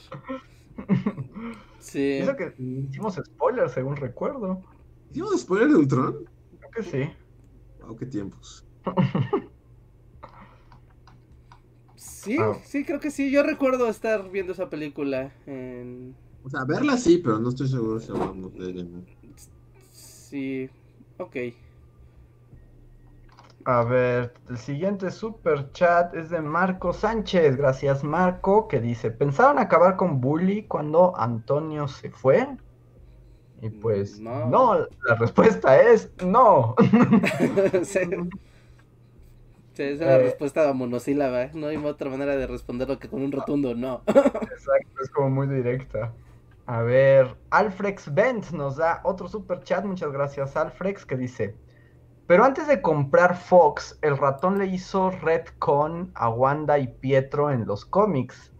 [1.80, 2.20] Sí.
[2.20, 4.62] Eso que hicimos spoilers, según recuerdo.
[5.12, 6.30] ¿Hicimos spoiler de Ultron?
[6.60, 7.14] Creo que sí.
[7.82, 8.66] Wow, qué tiempos.
[11.96, 13.32] Sí, sí, creo que sí.
[13.32, 16.16] Yo recuerdo estar viendo esa película en...
[16.50, 18.86] O sea, verla sí, pero no estoy seguro si hablamos de ella.
[19.92, 20.68] Sí,
[21.20, 21.36] ok.
[23.66, 27.56] A ver, el siguiente super chat es de Marco Sánchez.
[27.56, 32.48] Gracias, Marco, que dice: ¿Pensaron acabar con Bully cuando Antonio se fue?
[33.62, 34.48] Y pues, No.
[34.48, 36.74] no, la respuesta es no.
[37.84, 38.00] sí.
[39.74, 40.24] Sí, es una Eh.
[40.24, 41.50] respuesta monosílaba.
[41.54, 44.02] No hay otra manera de responderlo que con un rotundo no.
[44.08, 46.12] Exacto, es como muy directa.
[46.70, 49.84] A ver, Alfrex Bent nos da otro super chat.
[49.84, 51.58] Muchas gracias, Alfrex, que dice:
[52.28, 57.66] Pero antes de comprar Fox, el ratón le hizo retcon a Wanda y Pietro en
[57.66, 58.52] los cómics.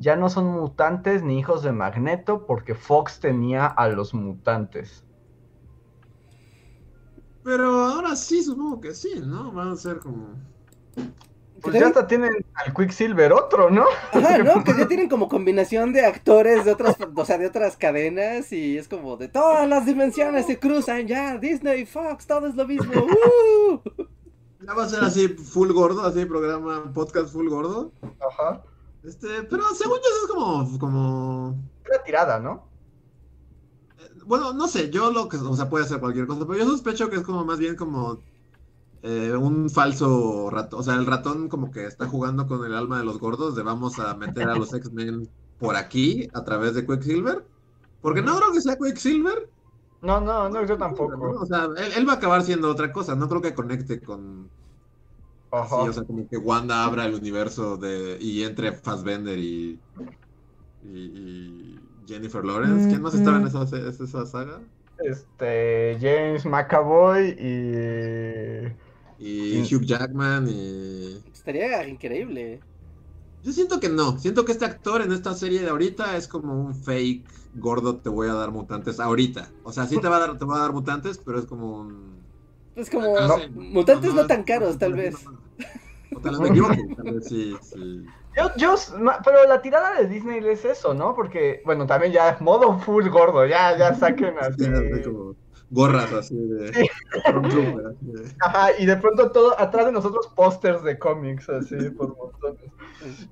[0.00, 5.04] Ya no son mutantes ni hijos de Magneto porque Fox tenía a los mutantes.
[7.44, 9.52] Pero ahora sí, supongo que sí, ¿no?
[9.52, 10.30] Van a ser como.
[11.62, 13.84] Pues ya hasta tienen al Quicksilver otro, ¿no?
[14.12, 14.62] Ajá, ¿no?
[14.64, 18.76] Que ya tienen como combinación de actores de otras, o sea, de otras cadenas y
[18.78, 22.92] es como de todas las dimensiones se cruzan ya, Disney, Fox, todo es lo mismo.
[23.04, 23.80] ¡uh!
[24.60, 27.92] Ya va a ser así full gordo, así programa, podcast full gordo.
[28.20, 28.62] Ajá.
[29.04, 31.56] Este, pero según yo eso es como, como.
[31.84, 32.68] Era tirada, ¿no?
[33.98, 36.64] eh, Bueno, no sé, yo lo que, o sea, puede ser cualquier cosa, pero yo
[36.66, 38.20] sospecho que es como más bien como
[39.02, 40.80] eh, un falso ratón.
[40.80, 43.62] O sea, el ratón como que está jugando con el alma de los gordos de
[43.62, 47.44] vamos a meter a los X-Men por aquí a través de Quicksilver.
[48.00, 49.48] Porque no creo que sea Quicksilver.
[50.02, 51.30] No, no, no, yo tampoco.
[51.40, 53.14] O sea, él, él va a acabar siendo otra cosa.
[53.14, 54.48] No creo que conecte con.
[55.50, 55.82] Ajá.
[55.82, 59.78] Sí, o sea, como que Wanda abra el universo de y entre Fassbender y,
[60.82, 62.88] y, y Jennifer Lawrence.
[62.88, 64.60] ¿Quién más estaba en esa, esa saga?
[64.98, 68.72] Este, James McAvoy y...
[69.22, 69.74] Y Sí.
[69.76, 71.22] Hugh Jackman y...
[71.32, 72.60] Estaría increíble.
[73.44, 74.18] Yo siento que no.
[74.18, 77.24] Siento que este actor en esta serie de ahorita es como un fake
[77.54, 79.48] gordo te voy a dar mutantes ahorita.
[79.62, 81.80] O sea, sí te va a dar, te va a dar mutantes, pero es como
[81.80, 82.22] un...
[82.74, 83.60] Es como Ah, No.
[83.60, 85.14] mutantes no tan caros, tal vez.
[86.14, 88.04] O tal vez me equivoque, tal vez sí, sí.
[88.36, 88.74] Yo, yo,
[89.24, 91.14] pero la tirada de Disney es eso, ¿no?
[91.14, 94.56] Porque, bueno, también ya modo full gordo, ya, ya saquen así.
[94.64, 95.36] Sí, así como
[95.72, 96.72] gorras así de...
[96.72, 96.88] Sí.
[98.40, 102.70] Ajá, y de pronto todo, atrás de nosotros pósters de cómics, así, por montones.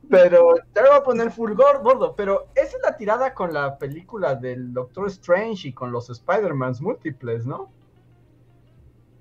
[0.08, 3.78] Pero lo voy a poner full gor- gordo, pero esa es la tirada con la
[3.78, 7.70] película del Doctor Strange y con los Spider-Mans múltiples, ¿no?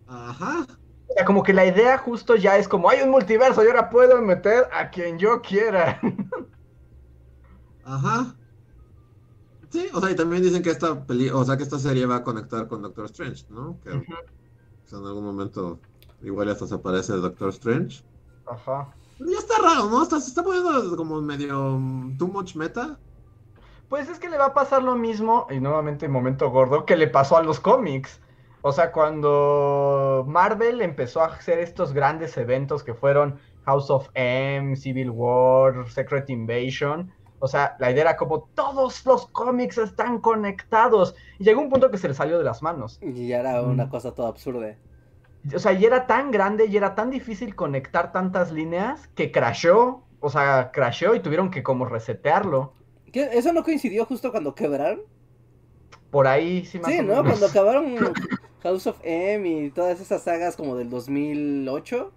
[0.07, 0.65] Ajá.
[1.07, 3.89] O sea, como que la idea justo ya es como, hay un multiverso y ahora
[3.89, 5.99] puedo meter a quien yo quiera.
[7.83, 8.35] Ajá.
[9.69, 12.17] Sí, o sea, y también dicen que esta peli, o sea, que esta serie va
[12.17, 13.79] a conectar con Doctor Strange, ¿no?
[13.83, 14.05] Que Ujú.
[14.81, 15.79] pues, en algún momento
[16.21, 18.03] igual hasta se aparece el Doctor Strange.
[18.47, 18.93] Ajá.
[19.17, 20.01] Pero ya está raro, ¿no?
[20.01, 22.97] Está, se está poniendo como medio mm, too much meta.
[23.89, 27.07] Pues es que le va a pasar lo mismo, y nuevamente momento gordo, que le
[27.07, 28.21] pasó a los cómics.
[28.61, 34.75] O sea, cuando Marvel empezó a hacer estos grandes eventos que fueron House of M,
[34.75, 41.16] Civil War, Secret Invasion, o sea, la idea era como todos los cómics están conectados.
[41.40, 42.99] Y llegó un punto que se le salió de las manos.
[43.02, 44.76] Y ya era una cosa toda absurda.
[45.56, 50.03] O sea, y era tan grande y era tan difícil conectar tantas líneas que crashó.
[50.20, 52.74] O sea, crashó y tuvieron que como resetearlo.
[53.11, 53.30] ¿Qué?
[53.34, 55.02] ¿Eso no coincidió justo cuando quebraron?
[56.11, 57.07] Por ahí sí más Sí, o ¿no?
[57.24, 57.28] menos.
[57.40, 57.95] Cuando acabaron
[58.64, 62.11] House of M y todas esas sagas como del 2008.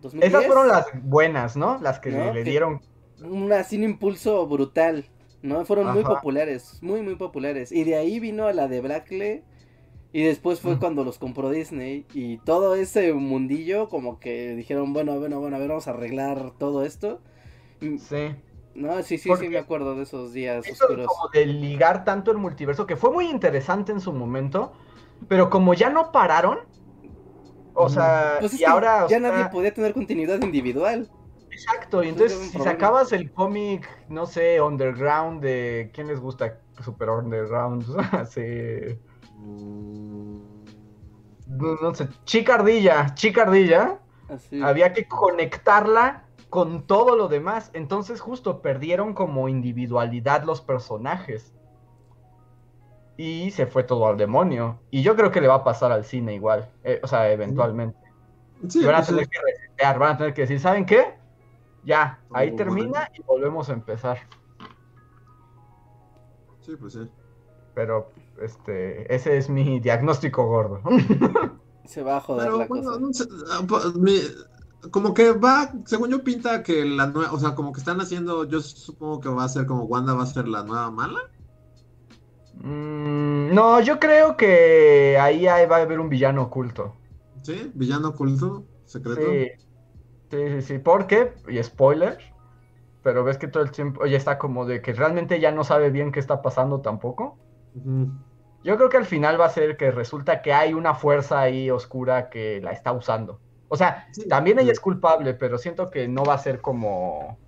[0.00, 0.32] 2010.
[0.32, 1.78] Esas fueron las buenas, ¿no?
[1.80, 2.80] Las que No, le dieron.
[3.22, 5.06] Una, así un impulso brutal,
[5.42, 5.64] ¿no?
[5.64, 7.72] Fueron muy populares, muy, muy populares.
[7.72, 9.42] Y de ahí vino la de Blackley.
[10.12, 12.06] Y después fue cuando los compró Disney.
[12.12, 16.52] Y todo ese mundillo, como que dijeron, bueno, bueno, bueno, a ver, vamos a arreglar
[16.58, 17.20] todo esto.
[17.80, 18.34] Sí.
[18.74, 21.06] No, sí, sí, Porque sí, me acuerdo de esos días Eso oscuros.
[21.06, 24.72] como de ligar tanto el multiverso, que fue muy interesante en su momento,
[25.28, 26.58] pero como ya no pararon,
[27.74, 29.04] o sea, Pues es y ahora...
[29.06, 31.10] o ya sea, nadie podía tener continuidad individual.
[31.54, 32.72] Exacto, y entonces si problema.
[32.72, 35.90] sacabas el cómic, no sé, underground de...
[35.94, 36.60] ¿Quién les gusta?
[36.82, 37.84] Super underground,
[38.28, 39.00] sí...
[39.36, 40.40] Mm,
[41.46, 44.60] No, no sé, Chicardilla, Chicardilla, Así.
[44.62, 47.70] había que conectarla con todo lo demás.
[47.74, 51.52] Entonces justo perdieron como individualidad los personajes.
[53.16, 54.82] Y se fue todo al demonio.
[54.90, 56.72] Y yo creo que le va a pasar al cine igual.
[56.82, 57.98] eh, o sea, eventualmente.
[58.68, 61.14] Sí, van a pues, tener que resetear, van a tener que decir, ¿saben qué?
[61.84, 64.18] Ya, ahí termina y volvemos a empezar.
[66.60, 67.08] sí, pues sí.
[67.74, 70.80] Pero, este, ese es mi diagnóstico gordo.
[71.84, 73.00] Se va a joder Pero la bueno, cosa.
[73.00, 77.54] no sé, ah, me- como que va, según yo pinta que la nueva, o sea,
[77.54, 80.46] como que están haciendo, yo supongo que va a ser como Wanda va a ser
[80.48, 81.20] la nueva mala.
[82.54, 86.94] Mm, no, yo creo que ahí hay- va a haber un villano oculto.
[87.42, 87.70] ¿Sí?
[87.74, 89.20] Villano oculto, secreto.
[89.20, 89.48] Sí,
[90.30, 92.18] sí, sí, sí, porque, y spoiler,
[93.02, 95.90] pero ves que todo el tiempo ya está como de que realmente ya no sabe
[95.90, 97.38] bien qué está pasando tampoco.
[98.64, 101.70] Yo creo que al final va a ser que resulta que hay una fuerza ahí
[101.70, 103.40] oscura que la está usando.
[103.68, 104.72] O sea, Sí, también ella sí.
[104.72, 107.38] es culpable, pero siento que no va a ser como...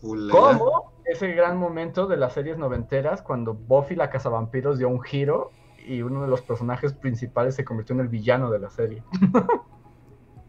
[0.00, 0.58] Fulera.
[0.58, 5.50] Como ese gran momento de las series noventeras cuando Buffy la cazavampiros dio un giro
[5.86, 9.02] y uno de los personajes principales se convirtió en el villano de la serie.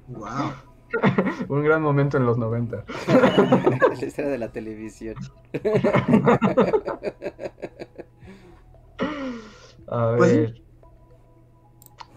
[0.08, 0.52] Wow.
[1.50, 2.84] un gran momento en los 90.
[4.00, 5.16] la historia de la televisión.
[9.88, 10.62] A Pues ver.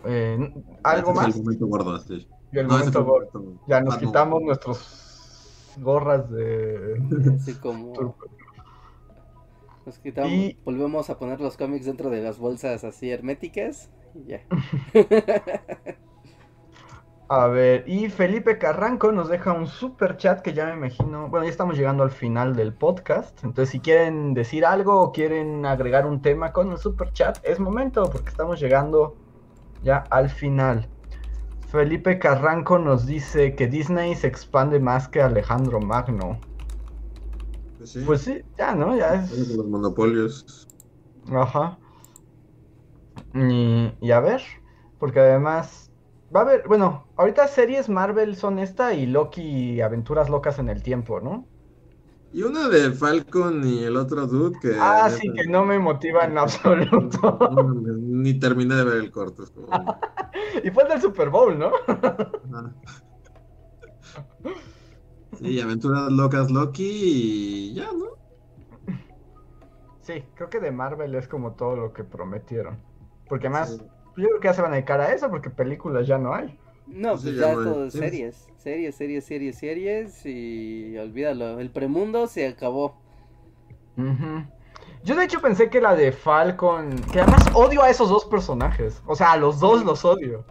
[0.07, 0.53] Eh,
[0.83, 1.35] ¿Algo Ese fue más?
[1.37, 2.29] El momento gordo, sí.
[2.53, 3.31] Y el No, momento gordo.
[3.41, 4.07] momento- Ya nos Ah, no.
[4.07, 7.03] quitamos nuestros gorras de...
[7.37, 8.15] Así como
[9.87, 14.25] nos quitamos, Y- volvemos a poner los cómics dentro de las bolsas así herméticas y
[14.29, 14.41] ya.
[17.37, 21.29] A ver, y Felipe Carranco nos deja un super chat que ya me imagino.
[21.29, 23.43] Bueno, ya estamos llegando al final del podcast.
[23.43, 27.59] Entonces, si quieren decir algo o quieren agregar un tema con el super chat, es
[27.59, 29.17] momento, porque estamos llegando
[29.83, 30.89] ya al final.
[31.73, 36.39] Felipe Carranco nos dice que Disney se expande más que Alejandro Magno.
[37.79, 38.03] Pues sí.
[38.07, 38.97] Pues sí, ya, ¿no?
[38.97, 39.57] Ya es.
[39.57, 40.69] Los monopolios.
[41.33, 41.79] Ajá.
[43.35, 44.41] Y, y a ver,
[45.01, 45.91] porque además
[46.35, 50.83] va a haber, bueno, ahorita series Marvel son esta y Loki Aventuras Locas en el
[50.83, 51.47] Tiempo, ¿no?
[52.33, 54.73] Y una de Falcon y el otro dude que.
[54.81, 57.39] Ah, sí, que no me motiva en absoluto.
[58.01, 59.45] ni terminé de ver el corto.
[59.45, 59.69] es como-
[60.65, 61.71] Y fue el del Super Bowl, ¿no?
[65.39, 68.07] Sí, aventuras locas Loki y ya, ¿no?
[70.03, 72.79] Sí, creo que de Marvel es como todo lo que prometieron.
[73.29, 73.79] Porque Sí.
[74.17, 76.59] Yo creo que ya se van a dedicar a eso porque películas ya no hay.
[76.87, 81.59] No, Sí, pues ya ya no hay- todo series, series, series, series, series y olvídalo,
[81.61, 82.97] el premundo se acabó.
[85.05, 89.03] Yo de hecho pensé que la de Falcon, que además odio a esos dos personajes.
[89.07, 90.45] O sea, a los dos los odio.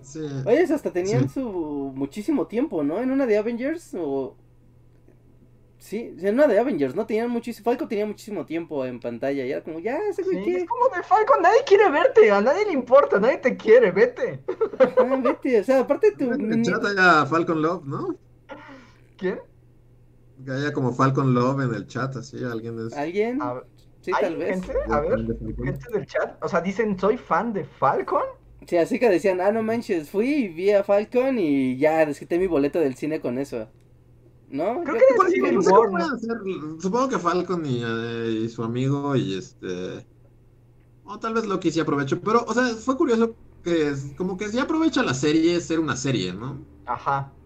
[0.00, 0.20] Sí.
[0.46, 1.34] Oye, hasta tenían Sí.
[1.40, 3.00] su muchísimo tiempo, ¿no?
[3.00, 4.34] En una de Avengers o
[5.80, 7.06] Sí, en una de Avengers, ¿no?
[7.06, 10.44] Tenían muchísimo Falco tenía muchísimo tiempo en pantalla y era como, ya, ese güey Sí,
[10.44, 10.56] qué?
[10.58, 14.44] es como de Falcon, nadie quiere verte, a nadie le importa, nadie te quiere, vete.
[14.96, 18.18] Ah, vete, o sea, aparte tu En chat haya Falcon Love, ¿no?
[19.16, 19.40] ¿Quién?
[20.44, 22.96] Que haya como Falcon Love en el chat, así, alguien es.
[22.96, 23.62] alguien, A
[24.00, 24.60] sí, ¿hay tal vez.
[24.66, 24.74] gente?
[24.90, 28.24] A ver, de gente del chat, o sea, dicen, soy fan de Falcon.
[28.66, 32.38] Sí, así que decían, ah, no manches, fui y vi a Falcon y ya desquité
[32.38, 33.68] mi boleto del cine con eso.
[34.50, 34.82] ¿No?
[34.84, 35.98] Creo que casi es Sí, Civil no sé War, ¿no?
[36.14, 36.38] hacer.
[36.80, 40.06] Supongo que Falcon y, eh, y su amigo y este.
[41.02, 42.20] O tal vez Loki sí aprovechó.
[42.22, 45.96] Pero, o sea, fue curioso que es como que sí aprovecha la serie ser una
[45.96, 46.66] serie, ¿no?
[46.84, 47.38] Ajá.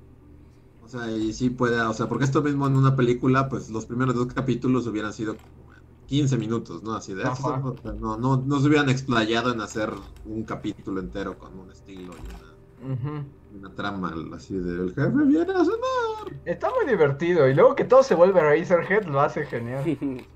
[0.78, 3.86] O sea, y sí puede, o sea, porque esto mismo en una película, pues los
[3.86, 5.70] primeros dos capítulos hubieran sido como
[6.06, 6.94] 15 minutos, ¿no?
[6.94, 7.62] Así de, Ajá.
[7.62, 9.90] o sea, no, no, no se hubieran explayado en hacer
[10.24, 13.26] un capítulo entero con un estilo y una, Ujú.
[13.54, 16.40] Una trama así de el jefe viene a cenar.
[16.44, 19.84] Está muy divertido, y luego que todo se vuelve Razorhead lo hace genial.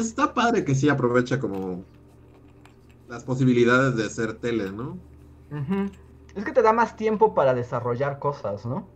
[0.00, 1.84] Está padre que sí aprovecha como
[3.08, 4.98] las posibilidades de hacer tele, ¿no?
[6.34, 8.88] Es que te da más tiempo para desarrollar cosas, ¿no?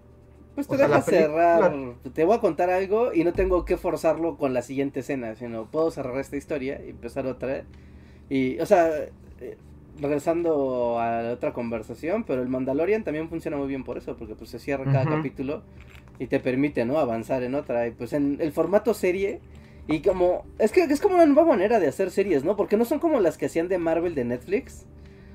[0.55, 1.97] Pues te deja cerrar.
[2.15, 5.67] Te voy a contar algo y no tengo que forzarlo con la siguiente escena, sino
[5.71, 7.65] puedo cerrar esta historia y empezar otra.
[8.31, 8.89] Y, o sea,
[9.41, 9.59] eh,
[10.01, 14.35] regresando a la otra conversación, pero el Mandalorian también funciona muy bien por eso, porque
[14.35, 15.62] pues se cierra cada capítulo
[16.18, 16.98] y te permite, ¿no?
[16.98, 17.86] Avanzar en otra.
[17.86, 19.40] Y pues en el formato serie.
[19.89, 20.44] Y como.
[20.59, 22.56] Es que es como una nueva manera de hacer series, ¿no?
[22.56, 24.86] Porque no son como las que hacían de Marvel de Netflix.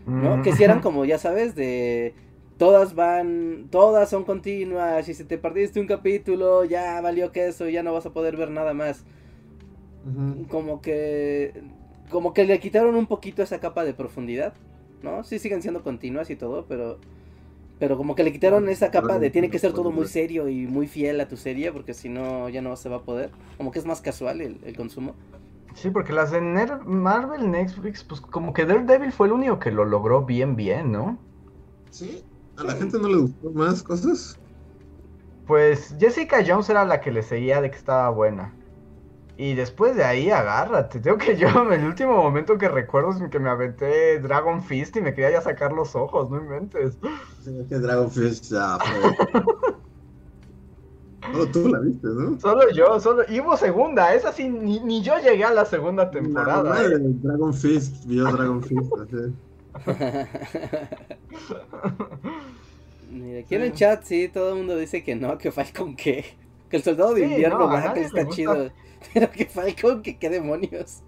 [0.06, 0.38] ¿No?
[0.38, 0.42] Mm.
[0.42, 2.16] Que si eran como, ya sabes, de
[2.58, 7.68] todas van, todas son continuas y si te perdiste un capítulo ya valió que eso,
[7.70, 9.04] ya no vas a poder ver nada más.
[10.50, 11.54] Como que,
[12.12, 14.54] como que le quitaron un poquito esa capa de profundidad,
[15.04, 15.24] ¿no?
[15.24, 17.00] Sí siguen siendo continuas y todo, pero,
[17.80, 20.68] pero como que le quitaron esa capa de tiene que ser todo muy serio y
[20.68, 23.32] muy fiel a tu serie porque si no ya no se va a poder.
[23.58, 25.16] Como que es más casual el, el consumo.
[25.74, 26.40] Sí, porque las de
[26.86, 31.18] Marvel Netflix, pues como que Daredevil fue el único que lo logró bien, bien, ¿no?
[31.92, 32.24] Sí,
[32.58, 34.40] ¿A la gente no le gustó más cosas?
[35.46, 38.56] Pues Jessica Jones era la que le seguía de que estaba buena.
[39.42, 41.00] Y después de ahí, agárrate.
[41.00, 45.02] Tengo que yo, el último momento que recuerdo es que me aventé Dragon Fist y
[45.02, 46.96] me quería ya sacar los ojos, no inventes.
[47.44, 48.78] Sí, que Dragon Fist ya
[51.32, 52.40] Solo tú la viste, ¿no?
[52.40, 53.24] Solo yo, solo.
[53.30, 56.80] Y hubo segunda, esa sí, ni, yo llegué a la segunda temporada.
[56.84, 57.00] ¿eh?
[57.00, 59.16] Dragon Fist vio Dragon Fist, así.
[63.10, 66.26] Mira, aquí en el chat sí, todo el mundo dice que no, que Falcon que,
[66.72, 68.72] que el soldado de invierno que está chido,
[69.14, 71.04] pero que Falcon que qué demonios.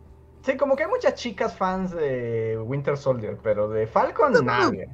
[0.46, 4.90] Sí, como que hay muchas chicas fans de Winter Soldier, pero de Falcon nadie.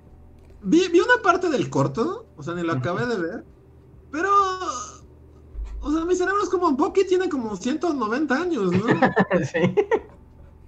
[0.62, 3.44] Vi, vi una parte del corto, o sea, ni lo acabé de ver,
[4.12, 4.30] pero
[5.82, 8.86] o sea, mi cerebro es como Bucky tiene como 190 años, ¿no?
[9.46, 9.76] sí.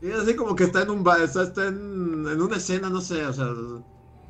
[0.01, 3.33] Y así como que está en un está en, en, una escena, no sé, o
[3.33, 3.47] sea,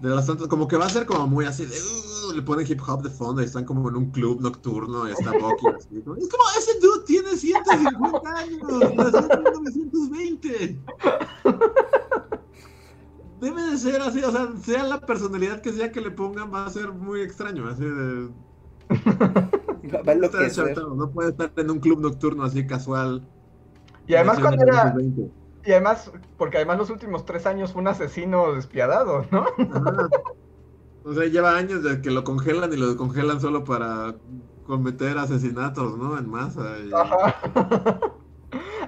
[0.01, 2.65] de las tantas, como que va a ser como muy así de, uh, le ponen
[2.67, 5.97] hip hop de fondo y están como en un club nocturno y está Bucky así.
[5.97, 8.61] Es como, ese dude tiene 150 años,
[8.95, 10.81] nació en 1920.
[13.41, 16.65] Debe de ser así, o sea, sea la personalidad que sea que le pongan, va
[16.65, 18.29] a ser muy extraño, así de...
[19.91, 23.27] Va, no, no puede estar en un club nocturno así casual.
[24.07, 24.95] Y además cuando era...
[25.63, 29.45] Y además, porque además los últimos tres años fue un asesino despiadado, ¿no?
[31.03, 34.15] O sea, lleva años de que lo congelan y lo congelan solo para
[34.67, 36.17] cometer asesinatos, ¿no?
[36.17, 36.75] En masa.
[36.95, 37.35] Ajá.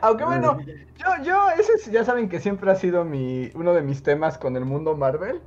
[0.02, 0.60] Aunque bueno,
[0.98, 4.56] yo, yo, ese ya saben que siempre ha sido mi, uno de mis temas con
[4.58, 5.42] el mundo Marvel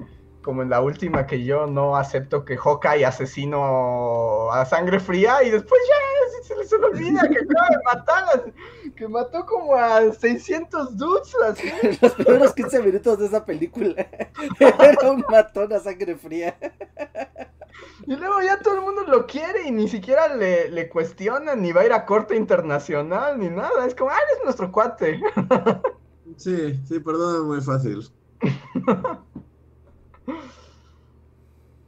[0.47, 5.51] como en la última que yo no acepto que Hawkeye asesino a sangre fría y
[5.51, 8.53] después ya se les olvida que acaba de matar,
[8.95, 11.69] que mató como a 600 dudes así.
[12.01, 14.07] Los primeros 15 minutos de esa película
[14.61, 16.57] era un matón a sangre fría.
[18.07, 21.73] Y luego ya todo el mundo lo quiere y ni siquiera le, le cuestionan, ni
[21.73, 23.85] va a ir a corte internacional, ni nada.
[23.85, 25.21] Es como, ah, eres nuestro cuate.
[26.37, 28.11] Sí, sí, perdón, muy fácil.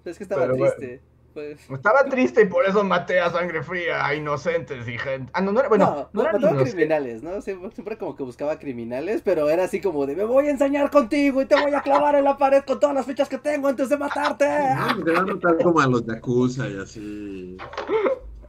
[0.05, 1.03] Es que estaba triste.
[1.35, 1.71] Pues.
[1.71, 5.31] Estaba triste y por eso maté a sangre fría a inocentes y gente.
[5.35, 7.41] Ah, no, no bueno, no, no, criminales, ¿no?
[7.43, 11.41] Siempre, como que buscaba criminales, pero era así como de me voy a enseñar contigo
[11.43, 13.89] y te voy a clavar en la pared con todas las fichas que tengo antes
[13.89, 14.49] de matarte.
[14.49, 17.57] No, te van a notar como a los Yakuza y así.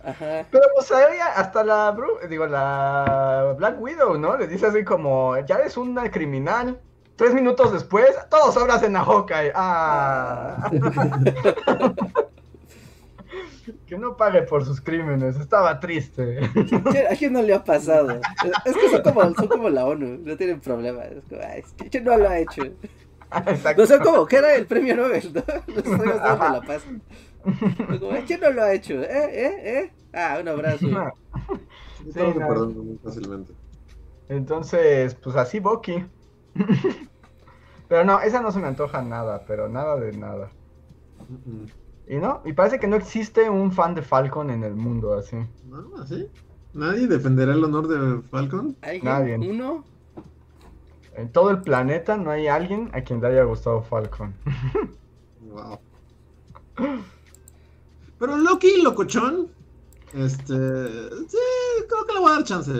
[0.03, 0.47] Ajá.
[0.49, 1.95] Pero pues hasta la
[2.27, 4.37] digo la Black Widow, ¿no?
[4.37, 6.79] Le dice así como ya eres una criminal.
[7.19, 9.51] Tres minutos después, todos abracen a Hawkeye.
[9.53, 10.71] Ah.
[13.85, 16.39] que no pague por sus crímenes, estaba triste.
[17.11, 18.21] ¿A quién no le ha pasado?
[18.63, 21.03] Es que son como, son como la ONU, no tienen problema.
[21.03, 22.63] Es como, ay, ¿quién no lo ha hecho?
[23.47, 23.81] Exacto.
[23.81, 25.43] No son como que era el premio Nobel, ¿no?
[25.75, 26.83] Los premios Nobel de la Paz.
[28.27, 28.93] ¿Quién no lo ha hecho?
[28.93, 29.07] ¿Eh?
[29.09, 29.79] ¿Eh?
[29.79, 29.91] ¿Eh?
[30.13, 30.77] Ah, un abrazo.
[30.79, 31.11] Sí, no.
[32.69, 33.51] muy fácilmente.
[34.29, 36.05] Entonces, pues así Bucky.
[37.89, 40.49] Pero no, esa no se me antoja nada, pero nada de nada.
[42.07, 45.37] Y no, y parece que no existe un fan de Falcon en el mundo así.
[45.67, 46.29] No, así.
[46.73, 48.77] ¿Nadie defenderá el honor de Falcon?
[49.01, 49.37] Nadie.
[49.37, 49.83] ¿Uno?
[51.15, 54.35] En todo el planeta no hay alguien a quien le haya gustado Falcon.
[55.41, 55.79] wow.
[58.19, 59.49] Pero Loki, locochón,
[60.13, 60.53] este,
[61.27, 61.37] sí,
[61.87, 62.71] creo que le voy a dar chance.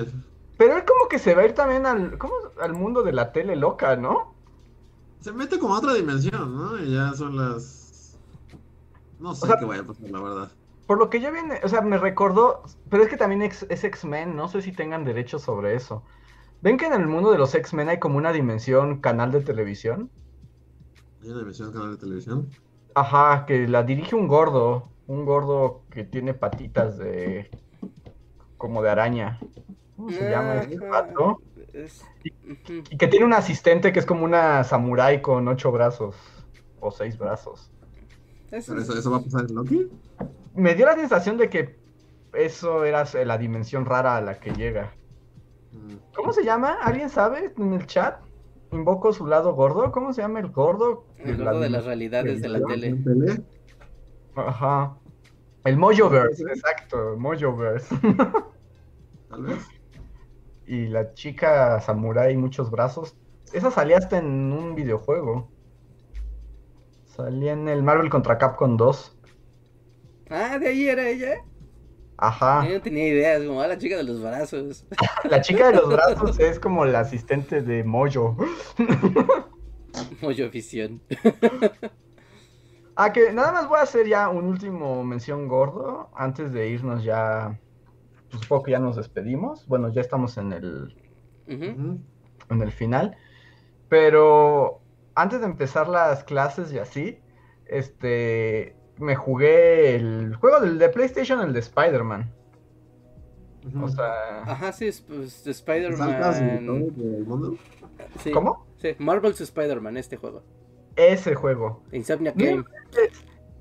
[0.58, 2.18] Pero él como que se va a ir también al,
[2.62, 4.36] al mundo de la tele loca, ¿no?
[5.20, 6.80] Se mete como a otra dimensión, ¿no?
[6.80, 8.18] Y ya son las...
[9.20, 10.52] No sé qué vaya a pasar, la verdad.
[10.88, 14.36] Por lo que yo viene, o sea, me recordó, pero es que también es, X-Men,
[14.36, 16.04] no sé si tengan derechos sobre eso.
[16.62, 20.10] ¿Ven que en el mundo de los X-Men hay como una dimensión canal de televisión?
[21.22, 22.50] ¿Hay una dimensión canal de televisión?
[22.96, 24.90] Ajá, que la dirige un gordo.
[25.08, 27.50] Un gordo que tiene patitas de.
[28.58, 29.40] como de araña.
[29.96, 31.38] ¿Cómo se llama este Ajá.
[31.74, 32.04] Es-.
[32.90, 36.16] Y que tiene un asistente que es como una samurái con ocho brazos.
[36.80, 37.72] O seis brazos.
[38.52, 39.90] Eso Pero eso, eso va a pasar en Loki.
[40.56, 41.78] Me dio la sensación de que
[42.34, 44.94] eso era la dimensión rara a la que llega.
[46.16, 46.78] ¿Cómo se llama?
[46.82, 48.20] ¿Alguien sabe en el chat?
[48.72, 49.92] Invoco su lado gordo.
[49.92, 51.06] ¿Cómo se llama el gordo?
[51.18, 52.88] El gordo de las realidades de la tele.
[52.88, 53.44] ¿En tele?
[54.36, 54.96] Ajá.
[55.66, 57.96] El Mojoverse, exacto, Mojoverse.
[59.30, 59.79] Tal vez.
[60.70, 63.16] Y la chica samurai muchos brazos.
[63.54, 65.50] Esa salía hasta en un videojuego.
[67.08, 69.18] Salía en el Marvel contra Capcom 2.
[70.30, 71.38] Ah, de ahí era ella.
[72.18, 72.68] Ajá.
[72.68, 74.86] Yo no tenía idea, es como ah, la chica de los brazos.
[75.24, 78.38] La chica de los brazos es como la asistente de Mojo.
[80.22, 81.02] Moyo visión.
[83.02, 87.02] Ah, que nada más voy a hacer ya un último mención gordo antes de irnos
[87.02, 87.58] ya.
[88.30, 89.68] Pues, supongo que ya nos despedimos.
[89.68, 90.96] Bueno, ya estamos en el,
[91.48, 92.06] en
[92.50, 93.18] el final.
[93.88, 94.82] Pero
[95.16, 97.20] antes de empezar las clases y así,
[97.66, 102.34] este, me jugué el juego del de PlayStation, el de Spider-Man.
[103.82, 107.58] O sea, Ajá, sí, es, pues, ¿Saltas y todo Spider-Man.
[108.20, 108.66] Sí, ¿cómo?
[108.78, 110.44] Sí, Marvel's Spider-Man, este juego.
[110.96, 111.84] Ese juego.
[111.92, 112.64] Insomnia No Game.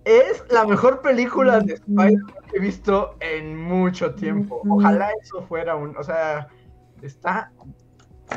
[0.05, 4.63] Es la mejor película de Spider-Man que he visto en mucho tiempo.
[4.69, 6.49] Ojalá eso fuera un, o sea,
[7.03, 7.53] está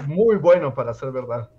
[0.08, 1.50] muy bueno para ser verdad.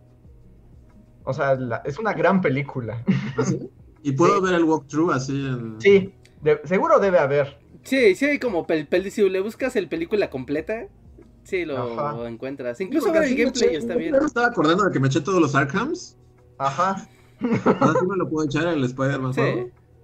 [1.24, 3.02] O sea, la- es una gran película.
[3.38, 3.58] ¿Ah, sí?
[4.04, 4.44] Y puedo Sí.
[4.46, 5.76] ver el walkthrough así en.
[5.80, 6.12] Sí,
[6.42, 7.56] de- seguro debe haber.
[7.84, 10.88] Sí, sí, hay como pel, pel- si le buscas el película completa,
[11.44, 12.28] sí lo Ajá.
[12.28, 12.80] encuentras.
[12.80, 14.12] Incluso Porque ver el gameplay eché- está yo bien.
[14.12, 16.18] Me estaba acordando de que me eché todos los Arkhams.
[16.58, 17.06] Ajá.
[17.80, 19.40] Ahora sí me lo puedo echar el Spider-Man Sí.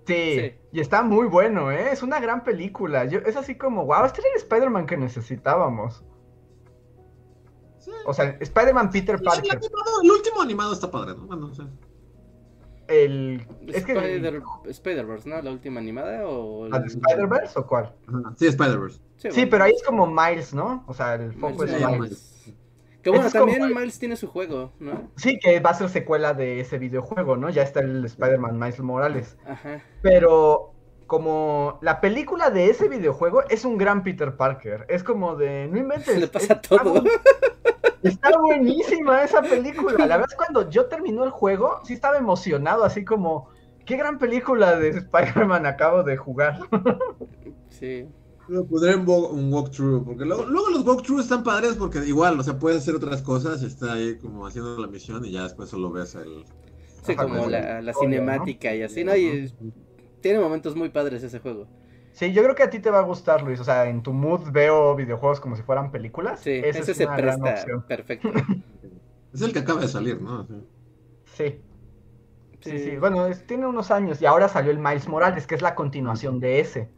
[0.09, 0.55] Sí, Sí.
[0.73, 1.93] y está muy bueno, ¿eh?
[1.93, 3.05] Es una gran película.
[3.05, 6.05] Yo, es así como, wow, este era el Spider-Man que necesitábamos.
[7.79, 7.91] Sí.
[8.07, 9.53] O sea, Spider-Man Peter El, Parker.
[9.53, 11.27] animado- el último animado está padre, ¿no?
[11.27, 11.67] Bueno, o sea,
[12.89, 13.47] El...
[13.67, 13.93] Es que...
[13.93, 15.41] Spider, Spider-Verse, ¿no?
[15.43, 16.65] La última animada o...
[16.65, 17.95] el- ¿La de Spider-Verse o cuál?
[18.09, 18.35] ajá.
[18.37, 19.01] Sí, Spider-Verse.
[19.17, 19.49] Sí, bueno.
[19.51, 20.85] pero ahí es como Miles, ¿no?
[20.87, 22.28] O sea, el foco Miles es Sí, Miles.
[23.03, 25.09] Que bueno, Es también Miles tiene su juego, ¿no?
[25.17, 27.49] Sí, que va a ser secuela de ese videojuego, ¿no?
[27.49, 29.37] Ya está el Spider-Man Miles Morales.
[29.47, 29.83] Ajá.
[30.03, 30.73] Pero
[31.07, 34.85] como la película de ese videojuego es un gran Peter Parker.
[34.89, 36.13] Es como de, no inventes.
[36.15, 37.03] Se le pasa está todo.
[37.03, 37.11] bu-
[38.03, 40.07] Está buenísima esa película.
[40.07, 43.49] La verdad es cuando yo terminó el juego, sí estaba emocionado, así como,
[43.85, 46.59] qué gran película de Spider-Man acabo de jugar.
[47.71, 48.09] Sí.
[48.49, 52.43] Lo pondré en un walkthrough, porque luego, luego los walkthroughs están padres porque igual, o
[52.43, 55.69] sea, puedes hacer otras cosas y está ahí como haciendo la misión y ya después
[55.69, 56.45] solo ves el...
[57.03, 59.15] Sí, Ajá, como la, cinemática y así, ¿no?
[59.15, 59.55] Y es-
[60.21, 61.67] tiene momentos muy padres ese juego.
[62.13, 63.61] Sí, yo creo que a ti te va a gustar, Luis.
[63.61, 66.41] O sea, en tu mood veo videojuegos como si fueran películas.
[66.41, 67.83] Sí, ese es se una gran presta opción.
[67.87, 68.31] perfecto.
[69.33, 70.47] Es el que acaba de salir, ¿no?
[71.37, 71.61] Sí.
[72.61, 72.71] Sí.
[72.71, 72.97] Sí, sí.
[72.97, 76.41] Bueno, es- tiene unos años y ahora salió el Miles Morales, que es la continuación
[76.41, 76.89] de ese,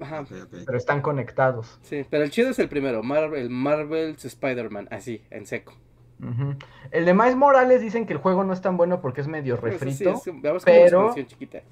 [0.00, 0.24] Ajá.
[0.66, 1.78] Pero están conectados.
[1.82, 5.74] Sí, pero el chido es el primero, Marvel, el Marvel's Spider-Man, así, en seco.
[6.90, 9.56] El de Miles Morales dicen que el juego no es tan bueno porque es medio
[9.56, 11.62] sí, refrito, es, veamos como pero- chiquita.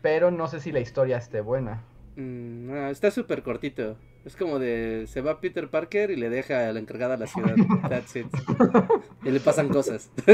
[0.00, 1.82] pero no sé si la historia esté buena.
[2.14, 3.96] Mm, no, está súper cortito.
[4.24, 7.56] Es como de, se va Peter Parker y le deja a la encargada la ciudad.
[7.88, 8.26] That's it.
[9.24, 10.10] Y le pasan cosas.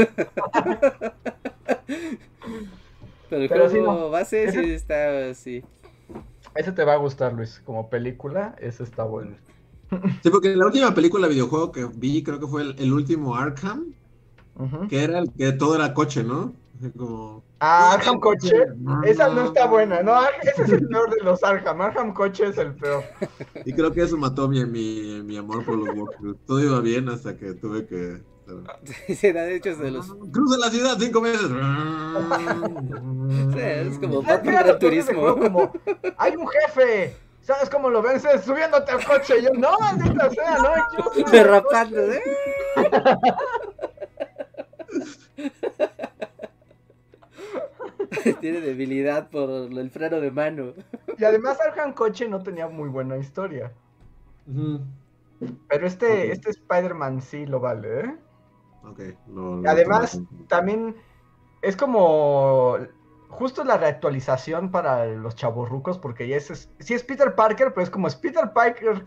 [3.29, 4.09] Pero el Pero sí, juego no.
[4.09, 5.63] base sí está así.
[6.59, 7.61] Ese te va a gustar, Luis.
[7.63, 9.37] Como película, ese está bueno.
[10.21, 13.93] Sí, porque la última película videojuego que vi creo que fue el, el último Arkham,
[14.89, 16.53] que era el que todo era coche, ¿no?
[16.97, 17.45] Como...
[17.61, 18.53] Ah, Arkham Coche.
[19.05, 20.13] Esa no está buena, ¿no?
[20.43, 21.81] Ese es el peor de los Arkham.
[21.81, 23.03] Arkham Coche es el peor.
[23.65, 26.39] Y creo que eso mató mi, mi, mi amor por los walkthroughs.
[26.45, 28.21] Todo iba bien hasta que tuve que...
[29.07, 30.07] Sí, de hecho es de los...
[30.31, 31.49] Cruza la ciudad cinco veces.
[33.29, 35.21] Sí, es como ¿Sabes Batman Turismo.
[35.21, 35.73] juego, como,
[36.17, 37.15] hay un jefe.
[37.41, 38.43] ¿Sabes cómo lo vences?
[38.43, 39.39] Subiéndote al coche.
[39.39, 40.73] Y yo, no, maldita sea, no.
[40.97, 42.17] Yo Derrapando, coche".
[42.17, 42.21] ¿eh?
[48.39, 50.73] Tiene debilidad por el freno de mano.
[51.17, 53.71] Y además Arkham Coche no tenía muy buena historia.
[55.67, 58.15] Pero este, este Spider-Man sí lo vale, ¿eh?
[58.83, 58.99] Ok.
[59.27, 60.19] lo- lo Además.
[60.47, 60.95] También
[61.61, 62.77] es como
[63.29, 67.83] justo la reactualización para los chavorrucos, porque ya es, es- sí es Peter Parker, pero
[67.83, 69.03] es como es Peter Parker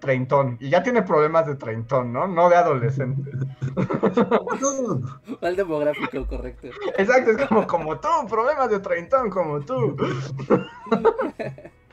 [0.00, 0.56] treintón.
[0.60, 2.26] Y ya tiene problemas de treintón, ¿no?
[2.26, 3.30] No de adolescente.
[5.40, 6.68] Mal demográfico, correcto.
[6.98, 9.96] Exacto, es como, como tú, problemas de treintón, como tú.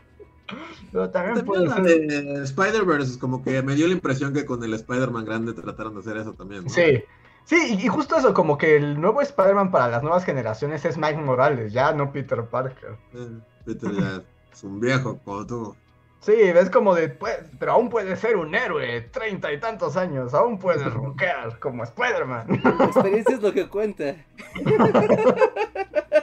[0.91, 2.23] Pero también puede También la ser.
[2.23, 6.02] de Spider-Verse, como que me dio la impresión que con el Spider-Man grande trataron de
[6.02, 6.64] hacer eso también.
[6.65, 6.69] ¿no?
[6.69, 7.03] Sí.
[7.44, 10.98] Sí, y y justo eso, como que el nuevo Spider-Man para las nuevas generaciones es
[10.98, 12.95] Mike Morales, ya no Peter Parker.
[13.14, 13.28] Eh,
[13.65, 14.22] Peter ya
[14.53, 15.76] es un viejo como tú.
[16.19, 20.36] Sí, ves como de, pues, pero aún puede ser un héroe, treinta y tantos años,
[20.36, 22.61] aún puede ronquear como Spider-Man.
[22.78, 24.15] La experiencia es lo que cuenta.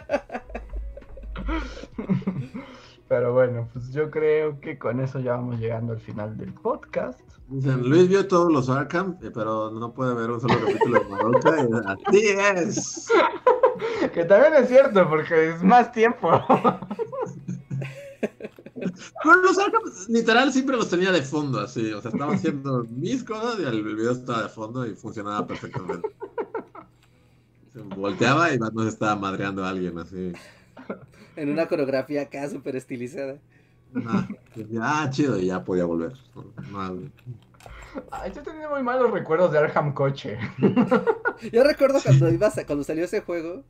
[3.09, 7.21] Pero bueno, pues yo creo que con eso ya vamos llegando al final del podcast.
[7.49, 11.97] Dicen, Luis vio todos los Arkham, pero no puede ver un solo capítulo de Madoka.
[12.07, 13.09] Así es.
[14.13, 16.29] Que también es cierto, porque es más tiempo.
[19.23, 21.93] Pero los Arkham, literal, siempre los tenía de fondo, así.
[21.93, 26.09] O sea, estaba haciendo mis cosas y el video estaba de fondo y funcionaba perfectamente.
[27.73, 30.33] Se volteaba y nos estaba madreando a alguien, así.
[31.39, 33.39] En una coreografía acá súper estilizada.
[34.07, 34.29] Ah,
[34.83, 36.13] ah, chido, y ya podía volver.
[36.71, 37.11] No,
[38.11, 40.39] Ay, yo tenía muy malos recuerdos de Arkham Coche.
[41.53, 43.63] Yo recuerdo cuando ibas a- cuando salió ese juego,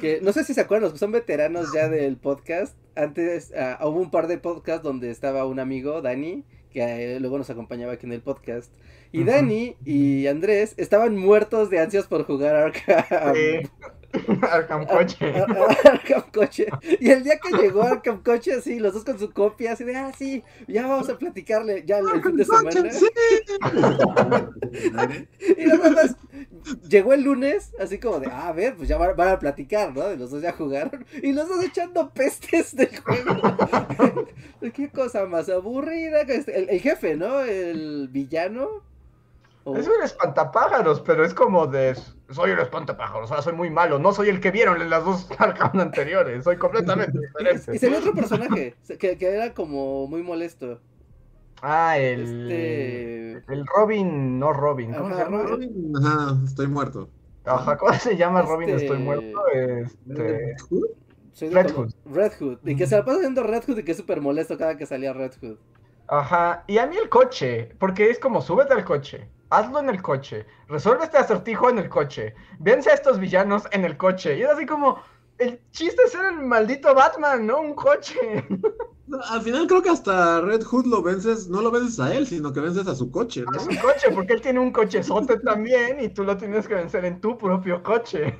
[0.00, 2.76] que no sé si se acuerdan, los que son veteranos ya del podcast.
[2.96, 7.50] Antes ah, hubo un par de podcasts donde estaba un amigo, Dani, que luego nos
[7.50, 8.72] acompañaba aquí en el podcast.
[9.12, 9.24] Y.
[9.24, 13.34] Dani y Andrés estaban muertos de ansias por jugar Arkham.
[13.34, 13.68] Sí.
[14.50, 15.24] Arkham Coche.
[15.34, 16.66] Ar- Ar- Arkham Coche.
[17.00, 19.96] Y el día que llegó Arkham Coche, así, los dos con su copia, así de,
[19.96, 22.90] ah, sí, ya vamos a platicarle ya el, fin de semana.
[22.92, 23.06] Sí.
[25.56, 26.16] Y luego más,
[26.88, 29.94] llegó el lunes, así como de, ah, a ver, pues ya van, van a platicar,
[29.94, 30.08] ¿no?
[30.08, 31.04] De los dos ya jugaron.
[31.22, 33.34] Y los dos echando pestes del juego.
[34.74, 36.22] Qué cosa más aburrida.
[36.22, 37.40] Este, El, el jefe, ¿no?
[37.40, 38.82] El villano.
[39.64, 41.94] O- Es un espantapájaros, pero es como de.
[42.30, 43.98] Soy un espantapájaros, o sea, soy muy malo.
[43.98, 46.44] No soy el que vieron en las dos Arkham anteriores.
[46.44, 47.78] Soy completamente Y diferente.
[47.78, 50.80] se ve otro personaje que, que era como muy molesto.
[51.62, 52.50] Ah, el.
[52.50, 53.52] Este.
[53.52, 54.92] El Robin, no Robin.
[54.94, 55.42] ¿Cómo Ajá, se llama?
[55.44, 55.92] Robin.
[55.96, 57.08] Ajá, estoy muerto.
[57.44, 58.68] Ajá, ¿cómo se llama Robin?
[58.70, 59.40] Este- Estoy muerto.
[59.52, 60.56] Este.
[61.40, 61.94] Red como- Hood.
[62.12, 62.58] Red Hood.
[62.64, 64.86] Y que se la pasa haciendo Red Hood y que es súper molesto cada que
[64.86, 65.56] salía Red Hood.
[66.08, 70.02] Ajá, y a mí el coche, porque es como súbete al coche, hazlo en el
[70.02, 74.38] coche, resuelve este acertijo en el coche, vence a estos villanos en el coche.
[74.38, 74.98] Y es así como,
[75.38, 78.44] el chiste es ser el maldito Batman, no un coche.
[79.06, 82.26] No, Al final creo que hasta Red Hood lo vences, no lo vences a él,
[82.26, 83.60] sino que vences a su coche, A ¿no?
[83.60, 87.20] su coche, porque él tiene un cochezote también y tú lo tienes que vencer en
[87.20, 88.34] tu propio coche.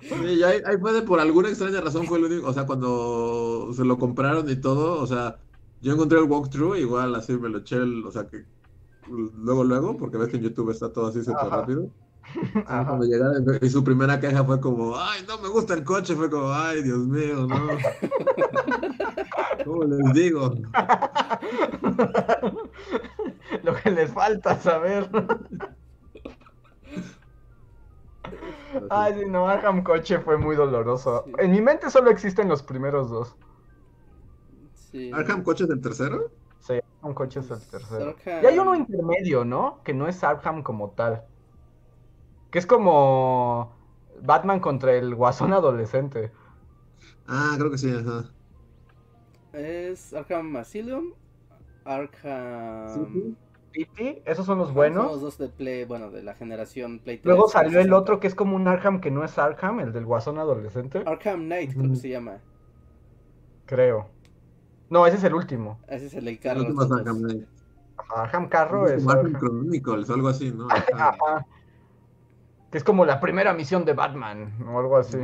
[0.00, 2.66] Sí, y ahí, ahí fue de por alguna extraña razón fue el único, o sea,
[2.66, 5.38] cuando se lo compraron y todo, o sea,
[5.84, 8.44] yo encontré el walkthrough, igual así me lo eché, el- o sea, que
[9.08, 11.90] luego, luego, porque ves que en YouTube está todo así súper rápido.
[12.66, 12.86] Ajá.
[12.86, 16.30] Cuando llegaron y su primera queja fue como, ay, no me gusta el coche, fue
[16.30, 17.56] como, ay, Dios mío, no.
[19.64, 20.54] ¿Cómo les digo?
[23.62, 25.08] Lo que les falta saber.
[28.90, 31.24] Ay, sí, no, Arkham Coche fue muy doloroso.
[31.26, 31.32] Sí.
[31.38, 33.36] En mi mente solo existen los primeros dos.
[34.94, 35.10] Sí.
[35.12, 36.30] ¿Arkham Coche es el tercero?
[36.60, 38.16] Sí, Arkham Coche es el tercero.
[38.16, 39.82] Arkham- Y hay uno intermedio, ¿no?
[39.84, 41.24] Que no es Arkham como tal.
[42.50, 43.76] Que es como
[44.22, 46.32] Batman contra el guasón adolescente.
[47.26, 48.30] Ah, creo que sí, ajá.
[49.52, 51.12] Es Arkham Asylum,
[51.84, 52.88] Arkham...
[53.12, 53.36] Sí,
[53.72, 54.22] ¿Pity?
[54.24, 55.06] Esos son los Son buenos.
[55.06, 57.26] los dos de Play, bueno, de la generación Play 3.
[57.26, 60.04] Luego salió el otro que es como un Arkham que no es Arkham, el del
[60.06, 61.02] guasón adolescente.
[61.06, 62.40] Arkham Knight, creo que se llama.
[63.66, 64.13] Creo.
[64.94, 65.80] No, ese es el último.
[65.88, 66.66] Ese es el de El Carlos.
[66.68, 67.46] último es.
[67.96, 70.68] Ajá, Arkham Carro es Arkham- Chronicles algo así, ¿no?
[70.70, 71.08] Ajá.
[71.08, 71.46] Ajá.
[72.70, 75.18] Que es como la primera misión de Batman o algo así.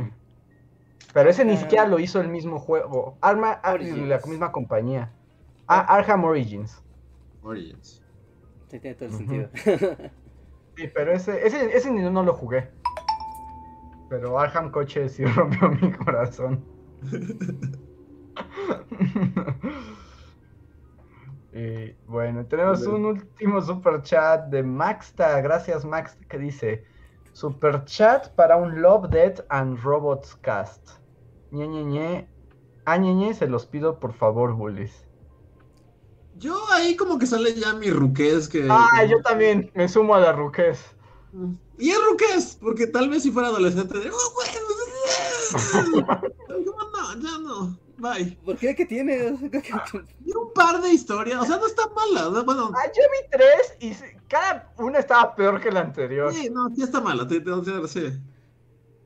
[1.13, 3.17] Pero ese ni Arkham- siquiera lo hizo el mismo juego.
[3.21, 4.09] Arma, ah, Origins.
[4.09, 5.13] la misma compañía.
[5.67, 6.83] Ah, Arkham Origins.
[7.41, 8.03] Origins.
[8.67, 9.49] Sí, tiene todo el sentido.
[10.75, 12.69] Sí, pero ese, ese, ese ni no lo jugué.
[14.09, 16.61] Pero Arkham Coche sí rompió mi corazón.
[21.53, 25.41] y bueno, tenemos un último super chat de Maxta.
[25.41, 26.85] Gracias, Max, que dice:
[27.33, 30.99] Super chat para un Love, Death and Robots cast.
[31.51, 32.27] Ñe, Ñe, Ñe.
[32.85, 35.05] A Ñe, Ñe, se los pido por favor, bullies.
[36.37, 38.67] Yo ahí como que sale ya mi ruqués que...
[38.67, 40.95] Ah, yo también me sumo a la ruquez.
[41.77, 44.09] Y es ruqués, porque tal vez si fuera adolescente de...
[44.09, 44.70] "Oh, güey, ¿Cómo
[46.49, 47.21] no?
[47.21, 47.77] ya no.
[47.97, 48.37] Bye.
[48.43, 48.75] ¿Por qué?
[48.75, 49.37] ¿Qué tiene?
[50.25, 52.29] Y un par de historias, o sea, no está mala.
[52.29, 53.93] o sea, Bueno, Ah, yo vi tres y
[54.27, 56.33] cada una estaba peor que la anterior.
[56.33, 57.27] sí, no, sí está mala.
[57.27, 58.19] te- te- te- sí.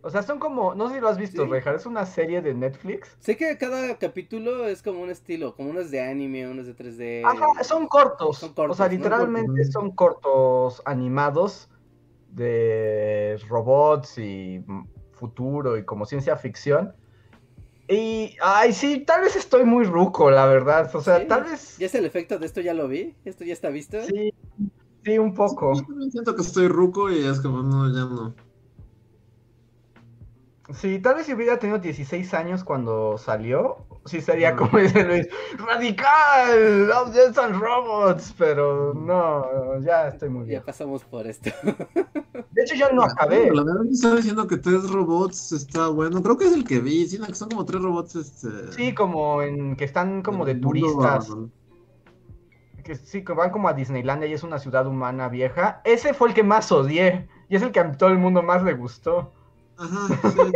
[0.01, 1.49] O sea, son como, no sé si lo has visto, Sí.
[1.49, 3.17] Rejar, es una serie de Netflix.
[3.19, 6.67] Sé que cada capítulo es como un estilo, como uno es de anime, uno es
[6.67, 7.23] de 3D.
[7.26, 8.38] Ajá, son cortos.
[8.38, 8.91] Son cortos, o sea, ¿no?
[8.93, 11.69] literalmente son cortos animados
[12.30, 14.63] de robots y
[15.15, 16.93] futuro y como ciencia ficción.
[17.87, 20.89] Y, ay, sí, tal vez estoy muy ruco, la verdad.
[20.95, 21.25] O sea, Sí.
[21.27, 21.77] tal vez.
[21.77, 22.61] ¿Ya es el efecto de esto?
[22.61, 23.15] ¿Ya lo vi?
[23.25, 24.01] ¿Esto ya está visto?
[24.03, 24.33] Sí,
[25.03, 25.73] sí, un poco.
[25.75, 28.33] Yo también siento que estoy ruco y es como, no, ya no.
[30.73, 35.27] Sí, tal vez si hubiera tenido 16 años cuando salió, sí sería como dice Luis,
[35.57, 40.64] radical, Love, Death and Robots, pero no, ya estoy muy Ya bien.
[40.64, 41.49] pasamos por esto.
[42.52, 43.52] De hecho, yo no acabé.
[43.53, 46.22] La verdad que estaba diciendo que tres robots está bueno.
[46.22, 48.15] Creo que es el que vi, sí, son como tres robots.
[48.15, 51.30] Este, Sí, como en que están como de mundo, turistas,
[52.84, 55.82] que sí, que van como a Disneylandia y es una ciudad humana vieja.
[55.84, 58.64] Ese fue el que más odié y es el que a todo el mundo más
[58.64, 59.34] le gustó.
[59.77, 60.40] Ajá, sí.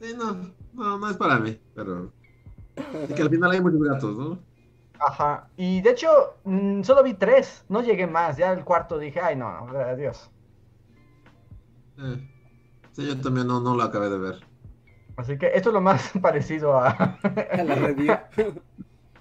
[0.00, 2.12] Sí, no, no, no es para mí, pero.
[3.08, 4.38] Y que al final hay muchos gatos, ¿no?
[4.98, 6.08] Ajá, y de hecho,
[6.44, 10.30] mm, solo vi tres, no llegué más, ya el cuarto dije, ay no, adiós.
[11.98, 12.30] Eh,
[12.94, 14.36] Sí, yo también no, no lo acabé de ver.
[15.16, 18.12] Así que esto es lo más parecido a, A la review.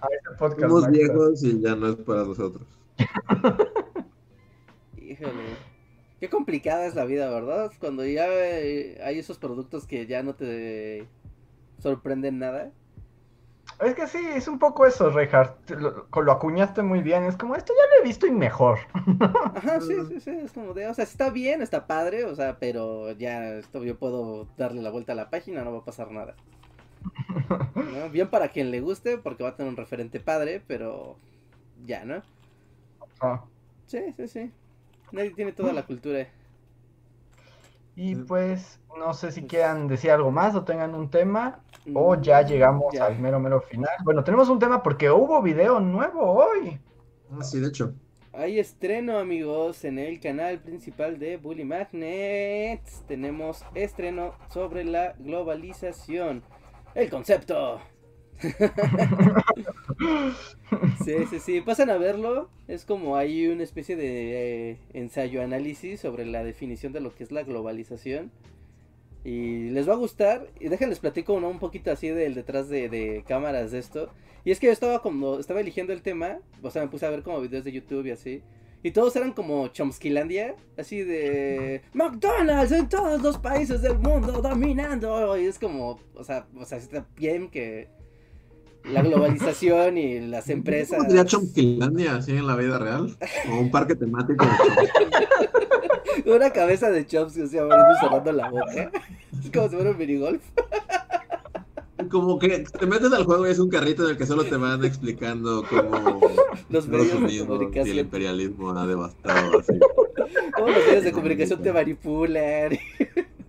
[0.02, 0.62] a este podcast.
[0.62, 2.68] Somos viejos y ya no es para nosotros.
[4.98, 5.58] Híjole.
[6.20, 7.72] Qué complicada es la vida, ¿verdad?
[7.80, 11.08] Cuando ya eh, hay esos productos que ya no te
[11.84, 12.72] sorprenden nada.
[13.80, 15.70] Es que sí, es un poco eso, Reinhardt.
[15.72, 17.24] Lo, lo acuñaste muy bien.
[17.26, 18.80] Es como, esto ya lo he visto y mejor.
[19.56, 20.32] Ajá, sí, sí, sí.
[20.32, 23.98] Es como de, o sea, está bien, está padre, o sea, pero ya esto yo
[24.00, 26.36] puedo darle la vuelta a la página, no va a pasar nada.
[27.76, 28.10] ¿No?
[28.12, 31.18] Bien para quien le guste, porque va a tener un referente padre, pero
[31.86, 32.24] ya, ¿no?
[33.22, 33.44] Ah,
[33.86, 34.52] Sí, sí, sí.
[35.12, 36.28] Nadie tiene toda la cultura.
[37.96, 41.64] Y pues, no sé si quieran decir algo más o tengan un tema.
[41.94, 43.06] O ya llegamos Ya.
[43.06, 43.92] al mero, mero final.
[44.04, 46.80] Bueno, tenemos un tema porque hubo video nuevo hoy.
[47.32, 47.94] Ah, sí, de hecho.
[48.32, 53.04] Hay estreno, amigos, en el canal principal de Bully Magnets.
[53.08, 56.44] Tenemos estreno sobre la globalización.
[56.96, 57.80] El concepto.
[61.06, 61.62] sí, sí, sí.
[61.62, 62.50] Pasan a verlo.
[62.68, 67.24] Es como hay una especie de eh, ensayo análisis sobre la definición de lo que
[67.24, 68.32] es la globalización.
[69.24, 70.48] Y les va a gustar.
[70.60, 71.50] Y déjenles platico ¿no?
[71.50, 74.10] un poquito así del detrás de, de cámaras de esto.
[74.46, 77.10] Y es que yo estaba como, estaba eligiendo el tema, o sea, me puse a
[77.10, 78.44] ver como videos de YouTube y así.
[78.86, 85.38] Y todos eran como Chomskylandia, así de McDonald's en todos los países del mundo dominando.
[85.38, 87.88] Y es como, o sea, o sea, está bien que
[88.86, 90.98] la globalización y las empresas.
[90.98, 93.18] ¿Cómo sería Chomquilandia así en la vida real?
[93.52, 96.32] O un parque temático de.
[96.32, 98.92] Una cabeza de Chomsky, o sea, abriendo y cerrando la boca.
[99.44, 100.42] Es como si fuera un minigolf.
[102.10, 104.56] Como que te metes al juego y es un carrito en el que solo te
[104.58, 106.20] van explicando cómo
[106.70, 107.98] Los medios de Unidos y el comunicación.
[108.00, 109.80] imperialismo ha devastado así.
[110.54, 112.78] Cómo los medios de comunicación te manipulan.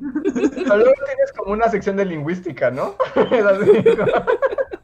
[0.01, 2.95] Pero luego tienes como una sección de lingüística, ¿no?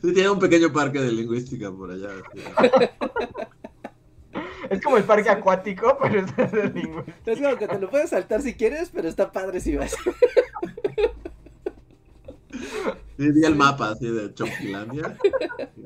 [0.00, 2.10] Tiene un pequeño parque de lingüística por allá.
[4.70, 7.32] es como el parque acuático, pero es de lingüística.
[7.32, 9.94] Es como que te lo puedes saltar si quieres, pero está padre si vas.
[13.18, 15.16] Sí, vi el mapa así de Chomquilandia.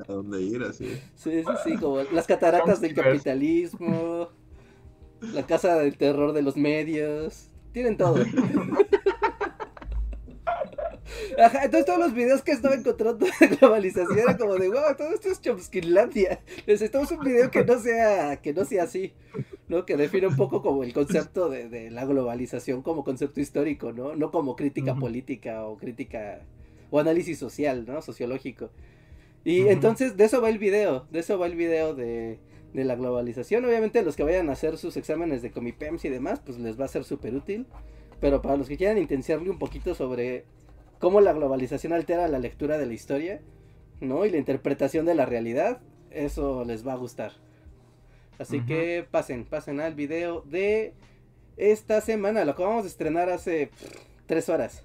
[0.07, 0.85] A dónde ir, así.
[1.15, 4.29] Sí, sí, sí, como las cataratas del capitalismo,
[5.21, 8.17] la casa del terror de los medios, tienen todo.
[11.37, 15.13] Ajá, entonces todos los videos que estaba encontrando de globalización era como de wow, todo
[15.13, 16.41] esto es Chomskylandia.
[16.67, 19.13] Necesitamos un video que no sea, que no sea así,
[19.67, 19.85] ¿no?
[19.85, 24.15] Que define un poco como el concepto de, de la globalización como concepto histórico, ¿no?
[24.15, 26.41] No como crítica política o crítica
[26.89, 28.01] o análisis social, ¿no?
[28.01, 28.69] Sociológico.
[29.43, 32.39] Y entonces de eso va el video, de eso va el video de,
[32.73, 33.65] de la globalización.
[33.65, 36.85] Obviamente los que vayan a hacer sus exámenes de Comipems y demás, pues les va
[36.85, 37.65] a ser súper útil.
[38.19, 40.45] Pero para los que quieran intensiarle un poquito sobre
[41.01, 43.41] cómo la globalización altera la lectura de la historia,
[43.99, 44.25] ¿no?
[44.25, 47.33] Y la interpretación de la realidad, eso les va a gustar.
[48.39, 50.93] Así que pasen, pasen al video de
[51.57, 52.45] esta semana.
[52.45, 54.83] Lo acabamos de estrenar hace pff, tres horas.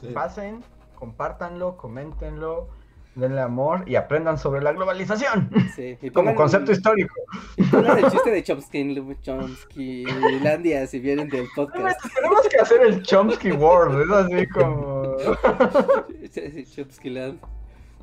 [0.00, 0.08] Sí.
[0.12, 0.62] Pasen,
[0.94, 2.68] compártanlo, coméntenlo,
[3.14, 7.14] denle amor y aprendan sobre la globalización Sí, y como concepto histórico.
[7.56, 12.00] y pongan el chiste de Chomsky, Chomskylandia si vienen del podcast.
[12.14, 15.16] Tenemos que hacer el Chomsky World, es así como...
[16.74, 17.38] Chomskyland.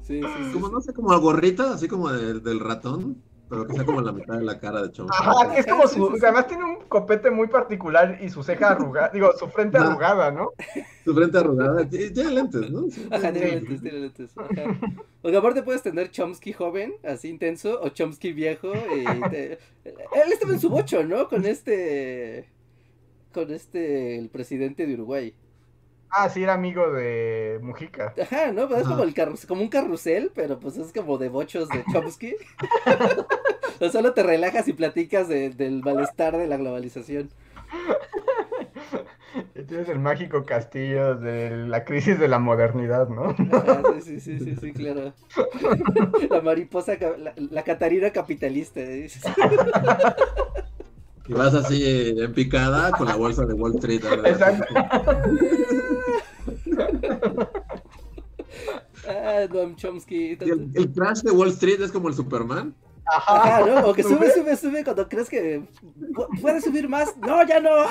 [0.03, 0.51] Sí, sí, sí.
[0.53, 4.37] Como no sé, como gorrita, así como del ratón, pero que sea como la mitad
[4.37, 5.17] de la cara de Chomsky.
[5.19, 6.07] Ajá, que es como su.
[6.07, 6.25] sí, sí.
[6.25, 9.09] Además tiene un copete muy particular y su ceja arrugada.
[9.13, 10.51] Digo, su frente arrugada, ¿no?
[11.05, 11.87] Su frente arrugada.
[11.89, 12.89] Tiene lentes, ¿no?
[12.89, 13.07] Sí.
[13.11, 14.31] Ajá, tiene lentes, tiene lentes.
[14.37, 14.77] Ajá.
[15.21, 18.71] Porque aparte puedes tener Chomsky joven, así intenso, o Chomsky viejo.
[18.73, 19.53] Y te-
[19.83, 21.27] Él estaba en su bocho, ¿no?
[21.29, 22.49] Con este.
[23.33, 24.17] Con este.
[24.17, 25.33] El presidente de Uruguay.
[26.09, 28.13] Ah, sí, era amigo de Mujica.
[28.21, 28.67] Ajá, ¿no?
[28.67, 31.83] Pues es como, el carrus- como un carrusel, pero pues es como de bochos de
[31.91, 32.35] Chomsky.
[33.81, 37.29] o solo te relajas y platicas de- del malestar de la globalización.
[39.67, 43.35] Tienes el mágico castillo de la crisis de la modernidad, ¿no?
[43.51, 45.13] Ajá, sí, sí, sí, sí, claro.
[46.29, 48.79] La mariposa, la, la Catarina capitalista.
[48.81, 49.21] dices.
[51.27, 54.01] Y vas así en picada con la bolsa de Wall Street.
[54.01, 54.27] ¿verdad?
[54.27, 54.65] Exacto.
[59.07, 60.37] Ah, Noam Chomsky.
[60.39, 62.75] Y El, el crash de Wall Street es como el Superman.
[63.05, 63.87] Ajá, ¿no?
[63.87, 64.57] O que sube, ¿Sube?
[64.57, 65.61] sube, cuando crees que
[66.11, 67.15] pu- puede subir más.
[67.17, 67.69] No, ya no.
[67.71, 67.87] ¡Ah!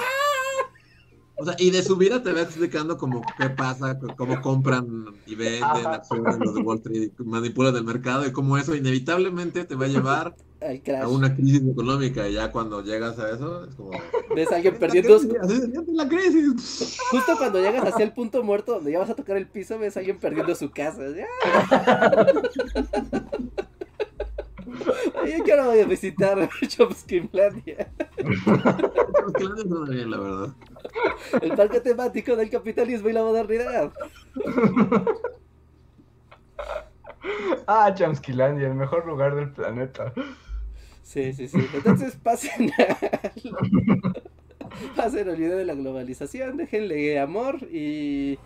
[1.38, 4.86] O sea, y de su vida te va explicando como qué pasa, cómo compran
[5.26, 9.64] y venden acciones los de Wall Street y manipulan el mercado y cómo eso inevitablemente
[9.64, 11.02] te va a llevar Al crash.
[11.02, 13.90] a una crisis económica y ya cuando llegas a eso es como...
[14.34, 15.18] Ves a alguien "La perdiendo.
[15.18, 16.98] crisis, se siente la crisis.
[17.10, 19.96] Justo cuando llegas hacia el punto muerto donde ya vas a tocar el piso, ves
[19.96, 21.02] a alguien perdiendo su casa.
[21.70, 22.26] ¡ah!
[25.26, 27.90] Yo quiero visitar Chomskylandia,
[28.24, 30.54] la bien, la verdad.
[31.42, 33.92] el parque temático del capitalismo y la modernidad.
[37.66, 40.12] Ah, Chomskylandia, el mejor lugar del planeta.
[41.06, 41.58] Sí, sí, sí.
[41.72, 42.96] Entonces pasen al,
[44.96, 48.40] pasen al video de la globalización, déjenle amor y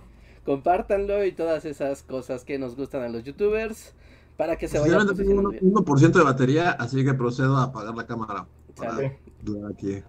[0.45, 3.95] compártanlo y todas esas cosas que nos gustan a los youtubers
[4.37, 5.75] para que se vayan Sinceramente tengo un bien.
[5.75, 8.47] 1% de batería, así que procedo a apagar la cámara.
[8.77, 9.11] Para
[9.71, 10.03] aquí.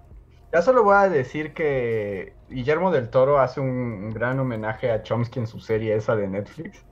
[0.51, 5.39] Ya solo voy a decir que Guillermo del Toro hace un gran homenaje a Chomsky
[5.39, 6.83] en su serie esa de Netflix.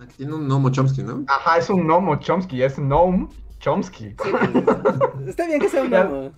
[0.00, 1.24] Aquí tiene un Nomo Chomsky, ¿no?
[1.28, 3.28] Ajá, es un gnomo Chomsky, es Gnome
[3.60, 4.16] Chomsky.
[4.22, 6.32] Sí, está bien que sea un gnomo.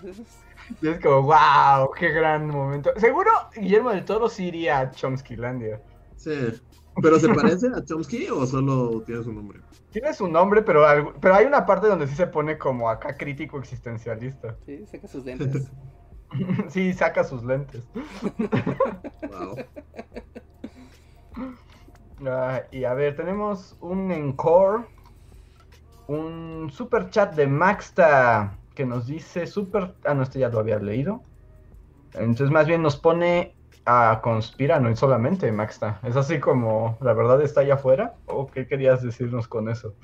[0.80, 2.90] Y es como, wow, qué gran momento.
[2.96, 5.80] Seguro Guillermo del Toro sí iría a Chomskylandia.
[6.16, 6.52] Sí.
[7.00, 9.60] ¿Pero se parece a Chomsky o solo tiene su nombre?
[9.90, 13.16] Tiene su nombre, pero, algo- pero hay una parte donde sí se pone como acá
[13.16, 14.56] crítico existencialista.
[14.66, 15.70] Sí, saca sus lentes.
[16.68, 17.84] sí, saca sus lentes.
[19.28, 19.56] Wow.
[22.70, 24.86] Y a ver, tenemos un encore,
[26.12, 29.94] un super chat de Maxta que nos dice super...
[30.04, 31.22] Ah, no, este ya lo había leído.
[32.14, 36.00] Entonces más bien nos pone a conspira, no solamente Maxta.
[36.02, 38.14] Es así como la verdad está allá afuera.
[38.26, 39.94] ¿O qué querías decirnos con eso?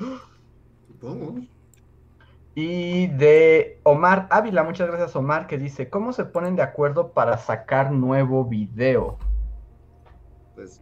[2.54, 7.38] Y de Omar Ávila, muchas gracias Omar, que dice, ¿cómo se ponen de acuerdo para
[7.38, 9.18] sacar nuevo video?
[10.56, 10.80] Pues,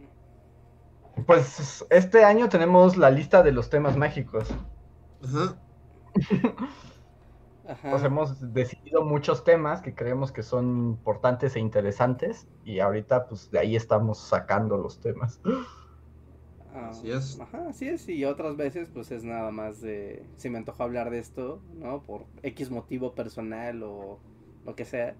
[1.25, 4.51] Pues este año tenemos la lista de los temas mágicos.
[5.23, 5.57] Ajá.
[7.67, 7.89] Ajá.
[7.91, 13.51] Pues hemos decidido muchos temas que creemos que son importantes e interesantes y ahorita pues
[13.51, 15.41] de ahí estamos sacando los temas.
[16.73, 17.39] Ah, Así es.
[17.39, 18.07] Ajá, así es.
[18.09, 20.25] Y otras veces, pues es nada más de.
[20.35, 22.03] Si me antojó hablar de esto, ¿no?
[22.03, 24.19] Por X motivo personal o
[24.65, 25.15] lo que sea.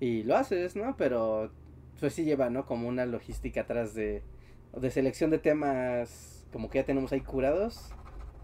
[0.00, 0.96] Y lo haces, ¿no?
[0.96, 1.52] Pero.
[2.00, 2.66] Pues sí lleva, ¿no?
[2.66, 4.22] Como una logística atrás de.
[4.74, 6.46] De selección de temas.
[6.52, 7.94] Como que ya tenemos ahí curados.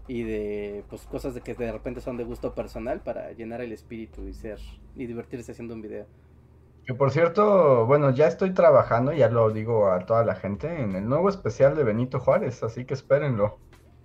[0.07, 0.83] Y de.
[0.89, 4.33] Pues cosas de que de repente son de gusto personal para llenar el espíritu y
[4.33, 4.59] ser.
[4.95, 6.05] Y divertirse haciendo un video.
[6.87, 10.95] Que por cierto, bueno, ya estoy trabajando, ya lo digo a toda la gente, en
[10.95, 13.59] el nuevo especial de Benito Juárez, así que espérenlo.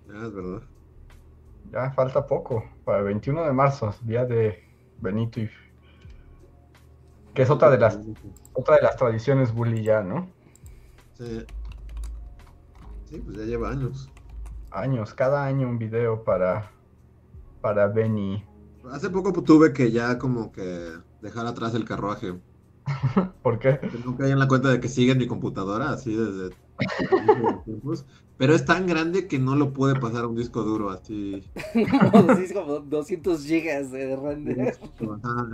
[0.09, 0.61] Ah, es verdad.
[1.71, 4.67] Ya falta poco, para el 21 de marzo, día de
[4.99, 5.49] Benito y...
[7.33, 7.97] Que es otra de las,
[8.51, 10.27] otra de las tradiciones bully ya, ¿no?
[11.13, 11.45] Sí.
[13.05, 14.11] Sí, pues ya lleva años.
[14.73, 16.71] Años, cada año un video para,
[17.61, 18.43] para Benny.
[18.91, 20.89] Hace poco tuve que ya como que
[21.21, 22.33] dejar atrás el carruaje.
[23.43, 23.79] ¿Por qué?
[24.03, 26.55] No caí en la cuenta de que sigue en mi computadora, así desde
[27.65, 28.05] tiempos.
[28.37, 31.43] Pero es tan grande que no lo puede pasar a un disco duro, así.
[32.11, 34.77] como, sí, es como 200 gigas de render.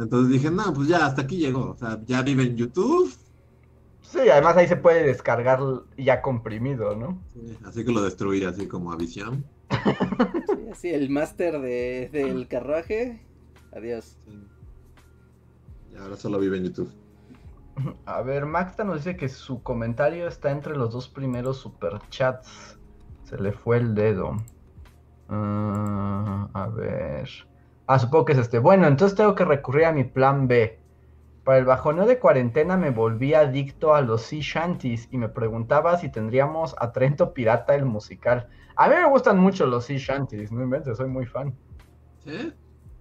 [0.02, 1.72] Entonces dije, no, pues ya hasta aquí llegó.
[1.72, 3.12] O sea, ya vive en YouTube.
[4.10, 5.60] Sí, además ahí se puede descargar
[5.96, 7.22] ya comprimido, ¿no?
[7.32, 9.46] Sí, así que lo destruí, así como a visión.
[9.70, 13.24] Sí, así, el máster de, del carruaje.
[13.72, 14.18] Adiós.
[14.26, 14.48] Sí.
[15.94, 16.92] Y ahora solo vive en YouTube.
[18.06, 22.80] A ver, Maxta nos dice que su comentario está entre los dos primeros superchats.
[23.26, 24.38] Se le fue el dedo.
[25.30, 27.30] Ah, a ver.
[27.86, 28.58] Ah, supongo que es este.
[28.58, 30.79] Bueno, entonces tengo que recurrir a mi plan B.
[31.50, 35.98] Para el bajoneo de cuarentena me volví adicto a los sea shanties y me preguntaba
[35.98, 38.48] si tendríamos a Trento Pirata el musical.
[38.76, 41.58] A mí me gustan mucho los sea shanties, no inventes, soy muy fan.
[42.24, 42.54] ¿Sí?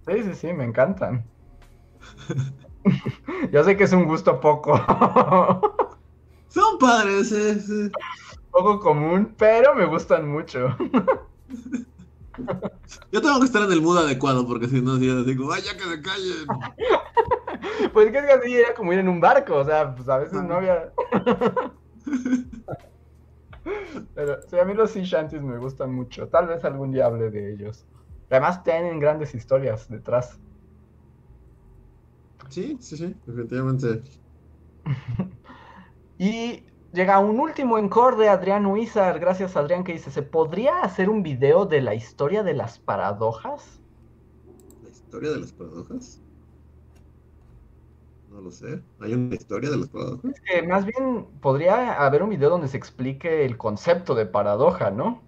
[0.07, 1.23] Sí, sí, sí, me encantan.
[3.51, 4.73] Yo sé que es un gusto poco.
[6.47, 7.91] Son padres, sí, sí.
[8.49, 10.75] poco común, pero me gustan mucho.
[13.11, 15.77] Yo tengo que estar en el mood adecuado porque si no, si digo, ay, ya
[15.77, 16.47] que se callen.
[17.93, 20.17] Pues que es que así era como ir en un barco, o sea, pues a
[20.17, 20.93] veces no había.
[24.15, 26.29] Pero sí, a mí los sea shanties me gustan mucho.
[26.29, 27.85] Tal vez algún día hable de ellos.
[28.29, 30.39] Además tienen grandes historias detrás.
[32.49, 34.03] Sí, sí, sí, efectivamente.
[36.17, 39.19] Y llega un último encore de Adrián Huizar.
[39.19, 43.81] Gracias, Adrián, que dice: ¿Se podría hacer un video de la historia de las paradojas?
[44.83, 46.21] ¿La historia de las paradojas?
[48.29, 48.81] No lo sé.
[48.99, 50.31] ¿Hay una historia de las paradojas?
[50.31, 54.91] Es que más bien podría haber un video donde se explique el concepto de paradoja,
[54.91, 55.21] ¿no?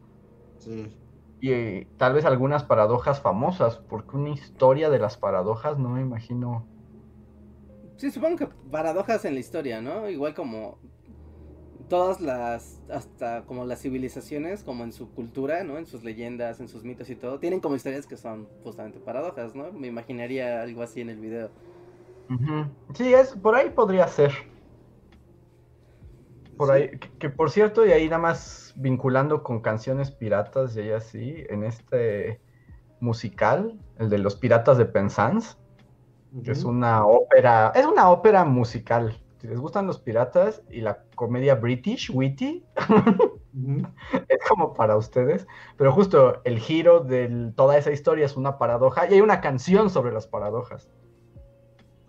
[0.59, 0.95] Sí.
[1.39, 6.01] Y eh, tal vez algunas paradojas famosas, porque una historia de las paradojas no me
[6.01, 6.67] imagino.
[7.97, 10.07] Sí, supongo que paradojas en la historia, ¿no?
[10.07, 10.77] Igual como
[11.91, 15.77] todas las, hasta como las civilizaciones, como en su cultura, ¿no?
[15.77, 19.55] En sus leyendas, en sus mitos y todo, tienen como historias que son justamente paradojas,
[19.55, 19.73] ¿no?
[19.73, 21.49] Me imaginaría algo así en el video.
[22.93, 24.31] Sí, es, por ahí podría ser.
[26.55, 30.79] Por ahí, que, que por cierto, y ahí nada más vinculando con canciones piratas y
[30.79, 32.39] ahí así, en este
[33.01, 35.57] musical, el de los piratas de Penzance,
[36.41, 39.21] que es una ópera, es una ópera musical.
[39.41, 42.63] Si les gustan los piratas y la comedia british, witty,
[44.29, 45.47] es como para ustedes,
[45.77, 49.89] pero justo el giro de toda esa historia es una paradoja y hay una canción
[49.89, 50.91] sobre las paradojas.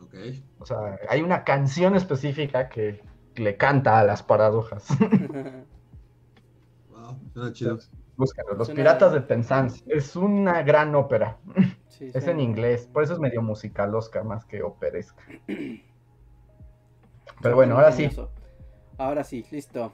[0.02, 0.14] Ok.
[0.58, 3.00] O sea, hay una canción específica que
[3.36, 4.86] le canta a las paradojas.
[6.90, 7.78] Wow, suena chido.
[8.16, 9.82] Búscalo, Los Suena- Piratas de Penzance.
[9.86, 11.38] Es una gran ópera.
[11.88, 15.22] Sí, Es suena- en inglés, por eso es medio musicalosca más que operesca.
[17.40, 18.08] Pero bueno, ahora sí.
[18.98, 19.92] Ahora sí, listo.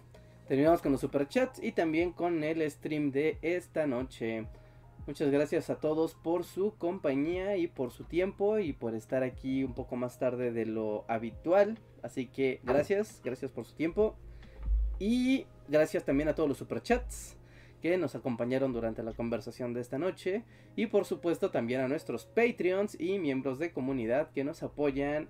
[0.48, 4.46] Terminamos con los superchats y también con el stream de esta noche.
[5.06, 9.64] Muchas gracias a todos por su compañía y por su tiempo y por estar aquí
[9.64, 11.78] un poco más tarde de lo habitual.
[12.02, 14.16] Así que gracias, gracias por su tiempo.
[14.98, 17.36] Y gracias también a todos los superchats
[17.80, 20.44] que nos acompañaron durante la conversación de esta noche.
[20.76, 25.28] Y por supuesto también a nuestros Patreons y miembros de comunidad que nos apoyan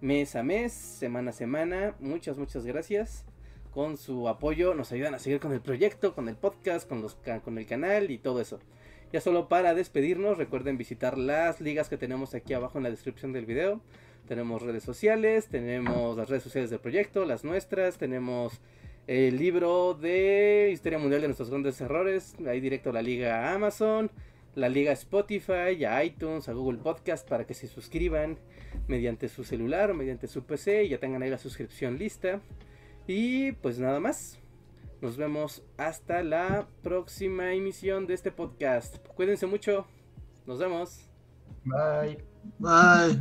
[0.00, 1.94] mes a mes, semana a semana.
[2.00, 3.24] Muchas, muchas gracias.
[3.72, 7.16] Con su apoyo nos ayudan a seguir con el proyecto, con el podcast, con, los,
[7.44, 8.58] con el canal y todo eso.
[9.12, 13.32] Ya solo para despedirnos, recuerden visitar las ligas que tenemos aquí abajo en la descripción
[13.32, 13.80] del video.
[14.26, 18.60] Tenemos redes sociales, tenemos las redes sociales del proyecto, las nuestras, tenemos
[19.06, 24.10] el libro de Historia Mundial de nuestros grandes errores, ahí directo a la liga Amazon,
[24.56, 28.38] la liga a Spotify, a iTunes, a Google Podcast para que se suscriban
[28.88, 32.40] mediante su celular o mediante su PC y ya tengan ahí la suscripción lista.
[33.06, 34.40] Y pues nada más.
[35.02, 38.96] Nos vemos hasta la próxima emisión de este podcast.
[39.08, 39.86] Cuídense mucho.
[40.46, 41.06] Nos vemos.
[41.64, 42.16] Bye.
[42.58, 43.20] Bye.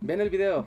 [0.00, 0.66] Ven el video.